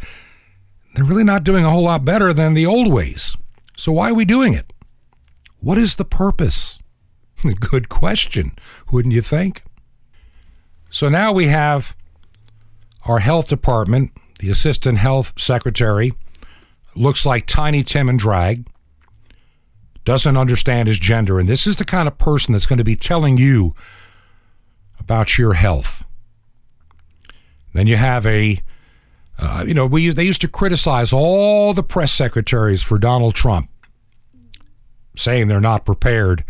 they're 0.97 1.05
really 1.05 1.23
not 1.23 1.45
doing 1.45 1.65
a 1.65 1.71
whole 1.71 1.85
lot 1.85 2.05
better 2.05 2.33
than 2.33 2.55
the 2.55 2.67
old 2.67 2.93
ways 2.93 3.37
so 3.77 3.93
why 3.93 4.11
are 4.11 4.15
we 4.15 4.25
doing 4.25 4.55
it? 4.55 4.73
What 5.61 5.79
is 5.79 5.97
the 5.97 6.05
purpose? 6.05 6.79
Good 7.61 7.89
question, 7.89 8.53
wouldn't 8.91 9.15
you 9.15 9.23
think? 9.23 9.65
So 10.93 11.09
now 11.09 11.33
we 11.33 11.47
have 11.49 11.97
our 13.07 13.21
health 13.21 13.49
department, 13.49 14.13
the 14.41 14.51
assistant 14.51 14.99
health 14.99 15.33
secretary, 15.39 16.13
looks 16.95 17.25
like 17.25 17.47
Tiny 17.47 17.83
Tim 17.83 18.11
and 18.11 18.19
drag, 18.19 18.67
doesn't 20.05 20.37
understand 20.37 20.89
his 20.89 20.99
gender, 20.99 21.41
and 21.41 21.49
this 21.49 21.67
is 21.67 21.77
the 21.77 21.87
kind 21.87 22.07
of 22.07 22.19
person 22.19 22.53
that's 22.53 22.67
going 22.67 22.77
to 22.77 22.85
be 22.85 22.95
telling 22.95 23.39
you 23.39 23.75
about 25.01 25.39
your 25.39 25.55
health. 25.55 26.05
Then 27.73 27.87
you 27.87 27.97
have 27.97 28.27
a 28.27 28.63
uh, 29.39 29.65
you 29.67 29.73
know, 29.73 29.87
we 29.87 30.11
they 30.11 30.25
used 30.25 30.43
to 30.43 30.49
criticize 30.49 31.11
all 31.11 31.73
the 31.73 31.83
press 31.83 32.13
secretaries 32.13 32.83
for 32.83 32.99
Donald 32.99 33.35
Trump, 33.35 33.71
saying 35.17 35.49
they're 35.49 35.59
not 35.59 35.87
prepared. 35.87 36.45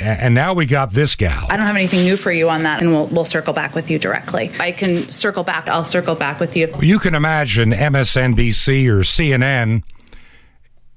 And 0.00 0.34
now 0.34 0.54
we 0.54 0.66
got 0.66 0.92
this 0.92 1.14
gal. 1.14 1.46
I 1.50 1.56
don't 1.56 1.66
have 1.66 1.76
anything 1.76 2.02
new 2.02 2.16
for 2.16 2.32
you 2.32 2.50
on 2.50 2.64
that, 2.64 2.82
and 2.82 2.90
we'll, 2.92 3.06
we'll 3.06 3.24
circle 3.24 3.52
back 3.52 3.74
with 3.76 3.90
you 3.90 3.98
directly. 3.98 4.50
I 4.58 4.72
can 4.72 5.08
circle 5.10 5.44
back. 5.44 5.68
I'll 5.68 5.84
circle 5.84 6.16
back 6.16 6.40
with 6.40 6.56
you. 6.56 6.68
You 6.80 6.98
can 6.98 7.14
imagine 7.14 7.70
MSNBC 7.70 8.88
or 8.88 9.00
CNN 9.00 9.84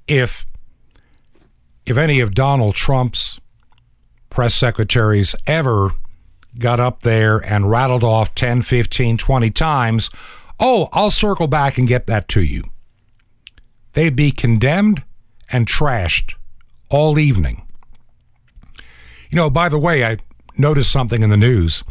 if 0.08 0.44
if 1.86 1.96
any 1.96 2.20
of 2.20 2.34
Donald 2.34 2.74
Trump's 2.74 3.40
press 4.30 4.54
secretaries 4.54 5.34
ever 5.46 5.90
got 6.58 6.80
up 6.80 7.02
there 7.02 7.38
and 7.38 7.70
rattled 7.70 8.04
off 8.04 8.34
10, 8.34 8.62
15, 8.62 9.16
20 9.16 9.50
times 9.50 10.10
Oh, 10.60 10.88
I'll 10.92 11.10
circle 11.10 11.46
back 11.46 11.78
and 11.78 11.86
get 11.86 12.06
that 12.06 12.28
to 12.28 12.42
you. 12.42 12.64
They'd 13.92 14.16
be 14.16 14.30
condemned 14.30 15.04
and 15.50 15.66
trashed 15.66 16.34
all 16.90 17.18
evening. 17.18 17.62
You 19.30 19.36
know, 19.36 19.50
by 19.50 19.68
the 19.68 19.78
way, 19.78 20.04
I 20.04 20.18
noticed 20.56 20.90
something 20.90 21.22
in 21.22 21.30
the 21.30 21.36
news. 21.36 21.84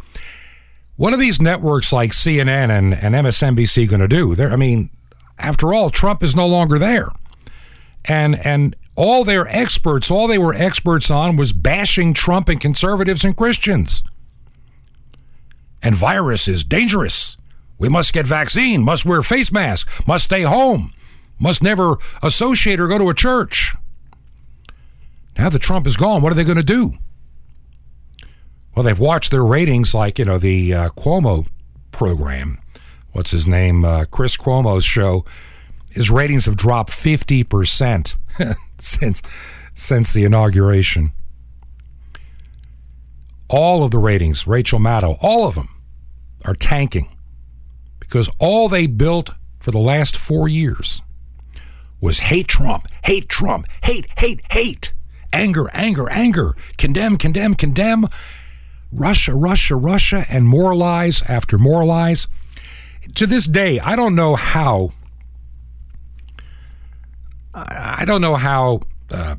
What 0.96 1.12
are 1.12 1.18
these 1.18 1.40
networks 1.40 1.92
like 1.92 2.10
CNN 2.10 2.70
and, 2.70 2.94
and 2.94 3.14
MSNBC 3.14 3.88
going 3.88 4.00
to 4.00 4.08
do? 4.08 4.34
They're, 4.34 4.50
I 4.50 4.56
mean, 4.56 4.90
after 5.38 5.72
all, 5.72 5.90
Trump 5.90 6.22
is 6.22 6.34
no 6.34 6.46
longer 6.46 6.78
there. 6.78 7.08
And, 8.04 8.44
and 8.44 8.74
all 8.96 9.24
their 9.24 9.46
experts, 9.48 10.10
all 10.10 10.26
they 10.26 10.38
were 10.38 10.54
experts 10.54 11.10
on 11.10 11.36
was 11.36 11.52
bashing 11.52 12.14
Trump 12.14 12.48
and 12.48 12.60
conservatives 12.60 13.24
and 13.24 13.36
Christians. 13.36 14.02
And 15.80 15.94
virus 15.94 16.48
is 16.48 16.64
dangerous. 16.64 17.36
We 17.78 17.88
must 17.88 18.12
get 18.12 18.26
vaccine, 18.26 18.82
must 18.82 19.04
wear 19.04 19.22
face 19.22 19.52
mask, 19.52 20.06
must 20.08 20.24
stay 20.24 20.42
home, 20.42 20.92
must 21.38 21.62
never 21.62 21.98
associate 22.24 22.80
or 22.80 22.88
go 22.88 22.98
to 22.98 23.08
a 23.08 23.14
church. 23.14 23.76
Now 25.38 25.48
that 25.48 25.60
Trump 25.60 25.86
is 25.86 25.96
gone, 25.96 26.20
what 26.20 26.32
are 26.32 26.34
they 26.34 26.42
going 26.42 26.56
to 26.56 26.64
do? 26.64 26.94
Well, 28.78 28.84
they've 28.84 28.96
watched 28.96 29.32
their 29.32 29.44
ratings, 29.44 29.92
like, 29.92 30.20
you 30.20 30.24
know, 30.24 30.38
the 30.38 30.72
uh, 30.72 30.88
Cuomo 30.90 31.48
program. 31.90 32.60
What's 33.10 33.32
his 33.32 33.48
name? 33.48 33.84
Uh, 33.84 34.04
Chris 34.04 34.36
Cuomo's 34.36 34.84
show. 34.84 35.24
His 35.90 36.12
ratings 36.12 36.46
have 36.46 36.54
dropped 36.54 36.92
50% 36.92 38.14
since, 38.78 39.20
since 39.74 40.12
the 40.12 40.22
inauguration. 40.22 41.10
All 43.48 43.82
of 43.82 43.90
the 43.90 43.98
ratings, 43.98 44.46
Rachel 44.46 44.78
Maddow, 44.78 45.18
all 45.20 45.48
of 45.48 45.56
them 45.56 45.70
are 46.44 46.54
tanking 46.54 47.08
because 47.98 48.30
all 48.38 48.68
they 48.68 48.86
built 48.86 49.30
for 49.58 49.72
the 49.72 49.78
last 49.80 50.16
four 50.16 50.46
years 50.46 51.02
was 52.00 52.20
hate 52.20 52.46
Trump, 52.46 52.86
hate 53.02 53.28
Trump, 53.28 53.66
hate, 53.82 54.06
hate, 54.18 54.40
hate, 54.52 54.92
anger, 55.32 55.68
anger, 55.72 56.08
anger, 56.10 56.54
condemn, 56.76 57.16
condemn, 57.16 57.56
condemn, 57.56 58.06
Russia, 58.92 59.34
Russia, 59.34 59.76
Russia, 59.76 60.26
and 60.28 60.48
more 60.48 60.74
lies 60.74 61.22
after 61.22 61.58
more 61.58 61.84
lies. 61.84 62.26
To 63.14 63.26
this 63.26 63.46
day, 63.46 63.80
I 63.80 63.96
don't 63.96 64.14
know 64.14 64.36
how. 64.36 64.92
I 67.54 68.04
don't 68.04 68.20
know 68.20 68.36
how 68.36 68.80
uh, 69.10 69.36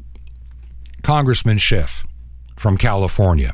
Congressman 1.04 1.58
Schiff 1.58 2.04
from 2.58 2.76
California 2.76 3.54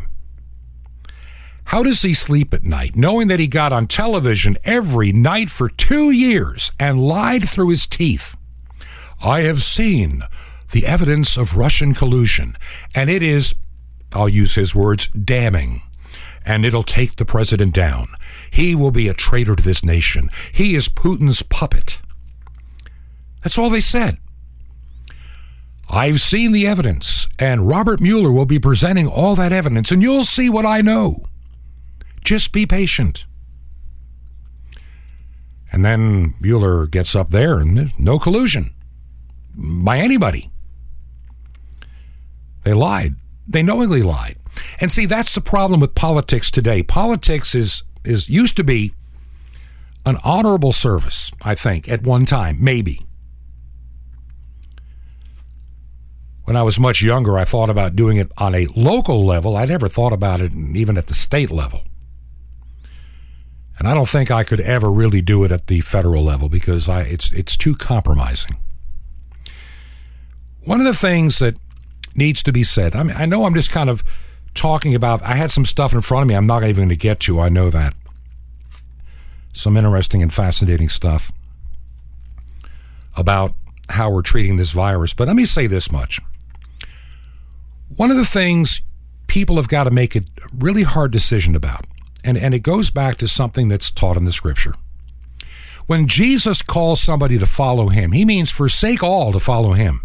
how 1.69 1.81
does 1.81 2.03
he 2.03 2.13
sleep 2.13 2.53
at 2.53 2.63
night, 2.63 2.95
knowing 2.95 3.27
that 3.27 3.39
he 3.39 3.47
got 3.47 3.73
on 3.73 3.87
television 3.87 4.57
every 4.63 5.11
night 5.11 5.49
for 5.49 5.67
two 5.67 6.11
years 6.11 6.71
and 6.79 7.01
lied 7.01 7.49
through 7.49 7.69
his 7.69 7.87
teeth? 7.87 8.37
I 9.23 9.41
have 9.41 9.63
seen 9.63 10.21
the 10.71 10.85
evidence 10.85 11.37
of 11.37 11.57
Russian 11.57 11.93
collusion, 11.93 12.55
and 12.93 13.09
it 13.09 13.23
is, 13.23 13.55
I'll 14.15 14.29
use 14.29 14.55
his 14.55 14.73
words, 14.73 15.07
damning. 15.09 15.81
And 16.45 16.65
it'll 16.65 16.83
take 16.83 17.15
the 17.15 17.25
president 17.25 17.73
down. 17.73 18.07
He 18.49 18.75
will 18.75 18.91
be 18.91 19.07
a 19.07 19.13
traitor 19.13 19.55
to 19.55 19.63
this 19.63 19.83
nation. 19.83 20.29
He 20.51 20.75
is 20.75 20.87
Putin's 20.87 21.41
puppet. 21.41 21.99
That's 23.43 23.57
all 23.57 23.69
they 23.69 23.81
said. 23.81 24.17
I've 25.89 26.21
seen 26.21 26.51
the 26.51 26.65
evidence, 26.65 27.27
and 27.37 27.67
Robert 27.67 27.99
Mueller 28.01 28.31
will 28.31 28.45
be 28.45 28.59
presenting 28.59 29.07
all 29.07 29.35
that 29.35 29.51
evidence, 29.51 29.91
and 29.91 30.01
you'll 30.01 30.23
see 30.23 30.49
what 30.49 30.65
I 30.65 30.81
know. 30.81 31.25
Just 32.23 32.51
be 32.51 32.65
patient. 32.65 33.25
And 35.71 35.83
then 35.83 36.35
Mueller 36.39 36.87
gets 36.87 37.15
up 37.15 37.29
there 37.29 37.59
and 37.59 37.77
there's 37.77 37.99
no 37.99 38.17
collusion 38.17 38.73
by 39.53 39.99
anybody. 39.99 40.49
They 42.63 42.73
lied. 42.73 43.15
They 43.47 43.63
knowingly 43.63 44.01
lied. 44.01 44.37
And 44.79 44.91
see, 44.91 45.05
that's 45.05 45.35
the 45.35 45.41
problem 45.41 45.79
with 45.79 45.95
politics 45.95 46.49
today. 46.49 46.83
Politics 46.83 47.55
is 47.55 47.83
is 48.03 48.29
used 48.29 48.55
to 48.57 48.63
be 48.63 48.93
an 50.05 50.17
honorable 50.23 50.71
service, 50.71 51.31
I 51.41 51.55
think, 51.55 51.89
at 51.89 52.03
one 52.03 52.25
time, 52.25 52.57
maybe. 52.61 53.05
When 56.43 56.55
I 56.55 56.61
was 56.61 56.79
much 56.79 57.01
younger, 57.01 57.39
I 57.39 57.43
thought 57.43 57.71
about 57.71 57.95
doing 57.95 58.17
it 58.17 58.31
on 58.37 58.53
a 58.53 58.67
local 58.75 59.25
level. 59.25 59.57
I 59.57 59.65
never 59.65 59.87
thought 59.87 60.13
about 60.13 60.41
it 60.41 60.53
even 60.53 60.97
at 60.97 61.07
the 61.07 61.15
state 61.15 61.49
level. 61.49 61.81
And 63.79 63.87
I 63.87 63.95
don't 63.95 64.07
think 64.07 64.29
I 64.29 64.43
could 64.43 64.59
ever 64.59 64.91
really 64.91 65.21
do 65.21 65.43
it 65.43 65.51
at 65.51 65.67
the 65.67 65.81
federal 65.81 66.23
level 66.23 66.47
because 66.47 66.87
I, 66.87 67.01
it's, 67.01 67.31
it's 67.31 67.57
too 67.57 67.75
compromising. 67.75 68.57
One 70.63 70.79
of 70.79 70.85
the 70.85 70.93
things 70.93 71.39
that 71.39 71.57
needs 72.15 72.43
to 72.43 72.51
be 72.51 72.63
said, 72.63 72.95
I, 72.95 73.03
mean, 73.03 73.15
I 73.15 73.25
know 73.25 73.45
I'm 73.45 73.53
just 73.53 73.71
kind 73.71 73.89
of 73.89 74.03
talking 74.53 74.95
about, 74.95 75.21
I 75.23 75.35
had 75.35 75.51
some 75.51 75.65
stuff 75.65 75.93
in 75.93 76.01
front 76.01 76.23
of 76.23 76.27
me 76.27 76.35
I'm 76.35 76.47
not 76.47 76.63
even 76.63 76.75
going 76.75 76.89
to 76.89 76.95
get 76.95 77.19
to, 77.21 77.39
I 77.39 77.49
know 77.49 77.69
that. 77.69 77.93
Some 79.53 79.77
interesting 79.77 80.21
and 80.21 80.33
fascinating 80.33 80.89
stuff 80.89 81.31
about 83.15 83.53
how 83.89 84.09
we're 84.09 84.21
treating 84.21 84.57
this 84.57 84.71
virus. 84.71 85.13
But 85.13 85.27
let 85.27 85.35
me 85.35 85.45
say 85.45 85.67
this 85.67 85.91
much. 85.91 86.19
One 87.95 88.11
of 88.11 88.17
the 88.17 88.25
things 88.25 88.81
people 89.27 89.55
have 89.57 89.67
got 89.67 89.85
to 89.85 89.91
make 89.91 90.15
a 90.15 90.21
really 90.57 90.83
hard 90.83 91.11
decision 91.11 91.55
about 91.55 91.85
and, 92.25 92.37
and 92.37 92.53
it 92.53 92.59
goes 92.59 92.89
back 92.89 93.17
to 93.17 93.27
something 93.27 93.67
that's 93.67 93.91
taught 93.91 94.17
in 94.17 94.25
the 94.25 94.31
scripture. 94.31 94.73
When 95.85 96.07
Jesus 96.07 96.63
calls 96.63 96.99
somebody 96.99 97.37
to 97.37 97.45
follow 97.45 97.89
him, 97.89 98.11
he 98.11 98.25
means 98.25 98.49
forsake 98.49 99.03
all 99.03 99.31
to 99.31 99.39
follow 99.39 99.73
him. 99.73 100.01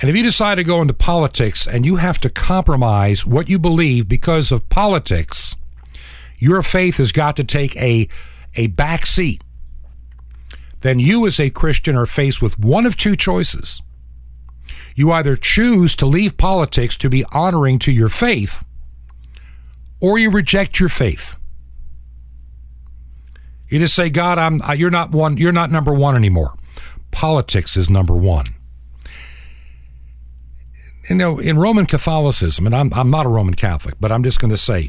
And 0.00 0.10
if 0.10 0.16
you 0.16 0.22
decide 0.22 0.56
to 0.56 0.64
go 0.64 0.80
into 0.80 0.94
politics 0.94 1.66
and 1.66 1.86
you 1.86 1.96
have 1.96 2.18
to 2.20 2.30
compromise 2.30 3.24
what 3.24 3.48
you 3.48 3.58
believe 3.58 4.08
because 4.08 4.50
of 4.50 4.68
politics, 4.68 5.56
your 6.38 6.62
faith 6.62 6.98
has 6.98 7.12
got 7.12 7.36
to 7.36 7.44
take 7.44 7.76
a, 7.76 8.08
a 8.56 8.66
back 8.68 9.06
seat, 9.06 9.42
then 10.80 10.98
you 10.98 11.26
as 11.26 11.40
a 11.40 11.50
Christian 11.50 11.96
are 11.96 12.06
faced 12.06 12.42
with 12.42 12.58
one 12.58 12.86
of 12.86 12.96
two 12.96 13.16
choices. 13.16 13.80
You 14.94 15.12
either 15.12 15.36
choose 15.36 15.96
to 15.96 16.06
leave 16.06 16.36
politics 16.36 16.96
to 16.98 17.08
be 17.08 17.24
honoring 17.32 17.78
to 17.80 17.92
your 17.92 18.08
faith, 18.08 18.64
or 20.00 20.18
you 20.18 20.30
reject 20.30 20.78
your 20.78 20.88
faith. 20.88 21.36
You 23.68 23.78
just 23.78 23.94
say, 23.94 24.10
God, 24.10 24.38
I'm 24.38 24.60
you're 24.78 24.90
not 24.90 25.10
one, 25.10 25.36
you're 25.36 25.52
not 25.52 25.70
number 25.70 25.92
one 25.94 26.14
anymore. 26.14 26.54
Politics 27.10 27.76
is 27.76 27.88
number 27.88 28.14
one. 28.14 28.53
You 31.08 31.16
know, 31.16 31.38
in 31.38 31.58
Roman 31.58 31.84
Catholicism, 31.84 32.64
and 32.64 32.74
I'm, 32.74 32.92
I'm 32.94 33.10
not 33.10 33.26
a 33.26 33.28
Roman 33.28 33.54
Catholic, 33.54 33.96
but 34.00 34.10
I'm 34.10 34.22
just 34.22 34.40
going 34.40 34.50
to 34.50 34.56
say, 34.56 34.88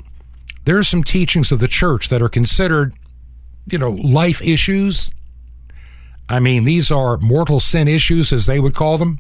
there 0.64 0.78
are 0.78 0.84
some 0.84 1.04
teachings 1.04 1.52
of 1.52 1.60
the 1.60 1.68
church 1.68 2.08
that 2.08 2.22
are 2.22 2.30
considered, 2.30 2.96
you 3.70 3.78
know, 3.78 3.92
life 3.92 4.42
issues. 4.42 5.12
I 6.30 6.40
mean, 6.40 6.64
these 6.64 6.90
are 6.90 7.18
mortal 7.18 7.60
sin 7.60 7.88
issues, 7.88 8.32
as 8.32 8.46
they 8.46 8.60
would 8.60 8.74
call 8.74 8.98
them. 8.98 9.20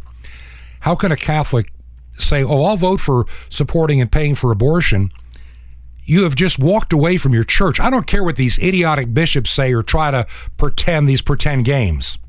How 0.81 0.95
can 0.95 1.11
a 1.11 1.17
Catholic 1.17 1.71
say, 2.13 2.43
oh, 2.43 2.63
I'll 2.63 2.77
vote 2.77 3.01
for 3.01 3.25
supporting 3.49 3.99
and 3.99 4.11
paying 4.11 4.35
for 4.35 4.51
abortion? 4.51 5.11
You 6.05 6.23
have 6.23 6.35
just 6.35 6.59
walked 6.59 6.93
away 6.93 7.17
from 7.17 7.33
your 7.33 7.43
church. 7.43 7.79
I 7.79 7.89
don't 7.89 8.07
care 8.07 8.23
what 8.23 8.37
these 8.37 8.57
idiotic 8.59 9.13
bishops 9.13 9.49
say 9.49 9.73
or 9.73 9.83
try 9.83 10.11
to 10.11 10.25
pretend 10.55 11.09
these 11.09 11.21
pretend 11.21 11.65
games. 11.65 12.19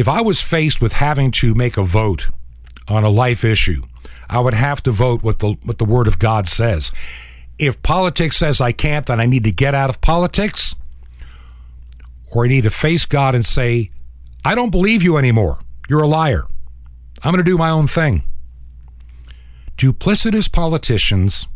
If 0.00 0.08
I 0.08 0.22
was 0.22 0.40
faced 0.40 0.80
with 0.80 0.94
having 0.94 1.30
to 1.32 1.54
make 1.54 1.76
a 1.76 1.82
vote 1.82 2.30
on 2.88 3.04
a 3.04 3.10
life 3.10 3.44
issue, 3.44 3.82
I 4.30 4.40
would 4.40 4.54
have 4.54 4.82
to 4.84 4.92
vote 4.92 5.22
what 5.22 5.40
the 5.40 5.58
what 5.62 5.76
the 5.76 5.84
word 5.84 6.08
of 6.08 6.18
God 6.18 6.48
says. 6.48 6.90
If 7.58 7.82
politics 7.82 8.38
says 8.38 8.62
I 8.62 8.72
can't, 8.72 9.04
then 9.04 9.20
I 9.20 9.26
need 9.26 9.44
to 9.44 9.52
get 9.52 9.74
out 9.74 9.90
of 9.90 10.00
politics, 10.00 10.74
or 12.32 12.46
I 12.46 12.48
need 12.48 12.62
to 12.62 12.70
face 12.70 13.04
God 13.04 13.34
and 13.34 13.44
say, 13.44 13.90
I 14.42 14.54
don't 14.54 14.70
believe 14.70 15.02
you 15.02 15.18
anymore. 15.18 15.58
You're 15.86 16.04
a 16.04 16.08
liar. 16.08 16.44
I'm 17.22 17.32
going 17.34 17.44
to 17.44 17.50
do 17.50 17.58
my 17.58 17.68
own 17.68 17.86
thing. 17.86 18.22
Duplicitous 19.76 20.50
politicians 20.50 21.46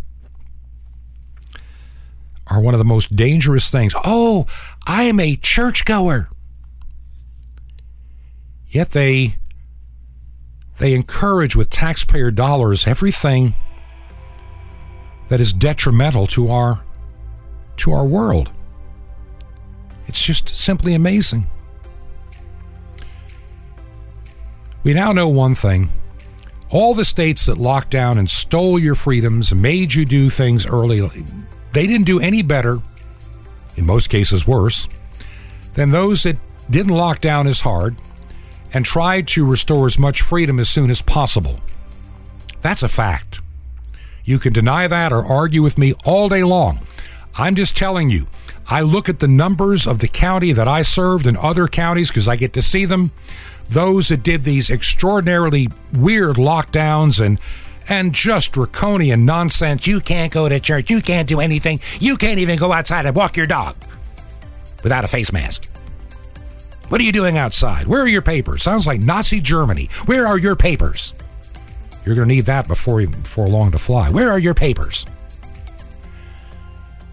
are 2.48 2.60
one 2.60 2.74
of 2.74 2.78
the 2.78 2.84
most 2.84 3.16
dangerous 3.16 3.70
things. 3.70 3.94
Oh, 4.04 4.44
I 4.86 5.04
am 5.04 5.18
a 5.18 5.34
churchgoer. 5.36 6.28
Yet 8.74 8.90
they 8.90 9.36
they 10.78 10.94
encourage 10.94 11.54
with 11.54 11.70
taxpayer 11.70 12.32
dollars 12.32 12.88
everything 12.88 13.54
that 15.28 15.38
is 15.38 15.52
detrimental 15.52 16.26
to 16.26 16.48
our 16.48 16.84
to 17.76 17.92
our 17.92 18.04
world. 18.04 18.50
It's 20.08 20.20
just 20.20 20.48
simply 20.48 20.92
amazing. 20.92 21.46
We 24.82 24.92
now 24.92 25.12
know 25.12 25.28
one 25.28 25.54
thing. 25.54 25.90
All 26.68 26.94
the 26.94 27.04
states 27.04 27.46
that 27.46 27.58
locked 27.58 27.90
down 27.90 28.18
and 28.18 28.28
stole 28.28 28.76
your 28.80 28.96
freedoms 28.96 29.54
made 29.54 29.94
you 29.94 30.04
do 30.04 30.30
things 30.30 30.66
early, 30.66 31.00
they 31.72 31.86
didn't 31.86 32.06
do 32.06 32.18
any 32.18 32.42
better, 32.42 32.80
in 33.76 33.86
most 33.86 34.08
cases 34.08 34.48
worse, 34.48 34.88
than 35.74 35.92
those 35.92 36.24
that 36.24 36.38
didn't 36.68 36.96
lock 36.96 37.20
down 37.20 37.46
as 37.46 37.60
hard 37.60 37.94
and 38.74 38.84
tried 38.84 39.28
to 39.28 39.46
restore 39.46 39.86
as 39.86 39.98
much 39.98 40.20
freedom 40.20 40.58
as 40.60 40.68
soon 40.68 40.90
as 40.90 41.00
possible. 41.00 41.60
That's 42.60 42.82
a 42.82 42.88
fact. 42.88 43.40
You 44.24 44.38
can 44.38 44.52
deny 44.52 44.88
that 44.88 45.12
or 45.12 45.24
argue 45.24 45.62
with 45.62 45.78
me 45.78 45.94
all 46.04 46.28
day 46.28 46.42
long. 46.42 46.80
I'm 47.36 47.54
just 47.54 47.76
telling 47.76 48.10
you, 48.10 48.26
I 48.66 48.80
look 48.80 49.08
at 49.08 49.20
the 49.20 49.28
numbers 49.28 49.86
of 49.86 50.00
the 50.00 50.08
county 50.08 50.52
that 50.52 50.66
I 50.66 50.82
served 50.82 51.26
and 51.26 51.36
other 51.36 51.68
counties 51.68 52.08
because 52.08 52.26
I 52.26 52.36
get 52.36 52.52
to 52.54 52.62
see 52.62 52.84
them. 52.84 53.12
Those 53.68 54.08
that 54.08 54.22
did 54.22 54.44
these 54.44 54.70
extraordinarily 54.70 55.68
weird 55.94 56.36
lockdowns 56.36 57.24
and 57.24 57.38
and 57.86 58.14
just 58.14 58.52
draconian 58.52 59.26
nonsense. 59.26 59.86
You 59.86 60.00
can't 60.00 60.32
go 60.32 60.48
to 60.48 60.58
church. 60.58 60.88
You 60.90 61.02
can't 61.02 61.28
do 61.28 61.38
anything. 61.38 61.80
You 62.00 62.16
can't 62.16 62.38
even 62.38 62.58
go 62.58 62.72
outside 62.72 63.04
and 63.04 63.14
walk 63.14 63.36
your 63.36 63.46
dog 63.46 63.76
without 64.82 65.04
a 65.04 65.08
face 65.08 65.32
mask. 65.32 65.68
What 66.88 67.00
are 67.00 67.04
you 67.04 67.12
doing 67.12 67.38
outside? 67.38 67.86
Where 67.86 68.00
are 68.00 68.08
your 68.08 68.22
papers? 68.22 68.62
Sounds 68.62 68.86
like 68.86 69.00
Nazi 69.00 69.40
Germany. 69.40 69.88
Where 70.06 70.26
are 70.26 70.38
your 70.38 70.56
papers? 70.56 71.14
You're 72.04 72.14
going 72.14 72.28
to 72.28 72.34
need 72.34 72.46
that 72.46 72.68
before 72.68 73.04
before 73.06 73.46
long 73.46 73.70
to 73.72 73.78
fly. 73.78 74.10
Where 74.10 74.30
are 74.30 74.38
your 74.38 74.54
papers? 74.54 75.06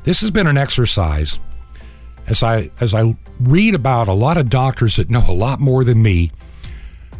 This 0.03 0.21
has 0.21 0.31
been 0.31 0.47
an 0.47 0.57
exercise 0.57 1.39
as 2.27 2.43
I 2.43 2.71
as 2.79 2.93
I 2.93 3.15
read 3.39 3.75
about 3.75 4.07
a 4.07 4.13
lot 4.13 4.37
of 4.37 4.49
doctors 4.49 4.97
that 4.97 5.09
know 5.09 5.23
a 5.27 5.33
lot 5.33 5.59
more 5.59 5.83
than 5.83 6.01
me. 6.01 6.31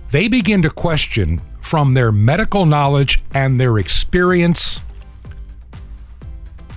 They 0.10 0.28
begin 0.28 0.62
to 0.64 0.70
question 0.70 1.41
from 1.62 1.93
their 1.93 2.12
medical 2.12 2.66
knowledge 2.66 3.24
and 3.34 3.60
their 3.60 3.78
experience 3.78 4.82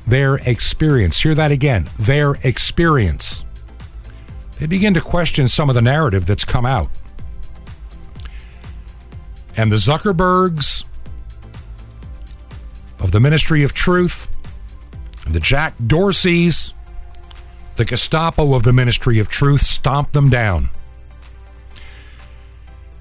their 0.07 0.37
experience. 0.37 1.22
Hear 1.22 1.35
that 1.35 1.51
again. 1.51 1.89
Their 1.99 2.35
experience. 2.43 3.34
They 4.64 4.68
begin 4.68 4.94
to 4.94 5.00
question 5.02 5.46
some 5.46 5.68
of 5.68 5.74
the 5.74 5.82
narrative 5.82 6.24
that's 6.24 6.46
come 6.46 6.64
out. 6.64 6.88
And 9.58 9.70
the 9.70 9.76
Zuckerbergs 9.76 10.86
of 12.98 13.12
the 13.12 13.20
Ministry 13.20 13.62
of 13.62 13.74
Truth, 13.74 14.34
the 15.28 15.38
Jack 15.38 15.76
Dorseys, 15.76 16.72
the 17.76 17.84
Gestapo 17.84 18.54
of 18.54 18.62
the 18.62 18.72
Ministry 18.72 19.18
of 19.18 19.28
Truth 19.28 19.60
stomped 19.60 20.14
them 20.14 20.30
down. 20.30 20.70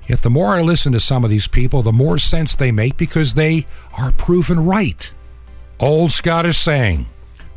Yet 0.06 0.22
the 0.22 0.30
more 0.30 0.56
I 0.56 0.62
listen 0.62 0.92
to 0.92 1.00
some 1.00 1.24
of 1.24 1.30
these 1.30 1.48
people, 1.48 1.82
the 1.82 1.94
more 1.94 2.18
sense 2.18 2.58
they 2.58 2.74
make 2.74 2.98
because 2.98 3.36
they 3.36 3.66
are 3.98 4.12
proven 4.12 4.66
right. 4.66 5.10
Old 5.80 6.12
Scottish 6.12 6.58
saying, 6.58 7.06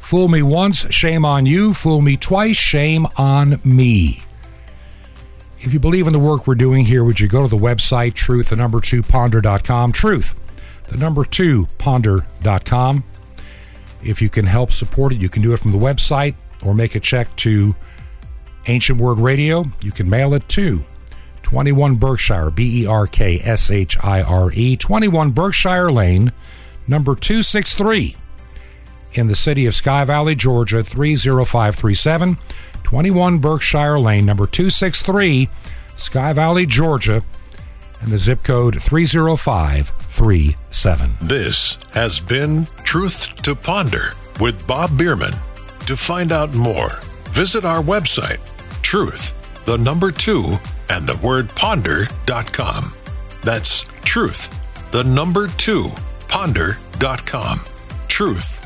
Fool 0.07 0.29
me 0.29 0.41
once, 0.41 0.89
shame 0.95 1.25
on 1.25 1.47
you. 1.47 1.75
Fool 1.75 2.01
me 2.01 2.17
twice, 2.17 2.55
shame 2.55 3.09
on 3.17 3.61
me. 3.65 4.23
If 5.59 5.75
you 5.75 5.81
believe 5.81 6.07
in 6.07 6.13
the 6.13 6.21
work 6.21 6.47
we're 6.47 6.55
doing 6.55 6.85
here, 6.85 7.03
would 7.03 7.19
you 7.19 7.27
go 7.27 7.43
to 7.43 7.49
the 7.49 7.57
website, 7.57 8.15
truth, 8.15 8.51
the 8.51 8.55
number 8.55 8.79
two, 8.79 9.03
ponder.com? 9.03 9.91
Truth, 9.91 10.37
the 10.87 10.97
number 10.97 11.25
two, 11.25 11.67
ponder.com. 11.79 13.03
If 14.05 14.23
you 14.23 14.29
can 14.29 14.47
help 14.47 14.71
support 14.71 15.11
it, 15.11 15.21
you 15.21 15.29
can 15.29 15.43
do 15.43 15.53
it 15.53 15.59
from 15.59 15.73
the 15.73 15.79
website 15.79 16.37
or 16.65 16.73
make 16.73 16.95
a 16.95 17.01
check 17.01 17.35
to 17.39 17.75
Ancient 18.69 19.01
Word 19.01 19.19
Radio. 19.19 19.65
You 19.83 19.91
can 19.91 20.09
mail 20.09 20.35
it 20.35 20.49
to 20.51 20.85
21 21.43 21.97
Berkshire, 21.97 22.53
B 22.53 22.83
E 22.83 22.87
R 22.87 23.09
K 23.09 23.41
S 23.41 23.73
H 23.73 23.99
I 24.05 24.23
R 24.23 24.53
E, 24.53 24.77
21 24.77 25.33
Berkshire 25.33 25.91
Lane, 25.91 26.31
number 26.87 27.17
263, 27.17 28.15
in 29.19 29.27
the 29.27 29.35
city 29.35 29.67
of 29.67 29.75
Sky 29.75 30.05
Valley, 30.05 30.35
Georgia, 30.35 30.83
30537. 30.83 32.39
21 32.87 33.39
Berkshire 33.39 33.99
Lane, 33.99 34.25
number 34.25 34.47
263, 34.47 35.51
Sky 35.97 36.33
Valley, 36.33 36.65
Georgia, 36.67 37.21
and 38.01 38.13
the 38.13 38.19
zip 38.19 38.45
code 38.45 38.81
30537. 38.81 41.11
This 41.21 41.79
has 41.95 42.21
been 42.21 42.69
Truth 42.85 43.43
to 43.43 43.57
Ponder 43.57 44.13
with 44.39 44.65
Bob 44.69 44.97
Bierman. 44.97 45.35
To 45.87 45.97
find 45.97 46.31
out 46.31 46.55
more, 46.55 47.01
visit 47.31 47.65
our 47.65 47.83
website, 47.83 48.39
truth, 48.83 49.35
the 49.65 49.79
number 49.79 50.13
two, 50.13 50.57
and 50.89 51.09
the 51.09 51.17
word 51.17 51.49
ponder.com. 51.57 52.95
That's 53.43 53.81
truth, 54.05 54.49
the 54.93 55.03
number 55.03 55.49
two, 55.49 55.91
ponder.com. 56.29 57.65
Truth 58.07 58.66